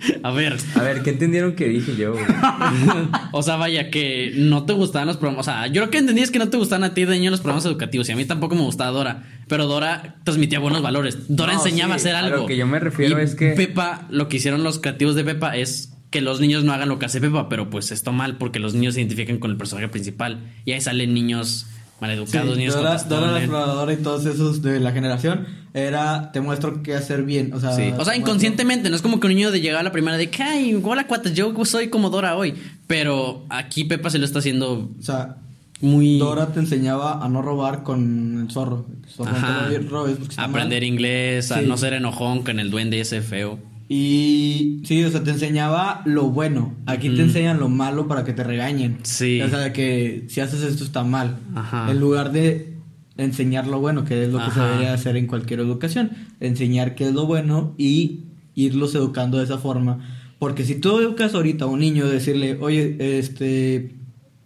A 0.22 0.30
ver. 0.30 0.56
A 0.74 0.82
ver, 0.82 1.02
¿qué 1.02 1.10
entendieron 1.10 1.54
que 1.54 1.68
dije 1.68 1.94
yo? 1.96 2.14
O 3.32 3.42
sea, 3.42 3.56
vaya, 3.56 3.90
que 3.90 4.32
no 4.36 4.64
te 4.64 4.72
gustaban 4.72 5.06
los 5.08 5.16
programas. 5.16 5.46
O 5.46 5.50
sea, 5.50 5.66
yo 5.68 5.80
lo 5.84 5.90
que 5.90 5.98
entendí 5.98 6.22
es 6.22 6.30
que 6.30 6.38
no 6.38 6.48
te 6.48 6.56
gustaban 6.56 6.84
a 6.84 6.94
ti 6.94 7.04
de 7.04 7.12
niño 7.18 7.30
los 7.30 7.40
programas 7.40 7.64
educativos. 7.64 8.08
Y 8.08 8.12
a 8.12 8.16
mí 8.16 8.24
tampoco 8.24 8.54
me 8.54 8.62
gustaba 8.62 8.90
Dora. 8.90 9.22
Pero 9.48 9.66
Dora 9.66 10.16
transmitía 10.24 10.58
buenos 10.58 10.82
valores. 10.82 11.18
Dora 11.28 11.52
No, 11.54 11.58
enseñaba 11.58 11.94
sí, 11.98 12.08
a 12.08 12.10
hacer 12.12 12.14
a 12.16 12.26
algo. 12.26 12.36
lo 12.42 12.46
que 12.46 12.56
yo 12.56 12.66
me 12.66 12.78
refiero 12.80 13.18
Y 13.20 13.22
es 13.24 13.34
que- 13.34 13.50
Pepa, 13.52 14.06
lo 14.10 14.28
que 14.28 14.36
hicieron 14.38 14.62
los 14.64 14.78
creativos 14.78 15.14
de 15.14 15.24
Pepa 15.24 15.56
es 15.56 15.92
que 16.10 16.20
los 16.20 16.40
niños 16.40 16.64
no 16.64 16.72
hagan 16.72 16.88
lo 16.88 16.98
que 16.98 17.06
hace 17.06 17.20
Pepa. 17.20 17.48
Pero 17.48 17.70
pues 17.70 17.92
está 17.92 18.10
mal 18.10 18.36
porque 18.36 18.58
los 18.58 18.74
niños 18.74 18.94
se 18.94 19.00
identifican 19.00 19.38
con 19.38 19.50
el 19.50 19.56
personaje 19.56 19.88
principal. 19.88 20.40
Y 20.64 20.72
ahí 20.72 20.80
salen 20.80 21.14
niños 21.14 21.66
maleducados, 22.00 22.52
Sí, 22.54 22.58
niños 22.58 22.74
Dora. 22.74 22.96
Dora 23.04 23.32
la 23.32 23.38
exploradora 23.38 23.92
y 23.92 23.96
todos 23.96 24.26
esos 24.26 24.62
de 24.62 24.80
la 24.80 24.92
generación 24.92 25.46
era 25.74 26.32
te 26.32 26.40
muestro 26.40 26.82
qué 26.82 26.94
hacer 26.94 27.22
bien, 27.24 27.52
o 27.54 27.60
sea, 27.60 27.72
Sí. 27.76 27.92
O 27.98 28.04
sea, 28.04 28.16
inconscientemente, 28.16 28.90
no 28.90 28.96
es 28.96 29.02
como 29.02 29.20
que 29.20 29.26
un 29.28 29.34
niño 29.34 29.50
de 29.50 29.60
llegar 29.60 29.80
a 29.80 29.82
la 29.84 29.92
primera 29.92 30.16
de 30.16 30.28
que, 30.30 30.42
ay, 30.42 30.80
hola 30.82 31.06
cuates, 31.06 31.34
yo 31.34 31.52
soy 31.64 31.88
como 31.88 32.10
Dora 32.10 32.36
hoy. 32.36 32.54
Pero 32.86 33.44
aquí 33.48 33.84
Pepa 33.84 34.10
se 34.10 34.18
lo 34.18 34.24
está 34.24 34.40
haciendo 34.40 34.90
o 34.98 35.02
sea, 35.02 35.36
muy. 35.80 36.18
Dora 36.18 36.48
te 36.48 36.60
enseñaba 36.60 37.24
a 37.24 37.28
no 37.28 37.40
robar 37.42 37.82
con 37.84 38.40
el 38.42 38.50
zorro. 38.50 38.86
El 39.06 39.08
zorro 39.10 39.30
no 39.32 39.88
robes 39.88 40.18
está 40.20 40.44
aprender 40.44 40.82
mal. 40.82 40.88
inglés, 40.88 41.52
a 41.52 41.60
Sí. 41.60 41.66
no 41.66 41.76
ser 41.76 41.92
enojón 41.94 42.42
con 42.42 42.58
el 42.60 42.70
duende 42.70 43.00
ese 43.00 43.20
feo. 43.22 43.58
Y 43.92 44.82
sí, 44.84 45.02
o 45.02 45.10
sea, 45.10 45.24
te 45.24 45.32
enseñaba 45.32 46.02
lo 46.04 46.30
bueno. 46.30 46.76
Aquí 46.86 47.10
te 47.10 47.22
enseñan 47.22 47.58
lo 47.58 47.68
malo 47.68 48.06
para 48.06 48.22
que 48.22 48.32
te 48.32 48.44
regañen. 48.44 48.98
Sí. 49.02 49.42
O 49.42 49.48
sea, 49.48 49.72
que 49.72 50.26
si 50.28 50.40
haces 50.40 50.62
esto 50.62 50.84
está 50.84 51.02
mal. 51.02 51.38
Ajá. 51.56 51.90
En 51.90 51.98
lugar 51.98 52.30
de 52.30 52.76
enseñar 53.16 53.66
lo 53.66 53.80
bueno, 53.80 54.04
que 54.04 54.22
es 54.22 54.30
lo 54.30 54.38
que 54.38 54.52
se 54.52 54.60
debería 54.60 54.94
hacer 54.94 55.16
en 55.16 55.26
cualquier 55.26 55.58
educación. 55.58 56.12
Enseñar 56.38 56.94
qué 56.94 57.08
es 57.08 57.14
lo 57.14 57.26
bueno 57.26 57.74
y 57.78 58.26
irlos 58.54 58.94
educando 58.94 59.38
de 59.38 59.44
esa 59.44 59.58
forma. 59.58 59.98
Porque 60.38 60.62
si 60.62 60.76
tú 60.76 61.00
educas 61.00 61.34
ahorita 61.34 61.64
a 61.64 61.68
un 61.68 61.80
niño, 61.80 62.06
decirle, 62.06 62.58
oye, 62.60 63.18
este, 63.18 63.96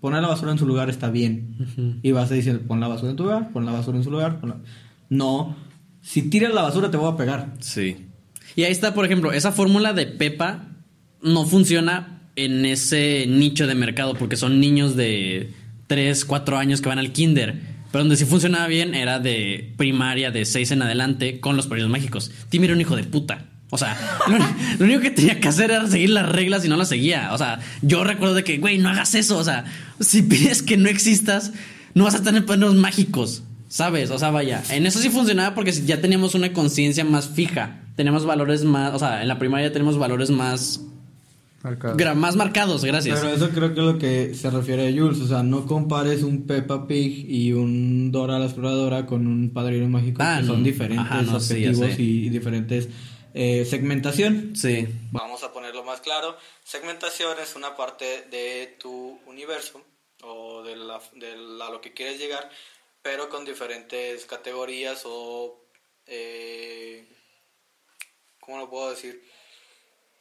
poner 0.00 0.22
la 0.22 0.28
basura 0.28 0.52
en 0.52 0.58
su 0.58 0.66
lugar 0.66 0.88
está 0.88 1.10
bien. 1.10 2.00
Y 2.02 2.12
vas 2.12 2.30
a 2.30 2.34
decir, 2.34 2.60
pon 2.60 2.80
la 2.80 2.88
basura 2.88 3.10
en 3.10 3.16
tu 3.18 3.24
lugar, 3.24 3.50
pon 3.52 3.66
la 3.66 3.72
basura 3.72 3.98
en 3.98 4.04
su 4.04 4.10
lugar. 4.10 4.40
pon 4.40 4.48
la-". 4.48 4.60
No, 5.10 5.54
si 6.00 6.22
tiras 6.30 6.54
la 6.54 6.62
basura 6.62 6.90
te 6.90 6.96
voy 6.96 7.12
a 7.12 7.16
pegar. 7.18 7.52
Sí. 7.60 8.06
Y 8.56 8.64
ahí 8.64 8.72
está, 8.72 8.94
por 8.94 9.04
ejemplo, 9.04 9.32
esa 9.32 9.52
fórmula 9.52 9.92
de 9.92 10.06
Pepa 10.06 10.68
no 11.22 11.46
funciona 11.46 12.20
en 12.36 12.64
ese 12.64 13.26
nicho 13.28 13.66
de 13.66 13.74
mercado 13.74 14.14
porque 14.14 14.36
son 14.36 14.60
niños 14.60 14.96
de 14.96 15.50
3, 15.86 16.24
4 16.24 16.58
años 16.58 16.80
que 16.80 16.88
van 16.88 16.98
al 16.98 17.12
kinder. 17.12 17.60
Pero 17.90 18.02
donde 18.04 18.16
sí 18.16 18.24
funcionaba 18.24 18.66
bien 18.66 18.94
era 18.94 19.20
de 19.20 19.72
primaria, 19.76 20.30
de 20.30 20.44
6 20.44 20.72
en 20.72 20.82
adelante, 20.82 21.40
con 21.40 21.56
los 21.56 21.66
periodos 21.66 21.92
mágicos. 21.92 22.32
Timmy 22.48 22.66
era 22.66 22.74
un 22.74 22.80
hijo 22.80 22.96
de 22.96 23.04
puta. 23.04 23.46
O 23.70 23.78
sea, 23.78 23.96
lo, 24.78 24.84
único 24.84 25.00
que 25.00 25.10
tenía 25.10 25.40
que 25.40 25.48
hacer 25.48 25.70
era 25.70 25.86
seguir 25.86 26.10
las 26.10 26.28
reglas 26.28 26.64
y 26.64 26.68
no 26.68 26.76
las 26.76 26.88
seguía. 26.88 27.32
O 27.32 27.38
sea, 27.38 27.60
yo 27.82 28.04
recuerdo 28.04 28.34
de 28.34 28.44
que, 28.44 28.58
güey, 28.58 28.78
no 28.78 28.88
hagas 28.88 29.14
eso. 29.14 29.38
O 29.38 29.44
sea, 29.44 29.64
si 30.00 30.22
pides 30.22 30.62
que 30.62 30.76
no 30.76 30.88
existas, 30.88 31.52
no 31.94 32.04
vas 32.04 32.14
a 32.16 32.22
tener 32.22 32.44
periodos 32.46 32.74
mágicos. 32.74 33.44
¿Sabes? 33.68 34.10
O 34.10 34.18
sea, 34.18 34.30
vaya. 34.30 34.62
En 34.70 34.86
eso 34.86 35.00
sí 35.00 35.10
funcionaba 35.10 35.54
porque 35.54 35.72
ya 35.72 36.00
teníamos 36.00 36.34
una 36.34 36.52
conciencia 36.52 37.04
más 37.04 37.28
fija. 37.28 37.80
Tenemos 37.96 38.24
valores 38.26 38.64
más. 38.64 38.94
O 38.94 38.98
sea, 38.98 39.22
en 39.22 39.28
la 39.28 39.38
primaria 39.38 39.72
tenemos 39.72 39.96
valores 39.98 40.30
más. 40.30 40.80
Marcado. 41.62 42.14
más 42.14 42.36
marcados, 42.36 42.84
gracias. 42.84 43.20
Pero 43.20 43.32
eso 43.34 43.48
creo 43.48 43.72
que 43.72 43.80
es 43.80 43.86
lo 43.86 43.98
que 43.98 44.34
se 44.34 44.50
refiere 44.50 44.86
a 44.88 44.92
Jules. 44.92 45.18
O 45.22 45.26
sea, 45.26 45.42
no 45.42 45.64
compares 45.66 46.22
un 46.22 46.46
Peppa 46.46 46.86
Pig 46.86 47.24
y 47.30 47.52
un 47.54 48.12
Dora 48.12 48.38
la 48.38 48.44
exploradora 48.44 49.06
con 49.06 49.26
un 49.26 49.50
Padrino 49.50 49.88
Mágico, 49.88 50.18
Ah, 50.22 50.38
que 50.40 50.46
son 50.46 50.62
diferentes 50.62 51.06
Ajá, 51.06 51.22
no, 51.22 51.36
objetivos 51.36 51.98
y, 51.98 52.26
y 52.26 52.28
diferentes 52.28 52.88
eh, 53.32 53.64
segmentación. 53.64 54.54
Sí. 54.54 54.86
Vamos 55.10 55.42
a 55.42 55.52
ponerlo 55.54 55.82
más 55.84 56.00
claro. 56.02 56.36
Segmentación 56.64 57.38
es 57.42 57.56
una 57.56 57.74
parte 57.76 58.04
de 58.30 58.76
tu 58.78 59.18
universo 59.26 59.80
o 60.22 60.62
de, 60.62 60.76
la, 60.76 61.00
de 61.16 61.34
la- 61.58 61.70
lo 61.70 61.80
que 61.80 61.94
quieres 61.94 62.18
llegar, 62.20 62.50
pero 63.00 63.30
con 63.30 63.44
diferentes 63.46 64.26
categorías 64.26 65.02
o... 65.06 65.64
Eh, 66.06 67.08
¿Cómo 68.44 68.58
lo 68.58 68.68
puedo 68.68 68.90
decir? 68.90 69.24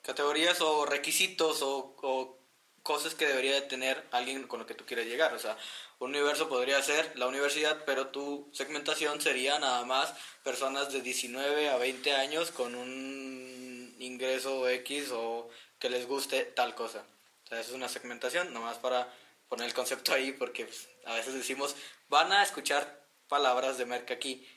Categorías 0.01 0.61
o 0.61 0.85
requisitos 0.85 1.61
o, 1.61 1.95
o 2.01 2.37
cosas 2.81 3.15
que 3.15 3.25
debería 3.25 3.55
de 3.55 3.61
tener 3.61 4.05
alguien 4.11 4.47
con 4.47 4.59
lo 4.59 4.65
que 4.65 4.75
tú 4.75 4.85
quieres 4.85 5.07
llegar. 5.07 5.33
O 5.33 5.39
sea, 5.39 5.57
un 5.99 6.11
universo 6.11 6.47
podría 6.47 6.81
ser 6.81 7.17
la 7.17 7.27
universidad, 7.27 7.83
pero 7.85 8.07
tu 8.07 8.49
segmentación 8.53 9.19
sería 9.19 9.59
nada 9.59 9.83
más 9.85 10.13
personas 10.43 10.91
de 10.91 11.01
19 11.01 11.69
a 11.69 11.77
20 11.77 12.13
años 12.13 12.51
con 12.51 12.75
un 12.75 13.95
ingreso 13.99 14.69
X 14.69 15.11
o 15.11 15.49
que 15.79 15.89
les 15.89 16.07
guste 16.07 16.45
tal 16.45 16.75
cosa. 16.75 17.05
O 17.45 17.47
sea, 17.47 17.59
eso 17.59 17.71
es 17.71 17.75
una 17.75 17.89
segmentación, 17.89 18.53
nomás 18.53 18.77
para 18.77 19.13
poner 19.49 19.67
el 19.67 19.73
concepto 19.73 20.13
ahí, 20.13 20.31
porque 20.31 20.65
pues, 20.65 20.87
a 21.05 21.15
veces 21.15 21.33
decimos, 21.33 21.75
van 22.07 22.31
a 22.31 22.43
escuchar 22.43 23.05
palabras 23.27 23.77
de 23.77 23.85
merca 23.85 24.13
aquí 24.13 24.47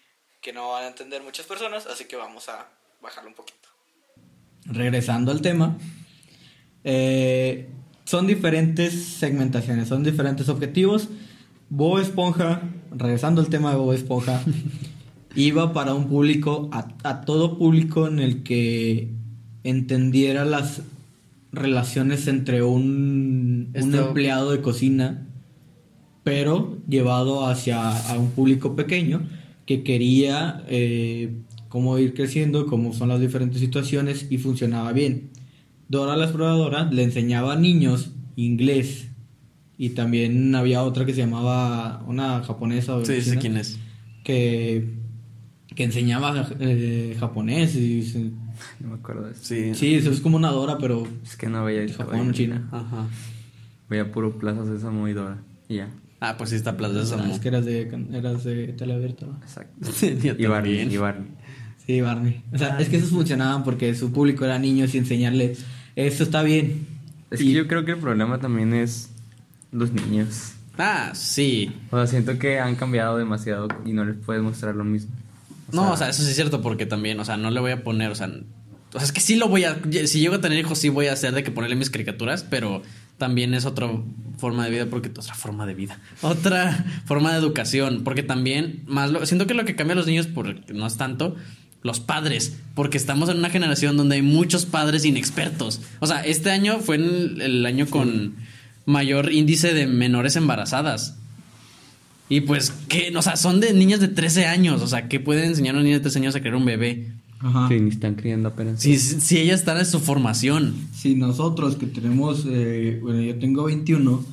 que 0.41 0.53
no 0.53 0.71
van 0.71 0.85
a 0.85 0.89
entender 0.89 1.23
muchas 1.23 1.47
personas, 1.47 1.87
así 1.87 2.05
que 2.05 2.17
vamos 2.17 2.49
a 2.49 2.76
bajarlo 3.07 3.31
un 3.31 3.37
poquito. 3.37 3.69
Regresando 4.67 5.31
al 5.31 5.41
tema, 5.41 5.79
eh, 6.85 7.69
son 8.05 8.27
diferentes 8.27 8.93
segmentaciones, 9.05 9.89
son 9.89 10.03
diferentes 10.03 10.49
objetivos. 10.49 11.09
Bob 11.69 11.99
Esponja, 11.99 12.63
regresando 12.91 13.41
al 13.41 13.49
tema 13.49 13.71
de 13.71 13.77
Bob 13.77 13.93
Esponja, 13.93 14.43
iba 15.37 15.73
para 15.73 15.95
un 15.95 16.09
público, 16.09 16.69
a, 16.73 16.89
a 17.05 17.21
todo 17.23 17.59
público 17.59 18.09
en 18.09 18.19
el 18.19 18.43
que 18.43 19.11
entendiera 19.63 20.45
las 20.45 20.83
relaciones 21.53 22.27
entre 22.29 22.63
un, 22.63 23.71
empleado 23.75 24.51
de 24.51 24.61
cocina, 24.61 25.27
pero 26.23 26.79
llevado 26.89 27.47
hacia 27.47 27.91
a 27.91 28.19
un 28.19 28.31
público 28.31 28.77
pequeño 28.77 29.29
que 29.65 29.83
quería 29.83 30.65
eh, 30.69 31.33
cómo 31.77 31.99
ir 31.99 32.15
creciendo, 32.15 32.65
cómo 32.65 32.95
son 32.95 33.11
las 33.11 33.21
diferentes 33.21 33.61
situaciones 33.61 34.29
y 34.31 34.39
funcionaba 34.39 34.93
bien. 34.95 35.29
Dora 35.91 36.17
la 36.17 36.25
exploradora 36.25 36.85
le 36.91 37.03
enseñaba 37.03 37.53
a 37.53 37.57
niños 37.57 38.13
inglés 38.35 39.09
y 39.77 39.91
también 39.91 40.55
había 40.55 40.83
otra 40.83 41.05
que 41.05 41.13
se 41.13 41.21
llamaba 41.21 42.03
una 42.07 42.43
japonesa 42.45 42.97
o 42.97 43.05
Sí, 43.05 43.21
sé 43.21 43.37
quién 43.37 43.59
es. 43.59 43.79
que 44.25 44.95
que 45.75 45.85
enseñaba 45.85 46.49
eh, 46.61 47.15
japonés 47.21 47.77
y 47.77 48.03
se- 48.05 48.31
No 48.81 48.89
me 48.89 48.95
acuerdo 48.95 49.27
de 49.27 49.33
eso. 49.33 49.43
Sí. 49.45 49.75
sí 49.75 49.95
eso 49.97 50.11
es 50.11 50.21
como 50.23 50.39
una 50.39 50.51
Dora 50.51 50.79
pero 50.79 51.07
Es 51.23 51.37
que 51.37 51.47
no 51.49 51.63
veía. 51.63 51.87
Japón 51.95 52.31
o 52.31 52.33
China 52.33 52.67
Ajá. 52.73 53.07
Veía 53.91 54.11
puro 54.11 54.39
Plaza 54.39 54.65
Sésamo 54.65 55.07
y 55.09 55.13
Dora. 55.13 55.43
Y 55.69 55.77
ya. 55.77 55.91
Ah, 56.19 56.37
pues 56.39 56.49
sí 56.49 56.57
está 56.57 56.79
Plaza 56.79 56.95
de 56.95 57.01
Sésamo. 57.05 57.31
es 57.35 57.41
que 57.41 57.49
eras 57.49 57.67
de 57.67 57.83
eras 58.15 58.43
de 58.45 58.69
teleabierta 58.69 59.27
¿no? 59.27 59.39
Exacto. 59.43 59.91
Y 60.43 60.47
Barney. 60.47 60.89
Y 60.91 60.97
Barney. 60.97 61.29
Sí, 61.87 62.01
Barney. 62.01 62.43
O 62.53 62.59
sea, 62.59 62.79
es 62.81 62.89
que 62.89 62.97
esos 62.97 63.11
funcionaban 63.11 63.63
porque 63.65 63.95
su 63.95 64.13
público 64.13 64.45
era 64.45 64.59
niños 64.59 64.95
y 64.95 64.99
enseñarles 64.99 65.65
esto 65.95 66.25
está 66.25 66.43
bien. 66.43 66.87
Es 67.31 67.41
Y- 67.41 67.47
que 67.47 67.53
yo 67.53 67.69
creo 67.69 67.85
que 67.85 67.93
el 67.93 67.99
problema 67.99 68.39
también 68.39 68.75
es 68.75 69.11
los 69.73 69.93
niños. 69.93 70.53
Ah, 70.79 71.13
sí. 71.15 71.73
O 71.91 71.97
sea, 71.97 72.07
siento 72.07 72.39
que 72.39 72.59
han 72.61 72.75
cambiado 72.77 73.17
demasiado 73.17 73.69
y 73.87 73.93
no 73.93 74.05
les 74.05 74.17
puedes 74.17 74.43
mostrar 74.43 74.75
lo 74.75 74.85
mismo. 74.85 75.11
No, 75.73 75.93
o 75.93 75.97
sea, 75.97 76.09
eso 76.11 76.23
sí 76.23 76.29
es 76.31 76.35
cierto 76.37 76.61
porque 76.61 76.87
también, 76.87 77.19
o 77.19 77.25
sea, 77.25 77.37
no 77.37 77.51
le 77.51 77.61
voy 77.61 77.73
a 77.73 77.83
poner, 77.83 78.11
o 78.11 78.15
sea, 78.15 78.29
o 78.29 78.99
sea, 78.99 79.03
es 79.03 79.13
que 79.13 79.21
sí 79.21 79.37
lo 79.37 79.49
voy 79.49 79.65
a, 79.65 79.79
si 80.07 80.21
llego 80.21 80.35
a 80.37 80.41
tener 80.41 80.59
hijos 80.59 80.79
sí 80.79 80.89
voy 80.91 81.07
a 81.07 81.13
hacer 81.13 81.35
de 81.35 81.43
que 81.43 81.51
ponerle 81.51 81.77
mis 81.77 81.91
caricaturas, 81.91 82.45
pero 82.49 82.83
también 83.19 83.53
es 83.55 83.65
otra 83.65 83.89
forma 84.39 84.65
de 84.65 84.71
vida 84.71 84.87
porque 84.87 85.09
otra 85.09 85.35
forma 85.35 85.67
de 85.67 85.75
vida, 85.75 85.99
otra 86.23 86.85
forma 87.07 87.33
de 87.33 87.39
educación, 87.39 88.03
porque 88.05 88.23
también 88.23 88.83
más 88.87 89.11
lo, 89.11 89.25
siento 89.27 89.47
que 89.47 89.55
lo 89.55 89.65
que 89.65 89.75
cambia 89.75 89.95
a 89.95 89.97
los 89.97 90.07
niños 90.07 90.27
porque 90.29 90.73
no 90.73 90.87
es 90.87 90.97
tanto 90.99 91.35
los 91.87 92.01
padres, 92.01 92.57
porque 92.75 92.99
estamos 92.99 93.29
en 93.29 93.39
una 93.39 93.49
generación 93.49 93.97
donde 93.97 94.17
hay 94.17 94.23
muchos 94.23 94.67
padres 94.67 95.05
inexpertos. 95.05 95.81
O 96.01 96.07
sea, 96.07 96.21
este 96.21 96.51
año 96.51 96.81
fue 96.81 96.97
el, 96.97 97.41
el 97.41 97.65
año 97.65 97.87
con 97.87 98.35
mayor 98.85 99.33
índice 99.33 99.73
de 99.73 99.87
menores 99.87 100.37
embarazadas. 100.37 101.17
Y 102.29 102.41
pues, 102.41 102.73
que, 102.89 103.13
o 103.17 103.23
sea, 103.23 103.37
son 103.37 103.61
de 103.61 103.73
niñas 103.73 104.01
de 104.01 104.09
13 104.09 104.47
años. 104.47 104.83
O 104.83 104.87
sea, 104.87 105.09
¿qué 105.09 105.21
pueden 105.21 105.45
enseñar 105.45 105.75
a 105.75 105.79
una 105.79 105.85
niña 105.85 105.97
de 105.97 106.03
13 106.03 106.19
años 106.21 106.35
a 106.35 106.41
crear 106.41 106.57
un 106.57 106.65
bebé? 106.65 107.13
Ajá. 107.39 107.69
Sí, 107.69 107.79
ni 107.79 107.91
están 107.91 108.15
criando 108.15 108.49
apenas. 108.49 108.81
Si, 108.81 108.99
si 108.99 109.39
ellas 109.39 109.61
están 109.61 109.79
en 109.79 109.87
su 109.87 110.01
formación. 110.01 110.75
Si 110.93 111.15
nosotros 111.15 111.77
que 111.77 111.87
tenemos, 111.87 112.45
eh, 112.49 112.99
bueno, 113.03 113.21
yo 113.21 113.39
tengo 113.39 113.65
21 113.65 114.25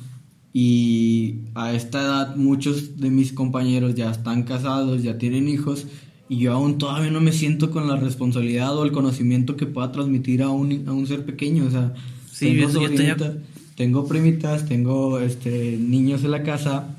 y 0.52 1.40
a 1.54 1.72
esta 1.72 2.00
edad 2.00 2.36
muchos 2.36 2.98
de 3.00 3.10
mis 3.10 3.32
compañeros 3.32 3.94
ya 3.94 4.10
están 4.10 4.44
casados, 4.44 5.02
ya 5.02 5.18
tienen 5.18 5.48
hijos 5.48 5.86
y 6.34 6.38
yo 6.38 6.52
aún 6.52 6.78
todavía 6.78 7.10
no 7.10 7.20
me 7.20 7.32
siento 7.32 7.70
con 7.70 7.86
la 7.88 7.96
responsabilidad 7.96 8.76
o 8.76 8.84
el 8.84 8.92
conocimiento 8.92 9.56
que 9.56 9.66
pueda 9.66 9.92
transmitir 9.92 10.42
a 10.42 10.48
un, 10.48 10.86
a 10.88 10.92
un 10.92 11.06
ser 11.06 11.24
pequeño. 11.24 11.66
O 11.66 11.70
sea, 11.70 11.94
Sí, 12.32 12.46
tengo, 12.46 12.66
yo- 13.18 13.32
tengo 13.76 14.06
primitas, 14.08 14.66
tengo 14.66 15.18
este, 15.20 15.76
niños 15.78 16.24
en 16.24 16.30
la 16.32 16.42
casa, 16.42 16.96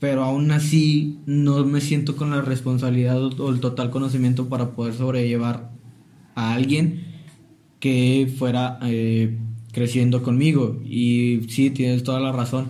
pero 0.00 0.22
aún 0.24 0.50
así 0.52 1.18
no 1.26 1.64
me 1.64 1.80
siento 1.80 2.16
con 2.16 2.30
la 2.30 2.40
responsabilidad 2.40 3.22
o- 3.22 3.44
o 3.44 3.50
el 3.50 3.60
total 3.60 3.90
conocimiento 3.90 4.48
para 4.48 4.70
poder 4.70 4.94
sobrellevar 4.94 5.70
a 6.34 6.54
alguien 6.54 7.04
que 7.80 8.32
fuera 8.38 8.78
eh, 8.82 9.36
creciendo 9.72 10.22
conmigo. 10.22 10.80
Y 10.84 11.40
sí, 11.48 11.70
tienes 11.70 12.02
toda 12.04 12.20
la 12.20 12.32
razón. 12.32 12.68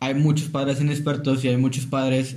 Hay 0.00 0.14
muchos 0.14 0.48
padres 0.48 0.80
inexpertos 0.80 1.44
y 1.44 1.48
hay 1.48 1.56
muchos 1.56 1.86
padres 1.86 2.36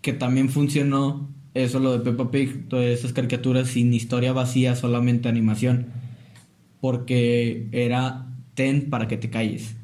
que 0.00 0.12
también 0.12 0.48
funcionó 0.48 1.30
eso, 1.54 1.78
lo 1.80 1.92
de 1.98 1.98
Peppa 1.98 2.30
Pig, 2.30 2.68
todas 2.68 2.86
esas 2.86 3.12
caricaturas 3.12 3.68
sin 3.68 3.92
historia 3.92 4.32
vacía, 4.32 4.76
solamente 4.76 5.28
animación. 5.28 5.86
Porque 6.80 7.68
era 7.72 8.26
ten 8.54 8.88
para 8.90 9.08
que 9.08 9.16
te 9.16 9.30
calles, 9.30 9.76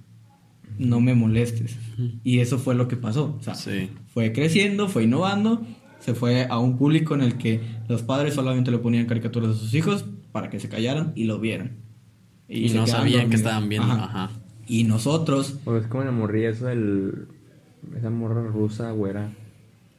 no 0.78 1.00
me 1.00 1.14
molestes. 1.14 1.76
Y 2.24 2.40
eso 2.40 2.58
fue 2.58 2.74
lo 2.74 2.88
que 2.88 2.96
pasó. 2.96 3.36
O 3.38 3.42
sea, 3.42 3.54
Sí. 3.54 3.90
fue 4.08 4.32
creciendo, 4.32 4.88
fue 4.88 5.04
innovando, 5.04 5.66
se 5.98 6.14
fue 6.14 6.46
a 6.48 6.58
un 6.58 6.76
público 6.78 7.14
en 7.14 7.22
el 7.22 7.36
que 7.36 7.60
los 7.88 8.02
padres 8.02 8.34
solamente 8.34 8.70
le 8.70 8.78
ponían 8.78 9.06
caricaturas 9.06 9.50
a 9.50 9.54
sus 9.54 9.74
hijos 9.74 10.04
para 10.32 10.50
que 10.50 10.60
se 10.60 10.68
callaran 10.68 11.12
y 11.14 11.24
lo 11.24 11.38
vieran. 11.38 11.78
Y, 12.48 12.68
no 12.70 12.86
sabían 12.86 13.28
que 13.28 13.36
estaban 13.36 13.68
viendo. 13.68 13.90
Ajá. 13.90 14.04
Ajá. 14.04 14.30
Y 14.68 14.84
nosotros, 14.84 15.58
O 15.64 15.76
es 15.76 15.86
como 15.86 16.04
la 16.04 16.12
morrilla 16.12 16.50
eso 16.50 16.66
del... 16.66 17.28
Esa 17.96 18.10
morra 18.10 18.42
rusa, 18.46 18.90
güera. 18.90 19.32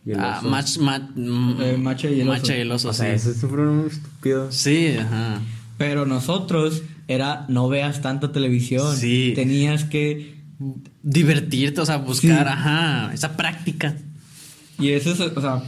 Y 0.07 0.11
el 0.11 0.19
Ah, 0.19 0.37
oso. 0.39 0.49
mach- 0.49 0.79
ma- 0.79 1.11
mm, 1.15 1.61
Eh, 1.61 1.77
Macha 1.77 2.09
y 2.09 2.21
el 2.21 2.29
oso. 2.29 2.37
Macha 2.39 2.57
y 2.57 2.61
el 2.61 2.71
oso, 2.71 2.89
O 2.89 2.93
sea, 2.93 3.07
sí. 3.07 3.11
eso 3.15 3.31
es 3.31 3.43
un 3.43 3.49
problema 3.49 3.87
estúpido. 3.87 4.51
Sí, 4.51 4.95
ajá. 4.97 5.41
pero 5.77 6.05
nosotros 6.05 6.81
era 7.09 7.45
no 7.49 7.67
veas 7.69 8.01
tanta 8.01 8.31
televisión. 8.31 8.95
Sí. 8.95 9.33
Tenías 9.35 9.83
que 9.83 10.35
Divertirte, 11.03 11.81
o 11.81 11.85
sea, 11.85 11.97
buscar, 11.97 12.45
Sí. 12.47 12.51
ajá, 12.53 13.13
esa 13.13 13.37
práctica. 13.37 13.95
Y 14.79 14.89
eso 14.89 15.11
es, 15.11 15.19
o 15.19 15.39
sea, 15.41 15.61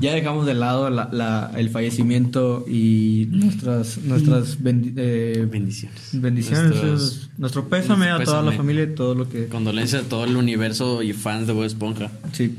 ya 0.00 0.12
dejamos 0.14 0.46
de 0.46 0.54
lado 0.54 0.90
la- 0.90 1.08
la- 1.12 1.52
el 1.56 1.70
fallecimiento 1.70 2.64
y 2.68 3.28
nuestras, 3.30 3.98
nuestras 3.98 4.58
bendi- 4.60 4.94
eh, 4.96 5.46
Bendiciones. 5.48 6.08
bendiciones. 6.12 6.70
Nuestros- 6.70 7.02
es- 7.02 7.30
nuestro 7.38 7.68
pésame 7.68 8.10
a 8.10 8.18
toda 8.24 8.42
la 8.42 8.50
familia 8.52 8.82
y 8.84 8.94
todo 8.96 9.14
lo 9.14 9.28
que... 9.28 9.46
Condolencias 9.46 10.04
a 10.04 10.08
todo 10.08 10.24
el 10.24 10.34
universo 10.36 11.02
y 11.04 11.12
fans 11.12 11.46
de 11.46 11.52
Bob 11.52 11.64
Esponja. 11.64 12.10
Sí. 12.32 12.56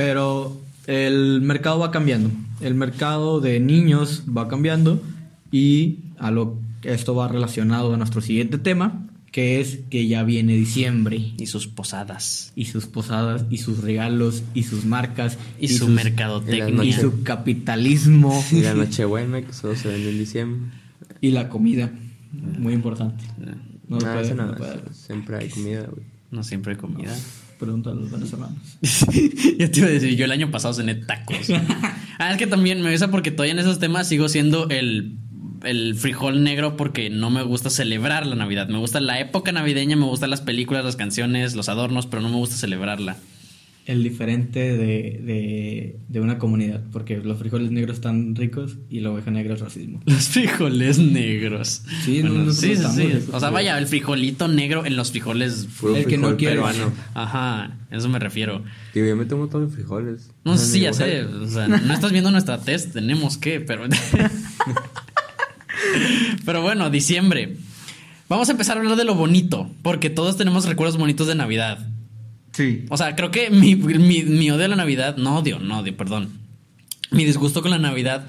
Pero 0.00 0.58
el 0.86 1.42
mercado 1.42 1.78
va 1.78 1.90
cambiando. 1.90 2.30
El 2.62 2.74
mercado 2.74 3.40
de 3.42 3.60
niños 3.60 4.22
va 4.34 4.48
cambiando 4.48 5.02
y 5.52 5.98
a 6.18 6.30
lo 6.30 6.56
esto 6.82 7.14
va 7.14 7.28
relacionado 7.28 7.92
a 7.92 7.96
nuestro 7.98 8.22
siguiente 8.22 8.56
tema, 8.56 9.06
que 9.30 9.60
es 9.60 9.80
que 9.90 10.08
ya 10.08 10.22
viene 10.22 10.54
diciembre 10.54 11.34
Y 11.36 11.46
sus 11.48 11.66
posadas. 11.66 12.52
y 12.56 12.64
sus 12.64 12.86
posadas 12.86 13.44
y 13.50 13.58
sus 13.58 13.80
regalos 13.82 14.42
y 14.54 14.62
sus 14.62 14.86
marcas 14.86 15.36
Y, 15.60 15.68
su 15.68 15.78
sus- 15.80 15.88
y 15.90 15.92
mercadotecnia. 15.92 16.82
y 16.84 16.92
su 16.94 17.22
capitalismo 17.22 18.42
Y 18.50 18.62
la 18.62 18.72
Nochebuena, 18.74 19.42
que 19.42 19.52
solo 19.52 19.76
se 19.76 19.88
vende 19.88 20.10
en 20.10 20.18
diciembre. 20.18 20.72
y 21.20 21.30
la 21.32 21.50
comida, 21.50 21.90
muy 22.58 22.72
importante. 22.72 23.22
No 23.86 23.98
puede- 23.98 24.34
no, 24.34 24.46
no 24.46 24.54
puede. 24.56 24.80
siempre 24.94 25.36
hay 25.36 25.48
comida, 25.50 25.82
güey. 25.92 26.04
No 26.30 26.42
siempre 26.42 26.72
hay 26.72 26.78
comida. 26.78 27.14
Pregunta 27.60 27.90
a 27.90 27.94
los 27.94 28.10
venezolanos. 28.10 28.58
yo 28.80 29.70
te 29.70 29.80
iba 29.80 29.88
a 29.88 29.90
decir, 29.90 30.16
yo 30.16 30.24
el 30.24 30.32
año 30.32 30.50
pasado 30.50 30.72
cené 30.72 30.94
tacos. 30.94 31.50
ah, 32.18 32.30
es 32.32 32.38
que 32.38 32.46
también 32.46 32.80
me 32.80 32.88
avisa 32.88 33.10
porque 33.10 33.30
todavía 33.30 33.52
en 33.52 33.58
esos 33.58 33.78
temas 33.78 34.08
sigo 34.08 34.30
siendo 34.30 34.70
el, 34.70 35.18
el 35.62 35.94
frijol 35.94 36.42
negro 36.42 36.78
porque 36.78 37.10
no 37.10 37.28
me 37.28 37.42
gusta 37.42 37.68
celebrar 37.68 38.26
la 38.26 38.34
Navidad. 38.34 38.68
Me 38.68 38.78
gusta 38.78 38.98
la 39.00 39.20
época 39.20 39.52
navideña, 39.52 39.94
me 39.94 40.06
gustan 40.06 40.30
las 40.30 40.40
películas, 40.40 40.86
las 40.86 40.96
canciones, 40.96 41.54
los 41.54 41.68
adornos, 41.68 42.06
pero 42.06 42.22
no 42.22 42.30
me 42.30 42.36
gusta 42.36 42.56
celebrarla. 42.56 43.18
El 43.90 44.02
diferente 44.02 44.76
de, 44.76 45.20
de, 45.24 45.96
de 46.08 46.20
una 46.20 46.38
comunidad, 46.38 46.82
porque 46.92 47.18
los 47.18 47.38
frijoles 47.38 47.70
negros 47.70 47.96
están 47.96 48.34
ricos 48.36 48.76
y 48.88 49.00
la 49.00 49.10
oveja 49.10 49.30
negra 49.30 49.54
es 49.54 49.60
racismo. 49.60 50.00
Los 50.06 50.28
frijoles 50.28 50.98
negros. 50.98 51.82
Sí, 52.04 52.20
Bueno, 52.22 52.44
nosotros 52.44 52.56
sí, 52.58 52.76
sí, 53.02 53.06
ricos, 53.14 53.34
O 53.34 53.40
sea, 53.40 53.50
vaya, 53.50 53.78
el 53.78 53.86
frijolito 53.86 54.48
negro 54.48 54.86
en 54.86 54.96
los 54.96 55.10
frijoles. 55.10 55.66
Puro 55.80 55.96
El 55.96 56.06
que 56.06 56.18
no 56.18 56.36
quiere. 56.36 56.54
peruano. 56.54 56.92
Ajá, 57.14 57.78
eso 57.90 58.08
me 58.08 58.18
refiero. 58.18 58.62
Digo, 58.94 59.06
yo 59.06 59.16
me 59.16 59.24
tomo 59.24 59.48
todos 59.48 59.64
los 59.64 59.74
frijoles. 59.74 60.30
No 60.44 60.52
O 60.52 60.56
sea, 60.56 60.66
sé, 60.66 60.72
sí, 60.72 60.80
ya 60.80 60.92
sé. 60.92 61.24
O 61.24 61.48
sea, 61.48 61.68
no 61.68 61.92
estás 61.92 62.12
viendo 62.12 62.30
nuestra 62.30 62.60
test, 62.60 62.92
tenemos 62.92 63.38
que, 63.38 63.60
pero. 63.60 63.84
pero 66.44 66.62
bueno, 66.62 66.90
diciembre. 66.90 67.56
Vamos 68.28 68.48
a 68.48 68.52
empezar 68.52 68.76
a 68.76 68.80
hablar 68.80 68.96
de 68.96 69.04
lo 69.04 69.14
bonito, 69.16 69.68
porque 69.82 70.08
todos 70.10 70.36
tenemos 70.36 70.64
recuerdos 70.66 70.96
bonitos 70.96 71.26
de 71.26 71.34
Navidad. 71.34 71.88
O 72.88 72.96
sea, 72.96 73.16
creo 73.16 73.30
que 73.30 73.50
mi, 73.50 74.50
odio 74.50 74.64
a 74.64 74.68
la 74.68 74.76
Navidad, 74.76 75.16
no 75.16 75.38
odio, 75.38 75.58
no 75.58 75.80
odio, 75.80 75.96
perdón. 75.96 76.30
Mi 77.10 77.24
disgusto 77.24 77.62
con 77.62 77.70
la 77.70 77.78
Navidad 77.78 78.26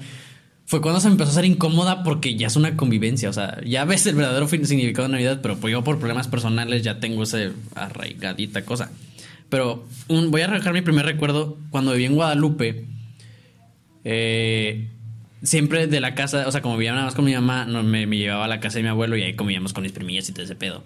fue 0.64 0.80
cuando 0.80 1.00
se 1.00 1.08
me 1.08 1.12
empezó 1.12 1.30
a 1.30 1.32
hacer 1.32 1.44
incómoda 1.44 2.02
porque 2.02 2.36
ya 2.36 2.46
es 2.46 2.56
una 2.56 2.76
convivencia. 2.76 3.28
O 3.28 3.32
sea, 3.32 3.60
ya 3.64 3.84
ves 3.84 4.06
el 4.06 4.14
verdadero 4.14 4.48
significado 4.48 5.08
de 5.08 5.12
Navidad, 5.12 5.40
pero 5.42 5.56
pues 5.56 5.72
yo 5.72 5.84
por 5.84 5.98
problemas 5.98 6.28
personales 6.28 6.82
ya 6.82 7.00
tengo 7.00 7.22
ese 7.22 7.52
arraigadita 7.74 8.64
cosa. 8.64 8.90
Pero 9.48 9.84
voy 10.08 10.40
a 10.40 10.44
arrancar 10.44 10.72
mi 10.72 10.80
primer 10.80 11.04
recuerdo 11.04 11.58
cuando 11.70 11.92
viví 11.92 12.06
en 12.06 12.14
Guadalupe. 12.14 12.86
Eh, 14.04 14.88
siempre 15.42 15.86
de 15.86 16.00
la 16.00 16.14
casa, 16.14 16.46
o 16.46 16.52
sea, 16.52 16.62
como 16.62 16.76
vivía 16.76 16.92
nada 16.92 17.04
más 17.04 17.14
con 17.14 17.24
mi 17.24 17.34
mamá, 17.34 17.66
me, 17.66 18.06
me 18.06 18.16
llevaba 18.16 18.46
a 18.46 18.48
la 18.48 18.60
casa 18.60 18.78
de 18.78 18.84
mi 18.84 18.88
abuelo 18.88 19.16
y 19.16 19.22
ahí 19.22 19.34
comíamos 19.34 19.72
con 19.72 19.82
mis 19.82 19.92
primillas 19.92 20.28
y 20.28 20.32
todo 20.32 20.44
ese 20.44 20.54
pedo. 20.54 20.84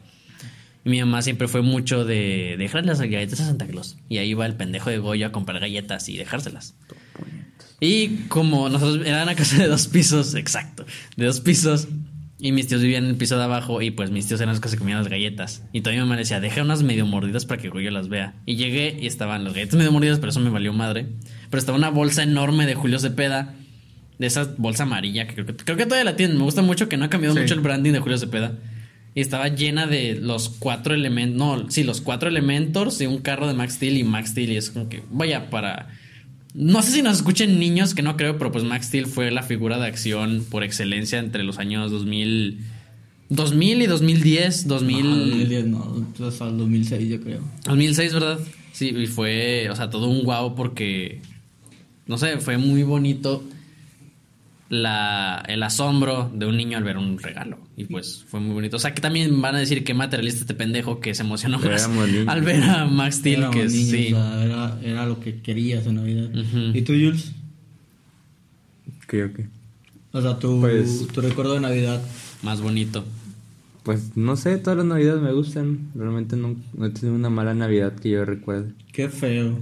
Y 0.87 0.88
mi 0.88 1.01
mamá 1.01 1.20
siempre 1.20 1.49
fue 1.49 1.62
mucho 1.62 2.05
de 2.05 2.55
dejar 2.59 2.87
las 2.87 3.01
galletas 3.01 3.40
a 3.40 3.46
Santa 3.46 3.66
Claus. 3.66 3.96
Y 4.09 4.18
ahí 4.18 4.31
iba 4.31 4.46
el 4.46 4.55
pendejo 4.55 4.88
de 4.88 4.99
Goyo 4.99 5.27
a 5.27 5.33
comprar 5.33 5.59
galletas 5.59 6.09
y 6.09 6.16
dejárselas. 6.16 6.77
Y 7.81 8.09
como 8.29 8.68
nosotros 8.68 9.05
era 9.07 9.24
una 9.24 9.34
casa 9.34 9.59
de 9.59 9.66
dos 9.66 9.89
pisos, 9.89 10.34
exacto, 10.37 10.87
de 11.16 11.26
dos 11.26 11.41
pisos, 11.41 11.89
y 12.39 12.53
mis 12.53 12.68
tíos 12.68 12.82
vivían 12.82 13.05
en 13.05 13.11
el 13.11 13.16
piso 13.16 13.37
de 13.37 13.43
abajo, 13.45 13.82
y 13.82 13.91
pues 13.91 14.11
mis 14.12 14.26
tíos 14.28 14.41
eran 14.41 14.53
los 14.55 14.61
que 14.61 14.68
se 14.68 14.78
comían 14.78 14.99
las 14.99 15.09
galletas. 15.09 15.62
Y 15.72 15.80
todavía 15.80 16.03
mi 16.05 16.09
mamá 16.09 16.18
decía, 16.18 16.39
deja 16.41 16.62
unas 16.62 16.82
medio 16.84 17.05
mordidas 17.05 17.47
para 17.47 17.61
que 17.61 17.68
Goyo 17.68 17.91
las 17.91 18.09
vea. 18.09 18.34
Y 18.47 18.55
llegué 18.57 18.97
y 19.01 19.07
estaban 19.07 19.43
las 19.43 19.55
galletas 19.55 19.76
medio 19.76 19.91
mordidas, 19.93 20.20
pero 20.20 20.30
eso 20.30 20.39
me 20.41 20.51
valió 20.51 20.72
madre. 20.72 21.07
Pero 21.51 21.59
estaba 21.59 21.76
una 21.76 21.91
bolsa 21.91 22.22
enorme 22.22 22.64
de 22.64 22.76
Julio 22.76 22.99
Cepeda, 23.01 23.55
de 24.18 24.26
esa 24.28 24.55
bolsa 24.57 24.84
amarilla, 24.84 25.26
que 25.26 25.34
creo 25.34 25.47
que, 25.47 25.57
creo 25.57 25.76
que 25.76 25.84
todavía 25.84 26.05
la 26.05 26.16
tienen. 26.16 26.37
Me 26.39 26.45
gusta 26.45 26.62
mucho 26.62 26.89
que 26.89 26.97
no 26.97 27.07
ha 27.07 27.11
cambiado 27.11 27.34
Sí. 27.34 27.41
mucho 27.43 27.55
el 27.55 27.61
branding 27.61 27.93
de 27.93 27.99
Julio 27.99 28.18
Cepeda. 28.18 28.53
Y 29.17 29.23
estaba 29.23 29.49
llena 29.49 29.87
de 29.87 30.14
los 30.14 30.51
cuatro 30.51 30.93
elementos, 30.95 31.39
no, 31.39 31.71
sí, 31.71 31.85
los 31.85 32.03
cuatro 32.03 32.29
elementos 32.29 32.99
de 32.99 33.09
un 33.09 33.17
carro 33.17 33.49
de 33.49 33.55
Max 33.55 33.77
Steel 33.77 33.97
y 33.97 34.05
Max 34.05 34.29
Steel. 34.33 34.53
Y 34.53 34.57
es 34.59 34.69
como 34.69 34.91
que, 34.91 35.03
vaya, 35.11 35.49
para. 35.49 35.89
No 36.53 36.83
sé 36.83 36.93
si 36.93 37.03
nos 37.03 37.17
escuchen 37.17 37.59
niños, 37.59 37.95
que 37.95 38.03
no 38.03 38.19
creo, 38.19 38.37
pero 38.37 38.53
pues 38.53 38.62
Max 38.64 38.89
Steel 38.89 39.07
fue 39.07 39.31
la 39.31 39.43
figura 39.43 39.79
de 39.79 39.87
acción 39.87 40.45
por 40.51 40.62
excelencia 40.62 41.19
entre 41.19 41.45
los 41.45 41.57
años 41.57 41.91
2000, 41.91 42.59
2000 43.31 43.83
y 43.83 43.87
2010, 43.87 44.69
2000, 44.69 45.03
No, 45.03 45.17
2010 45.17 45.67
no, 45.67 46.07
hasta 46.29 46.49
el 46.49 46.59
2006 46.59 47.09
yo 47.09 47.21
creo. 47.23 47.41
2006, 47.64 48.12
¿verdad? 48.12 48.39
Sí, 48.73 48.89
y 48.91 49.07
fue, 49.07 49.71
o 49.71 49.77
sea, 49.77 49.89
todo 49.89 50.09
un 50.09 50.25
guau 50.25 50.55
porque, 50.55 51.23
no 52.07 52.19
sé, 52.19 52.37
fue 52.37 52.59
muy 52.59 52.83
bonito 52.83 53.43
la, 54.69 55.43
el 55.47 55.62
asombro 55.62 56.31
de 56.35 56.47
un 56.47 56.57
niño 56.57 56.77
al 56.79 56.85
ver 56.85 56.99
un 56.99 57.19
regalo. 57.19 57.59
Y 57.77 57.85
pues 57.85 58.25
fue 58.29 58.41
muy 58.41 58.55
bonito. 58.55 58.77
O 58.77 58.81
sea 58.81 58.95
que 58.95 59.01
también 59.01 59.41
van 59.41 59.55
a 59.55 59.59
decir 59.59 59.85
que 59.85 59.95
materialista 59.95 60.41
este 60.41 60.55
pendejo 60.55 61.01
que 61.01 61.14
se 61.14 61.23
emocionó 61.23 61.59
más 61.59 61.89
al 62.27 62.43
ver 62.43 62.62
a 62.64 62.85
Max 62.87 63.17
Steel, 63.17 63.51
que 63.51 63.67
niños, 63.67 63.73
sí. 63.73 64.12
o 64.12 64.17
sea, 64.17 64.45
era, 64.45 64.79
era 64.83 65.07
lo 65.07 65.21
que 65.21 65.41
querías 65.41 65.87
en 65.87 65.97
Navidad. 65.97 66.31
¿Y 66.75 66.83
tú, 66.83 66.93
Jules? 66.93 67.33
Creo 69.07 69.33
que. 69.33 69.47
O 70.12 70.21
sea, 70.21 70.39
tu, 70.39 70.61
Pues- 70.61 71.07
tu 71.12 71.21
recuerdo 71.21 71.55
de 71.55 71.61
Navidad. 71.61 72.03
Más 72.43 72.61
bonito. 72.61 73.05
Pues 73.87 74.16
no 74.16 74.34
sé, 74.37 74.59
todas 74.59 74.76
las 74.78 74.87
navidades 74.87 75.22
me 75.22 75.32
gustan. 75.32 75.93
Realmente 75.95 76.34
no, 76.37 76.57
no 76.74 76.87
he 76.87 76.91
tenido 76.91 77.14
una 77.14 77.30
mala 77.30 77.55
navidad 77.55 77.95
que 77.95 78.11
yo 78.11 78.24
recuerde. 78.24 78.72
Qué 78.93 79.09
feo. 79.09 79.59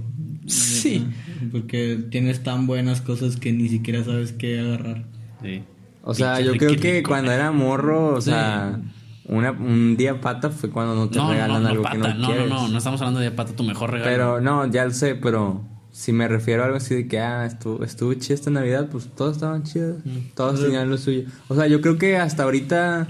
Sí. 0.47 0.99
neta, 1.07 1.51
Porque 1.51 2.03
tienes 2.09 2.41
tan 2.43 2.65
buenas 2.67 3.01
cosas 3.01 3.37
que 3.37 3.51
ni 3.53 3.69
siquiera 3.69 4.03
sabes 4.03 4.31
qué 4.33 4.59
agarrar. 4.59 5.05
Sí. 5.43 5.61
O 6.01 6.13
sea, 6.15 6.37
Pinche 6.37 6.51
yo 6.51 6.57
creo 6.57 6.79
que 6.79 7.03
cuando 7.03 7.31
era 7.31 7.51
morro, 7.51 8.15
o 8.15 8.21
Sí. 8.21 8.31
sea, 8.31 8.79
una, 9.27 9.51
un 9.51 9.95
día 9.95 10.19
pata 10.21 10.49
fue 10.49 10.71
cuando 10.71 10.95
no 10.95 11.07
te 11.09 11.17
No, 11.17 11.25
no, 11.25 11.31
regalan 11.33 11.61
no, 11.63 11.69
algo 11.69 11.83
pata. 11.83 11.91
que 11.95 11.99
no, 11.99 12.07
no, 12.09 12.19
no, 12.19 12.27
quieres. 12.27 12.49
no, 12.49 12.67
no 12.67 12.77
estamos 12.79 13.01
hablando 13.01 13.19
de 13.19 13.29
pata, 13.31 13.53
tu 13.55 13.63
mejor 13.63 13.91
regalo. 13.91 14.11
Pero 14.11 14.41
no, 14.41 14.65
ya 14.71 14.85
lo 14.85 14.91
sé, 14.91 15.13
pero 15.15 15.63
si 15.91 16.11
me 16.13 16.27
refiero 16.27 16.63
a 16.63 16.65
algo 16.65 16.77
así 16.77 16.95
de 16.95 17.07
que, 17.07 17.19
ah, 17.19 17.45
estuvo, 17.45 17.83
estuvo 17.83 18.11
chida 18.15 18.33
esta 18.35 18.49
Navidad, 18.49 18.87
pues 18.91 19.07
todos 19.15 19.35
estaban 19.35 19.61
chidos. 19.63 19.97
Todos 20.35 20.61
tenían 20.61 20.89
lo 20.89 20.97
suyo. 20.97 21.23
O 21.47 21.55
sea, 21.55 21.67
yo 21.67 21.79
creo 21.81 21.97
que 21.97 22.17
hasta 22.17 22.43
ahorita, 22.43 23.07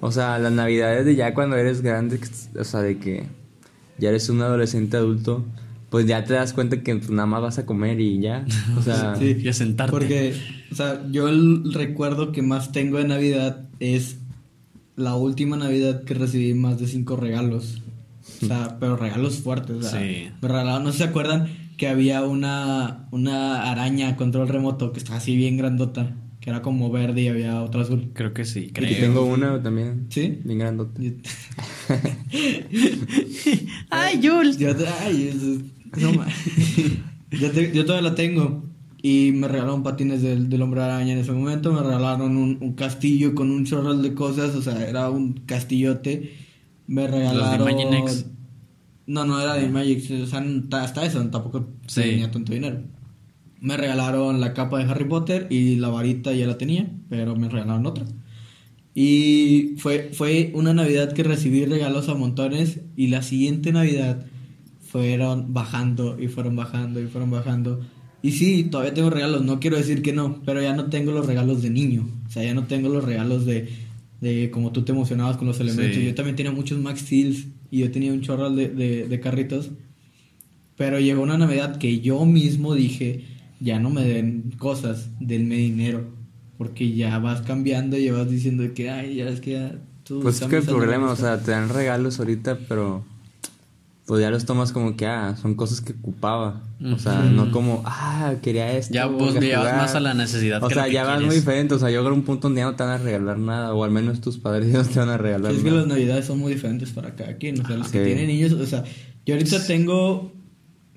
o 0.00 0.10
sea, 0.12 0.38
las 0.38 0.52
Navidades 0.52 1.04
de 1.06 1.14
ya 1.14 1.34
cuando 1.34 1.56
eres 1.56 1.82
grande, 1.82 2.18
o 2.58 2.64
sea, 2.64 2.80
de 2.80 2.98
que 2.98 3.26
ya 3.98 4.08
eres 4.08 4.28
un 4.28 4.40
adolescente 4.40 4.96
adulto, 4.96 5.44
pues 5.90 6.06
ya 6.06 6.24
te 6.24 6.34
das 6.34 6.52
cuenta 6.52 6.82
que 6.82 6.96
pues, 6.96 7.10
nada 7.10 7.26
más 7.26 7.42
vas 7.42 7.58
a 7.58 7.66
comer 7.66 8.00
y 8.00 8.20
ya. 8.20 8.44
O 8.78 8.82
sea, 8.82 9.16
Sí. 9.18 9.36
Y 9.40 9.48
a 9.48 9.52
sentarte. 9.52 9.90
Porque, 9.90 10.34
o 10.70 10.74
sea, 10.74 11.02
yo 11.10 11.28
el 11.28 11.72
recuerdo 11.74 12.32
que 12.32 12.42
más 12.42 12.72
tengo 12.72 12.98
de 12.98 13.04
Navidad 13.04 13.64
es 13.80 14.18
la 14.96 15.16
última 15.16 15.56
Navidad 15.56 16.04
que 16.04 16.14
recibí 16.14 16.54
más 16.54 16.78
de 16.78 16.86
cinco 16.86 17.16
regalos. 17.16 17.82
O 18.42 18.46
sea, 18.46 18.76
pero 18.80 18.96
regalos 18.96 19.38
fuertes. 19.38 19.76
O 19.76 19.82
sea, 19.82 20.00
Sí. 20.00 20.30
Me 20.40 20.48
regalaron, 20.48 20.84
no 20.84 20.92
sé 20.92 20.98
si 20.98 21.04
se 21.04 21.08
acuerdan 21.10 21.48
que 21.76 21.88
había 21.88 22.22
una, 22.22 23.08
una 23.10 23.70
araña 23.70 24.16
control 24.16 24.48
remoto 24.48 24.92
que 24.92 24.98
estaba 24.98 25.18
así 25.18 25.34
bien 25.34 25.56
grandota, 25.56 26.14
que 26.40 26.50
era 26.50 26.62
como 26.62 26.90
verde 26.90 27.20
y 27.22 27.28
había 27.28 27.62
otra 27.62 27.82
azul. 27.82 28.10
Creo 28.14 28.32
que 28.32 28.44
sí, 28.44 28.66
y 28.68 28.72
creo. 28.72 28.98
tengo 28.98 29.24
una 29.24 29.62
también. 29.62 30.06
¿Sí? 30.08 30.38
Bien 30.44 30.58
grandota. 30.58 31.00
Ay, 33.90 34.20
Jules. 34.22 34.58
yo- 34.58 34.70
ay, 35.02 35.28
eso- 35.28 35.62
no 36.00 36.12
ma- 36.14 36.26
yo, 37.30 37.50
te- 37.50 37.72
yo 37.72 37.84
todavía 37.84 38.10
la 38.10 38.14
tengo. 38.14 38.64
Y 39.02 39.32
me 39.32 39.48
regalaron 39.48 39.82
patines 39.82 40.20
del, 40.20 40.50
del 40.50 40.60
hombre 40.60 40.82
araña 40.82 41.14
en 41.14 41.18
ese 41.18 41.32
momento. 41.32 41.72
Me 41.72 41.80
regalaron 41.82 42.36
un, 42.36 42.58
un 42.60 42.74
castillo 42.74 43.34
con 43.34 43.50
un 43.50 43.64
chorro 43.64 43.96
de 43.96 44.12
cosas. 44.14 44.54
O 44.54 44.60
sea, 44.62 44.86
era 44.86 45.08
un 45.08 45.32
castillote. 45.46 46.34
Me 46.86 47.06
regalaron. 47.06 47.68
Imaginext? 47.70 48.26
No, 49.06 49.24
no 49.24 49.40
era 49.40 49.54
de 49.54 49.68
Magic. 49.70 50.04
O 50.22 50.26
sea, 50.26 50.44
hasta 50.82 51.04
eso 51.06 51.24
tampoco 51.30 51.66
Sí. 51.86 52.02
tenía 52.02 52.30
tanto 52.30 52.52
dinero. 52.52 52.82
Me 53.60 53.76
regalaron 53.76 54.40
la 54.40 54.54
capa 54.54 54.78
de 54.78 54.90
Harry 54.90 55.04
Potter 55.04 55.46
y 55.50 55.76
la 55.76 55.88
varita 55.88 56.32
ya 56.32 56.46
la 56.46 56.58
tenía, 56.58 56.90
pero 57.08 57.36
me 57.36 57.48
regalaron 57.48 57.86
otra. 57.86 58.06
Y 58.94 59.74
fue, 59.78 60.10
fue 60.12 60.50
una 60.54 60.74
Navidad 60.74 61.12
que 61.12 61.22
recibí 61.22 61.64
regalos 61.64 62.08
a 62.08 62.14
montones 62.14 62.80
y 62.96 63.08
la 63.08 63.22
siguiente 63.22 63.72
Navidad 63.72 64.26
fueron 64.80 65.54
bajando 65.54 66.20
y 66.20 66.28
fueron 66.28 66.56
bajando 66.56 67.00
y 67.00 67.06
fueron 67.06 67.30
bajando. 67.30 67.80
Y 68.22 68.32
sí, 68.32 68.64
todavía 68.64 68.92
tengo 68.92 69.10
regalos, 69.10 69.44
no 69.44 69.60
quiero 69.60 69.76
decir 69.76 70.02
que 70.02 70.12
no, 70.12 70.42
pero 70.44 70.60
ya 70.60 70.74
no 70.74 70.86
tengo 70.86 71.12
los 71.12 71.26
regalos 71.26 71.62
de 71.62 71.70
niño. 71.70 72.08
O 72.26 72.30
sea, 72.30 72.42
ya 72.42 72.54
no 72.54 72.66
tengo 72.66 72.88
los 72.88 73.04
regalos 73.04 73.46
de, 73.46 73.68
de 74.20 74.50
como 74.50 74.72
tú 74.72 74.82
te 74.82 74.92
emocionabas 74.92 75.36
con 75.36 75.46
los 75.46 75.60
elementos. 75.60 75.96
Sí. 75.96 76.04
Yo 76.04 76.14
también 76.14 76.36
tenía 76.36 76.52
muchos 76.52 76.78
Max 76.78 77.00
Steels 77.00 77.46
y 77.70 77.78
yo 77.78 77.90
tenía 77.90 78.12
un 78.12 78.20
chorro 78.20 78.50
de, 78.50 78.68
de, 78.68 79.06
de 79.08 79.20
carritos. 79.20 79.70
Pero 80.76 80.98
llegó 80.98 81.22
una 81.22 81.38
Navidad 81.38 81.78
que 81.78 82.00
yo 82.00 82.24
mismo 82.26 82.74
dije, 82.74 83.24
ya 83.60 83.78
no 83.78 83.90
me 83.90 84.04
den 84.04 84.52
cosas, 84.58 85.08
denme 85.20 85.56
dinero. 85.56 86.04
Porque 86.58 86.92
ya 86.94 87.18
vas 87.18 87.40
cambiando 87.42 87.96
y 87.96 88.04
ya 88.06 88.12
vas 88.12 88.28
diciendo 88.28 88.64
que, 88.74 88.90
ay, 88.90 89.16
ya 89.16 89.28
es 89.28 89.40
que 89.40 89.52
ya... 89.52 89.72
tú 90.04 90.20
Pues 90.20 90.42
es 90.42 90.48
que 90.48 90.56
el 90.58 90.64
problema, 90.64 91.08
o 91.08 91.12
esto". 91.14 91.24
sea, 91.24 91.38
te 91.40 91.52
dan 91.52 91.68
regalos 91.68 92.18
ahorita, 92.18 92.58
pero 92.68 93.02
pues 94.06 94.20
ya 94.22 94.30
los 94.30 94.44
tomas 94.44 94.72
como 94.72 94.96
que, 94.96 95.06
ah, 95.06 95.36
son 95.40 95.54
cosas 95.54 95.80
que 95.80 95.92
ocupaba. 95.92 96.62
O 96.84 96.98
sea, 96.98 97.22
no 97.22 97.52
como, 97.52 97.82
ah, 97.86 98.34
quería 98.42 98.72
esto. 98.76 98.92
Ya, 98.92 99.08
pues, 99.08 99.34
quería 99.34 99.60
llevas 99.60 99.76
más 99.76 99.94
a 99.94 100.00
la 100.00 100.14
necesidad 100.14 100.62
O 100.64 100.66
que 100.66 100.74
sea, 100.74 100.86
que 100.86 100.92
ya 100.94 101.04
vas 101.04 101.22
muy 101.22 101.36
diferente. 101.36 101.74
O 101.74 101.78
sea, 101.78 101.90
yo 101.90 102.02
creo 102.02 102.12
un 102.14 102.24
punto 102.24 102.48
donde 102.48 102.60
ya 102.60 102.64
no 102.64 102.74
te 102.74 102.82
van 102.82 102.92
a 102.94 102.98
regalar 102.98 103.38
nada, 103.38 103.72
o 103.72 103.84
al 103.84 103.92
menos 103.92 104.20
tus 104.20 104.36
padres 104.36 104.68
ya 104.72 104.78
no 104.82 104.84
te 104.88 104.98
van 104.98 105.10
a 105.10 105.16
regalar 105.16 105.52
Sí, 105.52 105.58
es 105.58 105.62
que 105.62 105.70
nada. 105.70 105.82
las 105.82 105.88
navidades 105.88 106.24
son 106.26 106.40
muy 106.40 106.52
diferentes 106.54 106.90
para 106.90 107.14
cada 107.14 107.36
quien. 107.36 107.60
O 107.60 107.66
sea, 107.66 107.76
los 107.76 107.88
que 107.88 108.04
tienen 108.04 108.26
niños, 108.26 108.52
o 108.52 108.66
sea, 108.66 108.82
yo 109.24 109.34
ahorita 109.34 109.64
tengo 109.64 110.32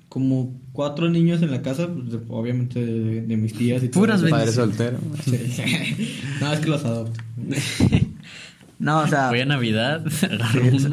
como 0.08 0.52
cuatro 0.74 1.08
niños 1.08 1.40
en 1.40 1.52
la 1.52 1.62
casa, 1.62 1.86
pues, 1.86 2.20
obviamente 2.28 2.84
de, 2.84 3.20
de 3.22 3.36
mis 3.36 3.54
tías 3.54 3.80
y 3.84 3.88
todo 3.88 4.00
Puras 4.02 4.20
eso. 4.20 4.28
Padre 4.30 4.52
soltero. 4.52 4.98
Sí. 5.24 6.18
no, 6.40 6.52
es 6.52 6.58
que 6.60 6.68
los 6.68 6.84
adopto. 6.84 7.22
no, 8.80 8.98
o 8.98 9.06
sea, 9.06 9.28
Voy 9.30 9.40
a 9.40 9.46
Navidad, 9.46 10.04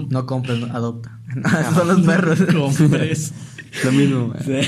no 0.09 0.25
compren, 0.27 0.65
adopta. 0.71 1.19
Son 1.75 1.87
los 1.87 2.01
perros. 2.01 2.39
Compres. 2.53 3.33
Lo 3.83 3.91
mismo. 3.91 4.33
Sí. 4.45 4.59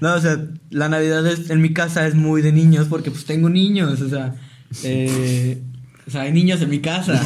No, 0.00 0.14
o 0.14 0.20
sea, 0.20 0.38
la 0.70 0.88
Navidad 0.88 1.26
es- 1.26 1.50
en 1.50 1.60
mi 1.60 1.74
casa 1.74 2.06
es 2.06 2.14
muy 2.14 2.40
de 2.40 2.52
niños 2.52 2.86
porque 2.88 3.10
pues 3.10 3.26
tengo 3.26 3.50
niños, 3.50 4.00
o 4.00 4.08
sea, 4.08 4.34
eh, 4.82 5.60
o 6.06 6.10
sea, 6.10 6.22
hay 6.22 6.32
niños 6.32 6.62
en 6.62 6.70
mi 6.70 6.80
casa. 6.80 7.20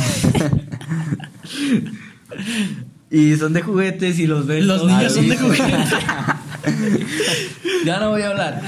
y 3.10 3.36
son 3.36 3.52
de 3.52 3.62
juguetes 3.62 4.18
y 4.18 4.26
los 4.26 4.46
ves. 4.46 4.64
Los 4.64 4.84
niños 4.86 5.14
son 5.14 5.28
de 5.28 5.36
felices. 5.36 5.94
ya 7.84 8.00
no 8.00 8.10
voy 8.10 8.22
a 8.22 8.28
hablar. 8.28 8.62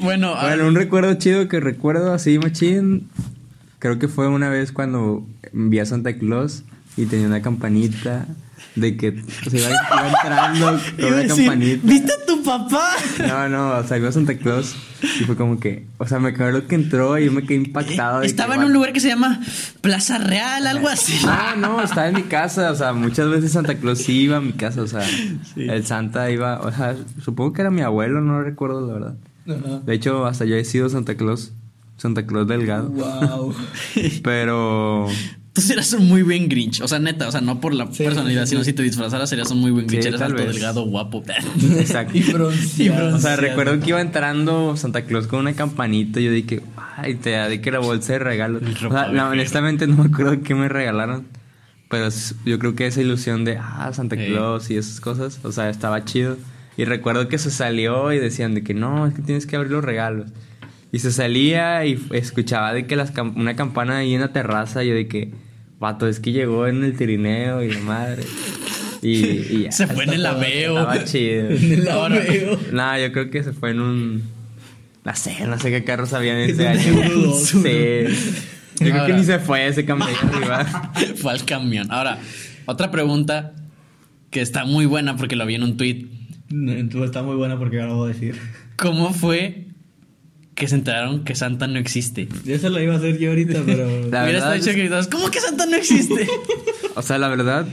Bueno, 0.00 0.34
un 0.66 0.74
recuerdo 0.74 1.14
chido 1.14 1.48
que 1.48 1.60
recuerdo 1.60 2.12
así, 2.12 2.38
machín. 2.38 3.08
Creo 3.78 3.98
que 3.98 4.08
fue 4.08 4.28
una 4.28 4.48
vez 4.48 4.72
cuando 4.72 5.26
vi 5.52 5.78
a 5.78 5.86
Santa 5.86 6.16
Claus 6.16 6.64
y 6.96 7.06
tenía 7.06 7.26
una 7.26 7.42
campanita 7.42 8.26
de 8.76 8.96
que 8.96 9.22
se 9.50 9.58
iba, 9.58 9.68
iba 9.70 10.08
entrando 10.08 10.66
con 10.66 10.80
iba 10.98 11.08
a 11.08 11.12
una 11.12 11.16
decir, 11.22 11.44
campanita. 11.46 11.80
¿viste 11.86 12.12
a 12.12 12.26
tu 12.26 12.42
papá? 12.42 12.90
No, 13.26 13.48
no, 13.48 13.70
o 13.78 13.84
sea, 13.84 13.98
vio 13.98 14.08
a 14.08 14.12
Santa 14.12 14.36
Claus 14.38 14.76
y 15.20 15.24
fue 15.24 15.36
como 15.36 15.58
que, 15.58 15.86
o 15.98 16.06
sea, 16.06 16.18
me 16.18 16.32
quedó 16.34 16.50
lo 16.50 16.66
que 16.66 16.74
entró 16.74 17.18
y 17.18 17.24
yo 17.26 17.32
me 17.32 17.42
quedé 17.44 17.56
impactado. 17.56 18.22
Estaba 18.22 18.54
que, 18.54 18.60
en 18.60 18.66
un 18.66 18.72
lugar 18.72 18.92
que 18.92 19.00
se 19.00 19.08
llama 19.08 19.40
Plaza 19.80 20.18
Real, 20.18 20.66
algo 20.66 20.88
así. 20.88 21.18
Ah, 21.26 21.54
no, 21.58 21.82
estaba 21.82 22.08
en 22.08 22.14
mi 22.14 22.22
casa, 22.24 22.70
o 22.70 22.74
sea, 22.74 22.92
muchas 22.92 23.28
veces 23.28 23.52
Santa 23.52 23.74
Claus 23.76 24.08
iba 24.08 24.36
a 24.36 24.40
mi 24.40 24.52
casa, 24.52 24.82
o 24.82 24.86
sea, 24.86 25.04
el 25.56 25.84
Santa 25.86 26.30
iba, 26.30 26.60
o 26.60 26.70
sea, 26.72 26.96
supongo 27.22 27.52
que 27.52 27.62
era 27.62 27.70
mi 27.70 27.80
abuelo, 27.82 28.20
no 28.20 28.42
recuerdo 28.42 28.86
la 28.86 28.92
verdad. 28.92 29.14
De 29.84 29.94
hecho, 29.94 30.26
hasta 30.26 30.44
yo 30.44 30.54
he 30.56 30.64
sido 30.64 30.88
Santa 30.88 31.16
Claus, 31.16 31.52
Santa 31.96 32.24
Claus 32.26 32.46
delgado, 32.46 32.88
Wow. 32.90 33.54
pero 34.22 35.08
Tú 35.52 35.60
serías 35.62 35.92
un 35.94 36.06
muy 36.08 36.22
buen 36.22 36.48
Grinch. 36.48 36.80
O 36.80 36.86
sea, 36.86 37.00
neta, 37.00 37.26
o 37.26 37.32
sea, 37.32 37.40
no 37.40 37.60
por 37.60 37.74
la 37.74 37.86
Sí, 37.92 38.04
personalidad, 38.04 38.44
sí, 38.44 38.50
sino 38.50 38.62
sí. 38.62 38.70
si 38.70 38.72
te 38.76 38.82
disfrazaras 38.84 39.28
serías 39.28 39.50
un 39.50 39.58
muy 39.58 39.72
buen 39.72 39.86
Grinch. 39.88 40.02
Sí, 40.02 40.08
Eres 40.08 40.20
alto, 40.20 40.36
vez. 40.36 40.52
delgado, 40.52 40.84
guapo. 40.84 41.24
exacto. 41.78 42.16
Y 42.16 42.22
bronceado. 42.22 43.16
O 43.16 43.18
sea, 43.18 43.36
recuerdo 43.36 43.80
que 43.80 43.88
iba 43.90 44.00
entrando 44.00 44.76
Santa 44.76 45.02
Claus 45.02 45.26
con 45.26 45.40
una 45.40 45.54
campanita 45.54 46.20
y 46.20 46.24
yo 46.24 46.32
dije, 46.32 46.62
ay, 46.96 47.16
te 47.16 47.32
da 47.32 47.60
que 47.60 47.70
la 47.72 47.80
bolsa 47.80 48.12
de 48.12 48.18
regalos. 48.20 48.62
O 48.62 48.66
sea, 48.66 48.74
ropavejero. 48.80 49.16
no, 49.24 49.30
honestamente 49.30 49.86
no 49.88 49.96
me 49.96 50.04
acuerdo 50.10 50.40
qué 50.42 50.54
me 50.54 50.68
regalaron. 50.68 51.26
Pero 51.88 52.08
yo 52.46 52.58
creo 52.60 52.76
que 52.76 52.86
esa 52.86 53.00
ilusión 53.00 53.44
de, 53.44 53.58
ah, 53.58 53.90
Santa. 53.92 54.16
Claus 54.16 54.70
y 54.70 54.76
esas 54.76 55.00
cosas, 55.00 55.40
o 55.42 55.50
sea, 55.50 55.68
estaba 55.68 56.04
chido. 56.04 56.36
Y 56.76 56.84
recuerdo 56.84 57.26
que 57.26 57.36
se 57.38 57.50
salió 57.50 58.12
y 58.12 58.20
decían 58.20 58.54
de 58.54 58.62
que 58.62 58.72
no, 58.74 59.06
es 59.08 59.14
que 59.14 59.22
tienes 59.22 59.46
que 59.46 59.56
abrir 59.56 59.72
los 59.72 59.84
regalos. 59.84 60.30
Y 60.92 60.98
se 60.98 61.12
salía 61.12 61.84
y 61.86 62.00
escuchaba 62.12 62.72
de 62.74 62.86
que 62.86 62.96
las 62.96 63.14
cam- 63.14 63.34
una 63.36 63.54
campana 63.56 63.98
ahí 63.98 64.14
en 64.14 64.20
la 64.20 64.32
terraza 64.32 64.82
y 64.84 64.88
yo 64.88 64.94
de 64.94 65.06
que, 65.06 65.30
vato, 65.78 66.08
es 66.08 66.18
que 66.20 66.32
llegó 66.32 66.66
en 66.66 66.82
el 66.84 66.96
tirineo 66.96 67.62
y 67.62 67.72
la 67.72 67.80
madre. 67.80 68.24
Y, 69.02 69.16
y 69.16 69.62
ya, 69.64 69.72
Se 69.72 69.86
fue 69.86 70.04
en 70.04 70.14
el 70.14 70.26
aveo. 70.26 70.78
Estaba 70.78 71.04
chido. 71.04 71.48
En 71.50 71.72
el 71.72 71.88
Ahora- 71.88 72.16
aveo. 72.16 72.58
No, 72.72 72.98
yo 72.98 73.12
creo 73.12 73.30
que 73.30 73.42
se 73.44 73.52
fue 73.52 73.70
en 73.70 73.80
un. 73.80 74.22
No 75.04 75.14
sé, 75.16 75.46
no 75.46 75.58
sé 75.58 75.70
qué 75.70 75.82
carros 75.84 76.12
habían 76.12 76.36
En 76.36 76.50
ese 76.50 76.68
año. 76.68 76.80
Sí. 77.34 77.54
Yo 77.62 78.86
creo 78.86 78.92
que 78.94 78.98
Ahora. 79.00 79.16
ni 79.16 79.24
se 79.24 79.38
fue 79.38 79.66
ese 79.66 79.84
camión 79.84 80.08
arriba. 80.34 80.64
Fue 81.16 81.32
al 81.32 81.44
camión. 81.44 81.86
Ahora, 81.92 82.18
otra 82.66 82.90
pregunta 82.90 83.52
que 84.30 84.40
está 84.40 84.64
muy 84.64 84.86
buena 84.86 85.16
porque 85.16 85.36
lo 85.36 85.46
vi 85.46 85.54
en 85.54 85.62
un 85.62 85.76
tweet. 85.76 86.06
Está 87.04 87.22
muy 87.22 87.36
buena 87.36 87.58
porque 87.58 87.76
ahora 87.80 87.92
lo 87.92 87.96
voy 87.98 88.10
a 88.10 88.14
decir. 88.14 88.36
¿Cómo 88.76 89.12
fue 89.12 89.66
que 90.60 90.68
se 90.68 90.76
enteraron 90.76 91.24
que 91.24 91.34
Santa 91.34 91.66
no 91.66 91.78
existe? 91.80 92.28
Yo 92.44 92.54
eso 92.54 92.68
lo 92.68 92.80
iba 92.80 92.94
a 92.94 92.98
hacer 92.98 93.18
yo 93.18 93.30
ahorita, 93.30 93.62
pero. 93.66 93.84
La 94.10 94.22
Hubiera 94.22 94.22
verdad 94.24 94.54
dicho 94.54 94.70
es- 94.70 94.76
que 94.76 95.10
¿cómo 95.10 95.30
que 95.30 95.40
Santa 95.40 95.66
no 95.66 95.76
existe? 95.76 96.28
O 96.96 97.02
sea, 97.02 97.18
la 97.18 97.28
verdad, 97.28 97.66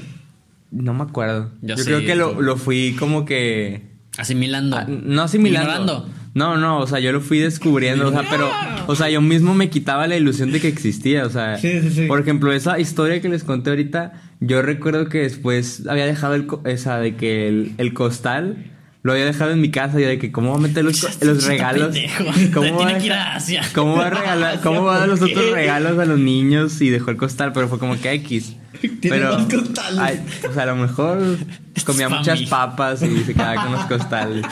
no 0.72 0.94
me 0.94 1.04
acuerdo. 1.04 1.52
Ya 1.62 1.76
yo 1.76 1.84
sé, 1.84 1.90
creo 1.90 2.00
que 2.06 2.16
lo, 2.16 2.42
lo 2.42 2.56
fui 2.58 2.96
como 2.98 3.26
que. 3.26 3.82
Asimilando. 4.18 4.78
Ah, 4.78 4.86
no 4.88 5.22
asimilando. 5.24 5.70
Ignorando. 5.72 6.10
No, 6.34 6.56
no, 6.58 6.80
o 6.80 6.88
sea, 6.88 7.00
yo 7.00 7.12
lo 7.12 7.20
fui 7.20 7.40
descubriendo, 7.40 8.08
o 8.08 8.12
sea, 8.12 8.24
pero, 8.30 8.48
o 8.86 8.96
sea, 8.96 9.10
yo 9.10 9.22
mismo 9.22 9.56
me 9.56 9.72
quitaba 9.72 10.06
la 10.08 10.18
ilusión 10.18 10.52
de 10.52 10.62
que 10.62 10.68
existía, 10.68 11.26
o 11.26 11.32
sea, 11.32 11.58
Sí, 11.58 11.82
sí, 11.82 11.90
sí. 11.90 12.06
por 12.06 12.20
ejemplo, 12.22 12.54
esa 12.54 12.80
historia 12.80 13.20
que 13.22 13.28
les 13.30 13.44
conté 13.44 13.72
ahorita, 13.72 14.14
yo 14.40 14.62
recuerdo 14.62 15.10
que 15.10 15.18
después 15.20 15.88
había 15.88 16.06
dejado 16.06 16.36
el, 16.36 16.46
co- 16.46 16.62
esa 16.66 17.00
de 17.00 17.16
que 17.16 17.48
el, 17.48 17.72
el 17.80 17.94
costal 17.96 18.68
lo 19.04 19.14
había 19.14 19.26
dejado 19.26 19.52
en 19.52 19.62
mi 19.62 19.72
casa 19.72 20.00
y 20.00 20.04
de 20.04 20.20
que 20.20 20.32
cómo 20.32 20.52
va 20.52 20.58
a 20.58 20.60
meter 20.60 20.84
los, 20.84 21.22
los 21.24 21.46
regalos, 21.46 21.96
cómo 22.54 22.80
va, 22.80 22.98
Tiene 22.98 23.14
a 23.14 23.40
cómo 23.74 23.96
va 23.96 24.08
a 24.08 24.10
regalar, 24.10 24.62
cómo 24.62 24.84
va 24.84 24.96
a 24.96 25.00
dar 25.00 25.08
los 25.08 25.20
¿Por 25.20 25.30
otros 25.30 25.52
regalos 25.52 25.98
a 26.00 26.06
los 26.06 26.20
niños 26.20 26.82
y 26.82 26.90
dejó 26.90 27.12
el 27.12 27.18
costal, 27.18 27.54
pero 27.54 27.68
fue 27.68 27.80
como 27.80 28.00
que 28.00 28.12
X. 28.14 28.56
Tiene 28.82 29.00
Pero, 29.02 29.38
ay, 30.00 30.24
o 30.48 30.54
sea, 30.54 30.64
a 30.64 30.66
lo 30.68 30.76
mejor 30.76 31.38
comía 31.86 32.08
Spammy. 32.08 32.20
muchas 32.20 32.42
papas 32.44 33.02
y 33.02 33.24
se 33.24 33.34
quedaba 33.34 33.64
con 33.64 33.72
los 33.72 33.86
costales. 33.88 34.46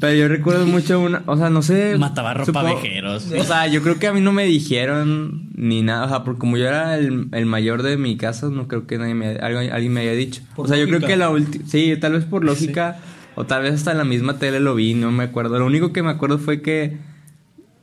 Pero 0.00 0.14
yo 0.14 0.28
recuerdo 0.28 0.66
mucho 0.66 1.00
una, 1.00 1.22
o 1.26 1.36
sea, 1.36 1.50
no 1.50 1.60
sé. 1.62 1.96
Mataba 1.98 2.34
ropavejeros. 2.34 3.26
O 3.32 3.44
sea, 3.44 3.66
yo 3.66 3.82
creo 3.82 3.98
que 3.98 4.06
a 4.06 4.12
mí 4.12 4.20
no 4.20 4.32
me 4.32 4.44
dijeron 4.44 5.50
ni 5.54 5.82
nada, 5.82 6.06
o 6.06 6.08
sea, 6.08 6.24
porque 6.24 6.40
como 6.40 6.56
yo 6.56 6.66
era 6.66 6.96
el, 6.96 7.28
el 7.32 7.46
mayor 7.46 7.82
de 7.82 7.96
mi 7.96 8.16
casa, 8.16 8.48
no 8.48 8.66
creo 8.68 8.86
que 8.86 8.98
nadie 8.98 9.14
me, 9.14 9.36
alguien, 9.36 9.72
alguien 9.72 9.92
me 9.92 10.00
haya 10.02 10.12
dicho. 10.12 10.42
O 10.56 10.66
sea, 10.66 10.76
yo 10.76 10.86
creo 10.86 11.00
que 11.00 11.16
la 11.16 11.30
última, 11.30 11.64
sí, 11.68 11.94
tal 12.00 12.12
vez 12.12 12.24
por 12.24 12.44
lógica, 12.44 12.98
o 13.36 13.44
tal 13.46 13.62
vez 13.62 13.74
hasta 13.74 13.92
en 13.92 13.98
la 13.98 14.04
misma 14.04 14.38
tele 14.38 14.60
lo 14.60 14.74
vi, 14.74 14.94
no 14.94 15.10
me 15.12 15.24
acuerdo. 15.24 15.58
Lo 15.58 15.66
único 15.66 15.92
que 15.92 16.02
me 16.02 16.10
acuerdo 16.10 16.38
fue 16.38 16.62
que 16.62 16.96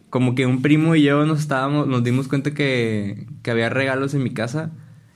como 0.10 0.36
que 0.36 0.46
un 0.46 0.62
primo 0.62 0.96
y 0.96 1.04
yo 1.04 1.26
nos 1.26 1.40
estábamos, 1.40 1.88
nos 1.88 2.04
dimos 2.04 2.28
cuenta 2.28 2.54
que, 2.54 3.28
que 3.44 3.52
había 3.52 3.70
regalos 3.70 4.14
en 4.14 4.24
mi 4.24 4.32
casa 4.32 4.72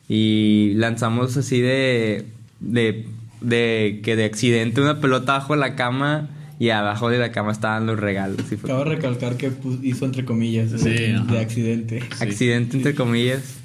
y 0.08 0.74
lanzamos 0.76 1.36
así 1.36 1.60
de, 1.60 2.26
de, 2.62 3.06
de 3.42 4.00
que 4.04 4.16
de 4.16 4.26
accidente 4.26 4.82
una 4.82 5.02
pelota 5.02 5.34
bajo 5.34 5.56
la 5.56 5.76
cama 5.76 6.30
y 6.60 6.70
abajo 6.70 7.10
de 7.10 7.18
la 7.18 7.32
cama 7.34 7.52
estaban 7.52 7.86
los 7.86 8.00
regalos. 8.00 8.38
Y 8.52 8.56
fue 8.56 8.70
Cabe 8.70 8.86
recalcar 8.86 9.36
que 9.36 9.52
pu- 9.52 9.80
hizo 9.84 10.06
entre 10.06 10.24
comillas 10.24 10.72
Sí, 10.72 10.90
de, 10.90 11.20
de 11.30 11.40
accidente. 11.40 12.00
accidente 12.22 12.78
entre 12.78 12.96
comillas. 12.96 13.58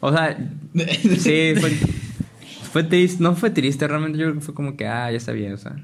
O 0.00 0.12
sea, 0.12 0.38
sí, 1.18 1.54
fue, 1.58 1.70
fue 2.72 2.84
triste, 2.84 3.20
no 3.20 3.34
fue 3.34 3.50
triste, 3.50 3.88
realmente 3.88 4.16
yo 4.18 4.26
creo 4.26 4.34
que 4.36 4.40
fue 4.42 4.54
como 4.54 4.76
que, 4.76 4.86
ah, 4.86 5.10
ya 5.10 5.16
está 5.16 5.32
bien, 5.32 5.52
o 5.54 5.58
sea. 5.58 5.74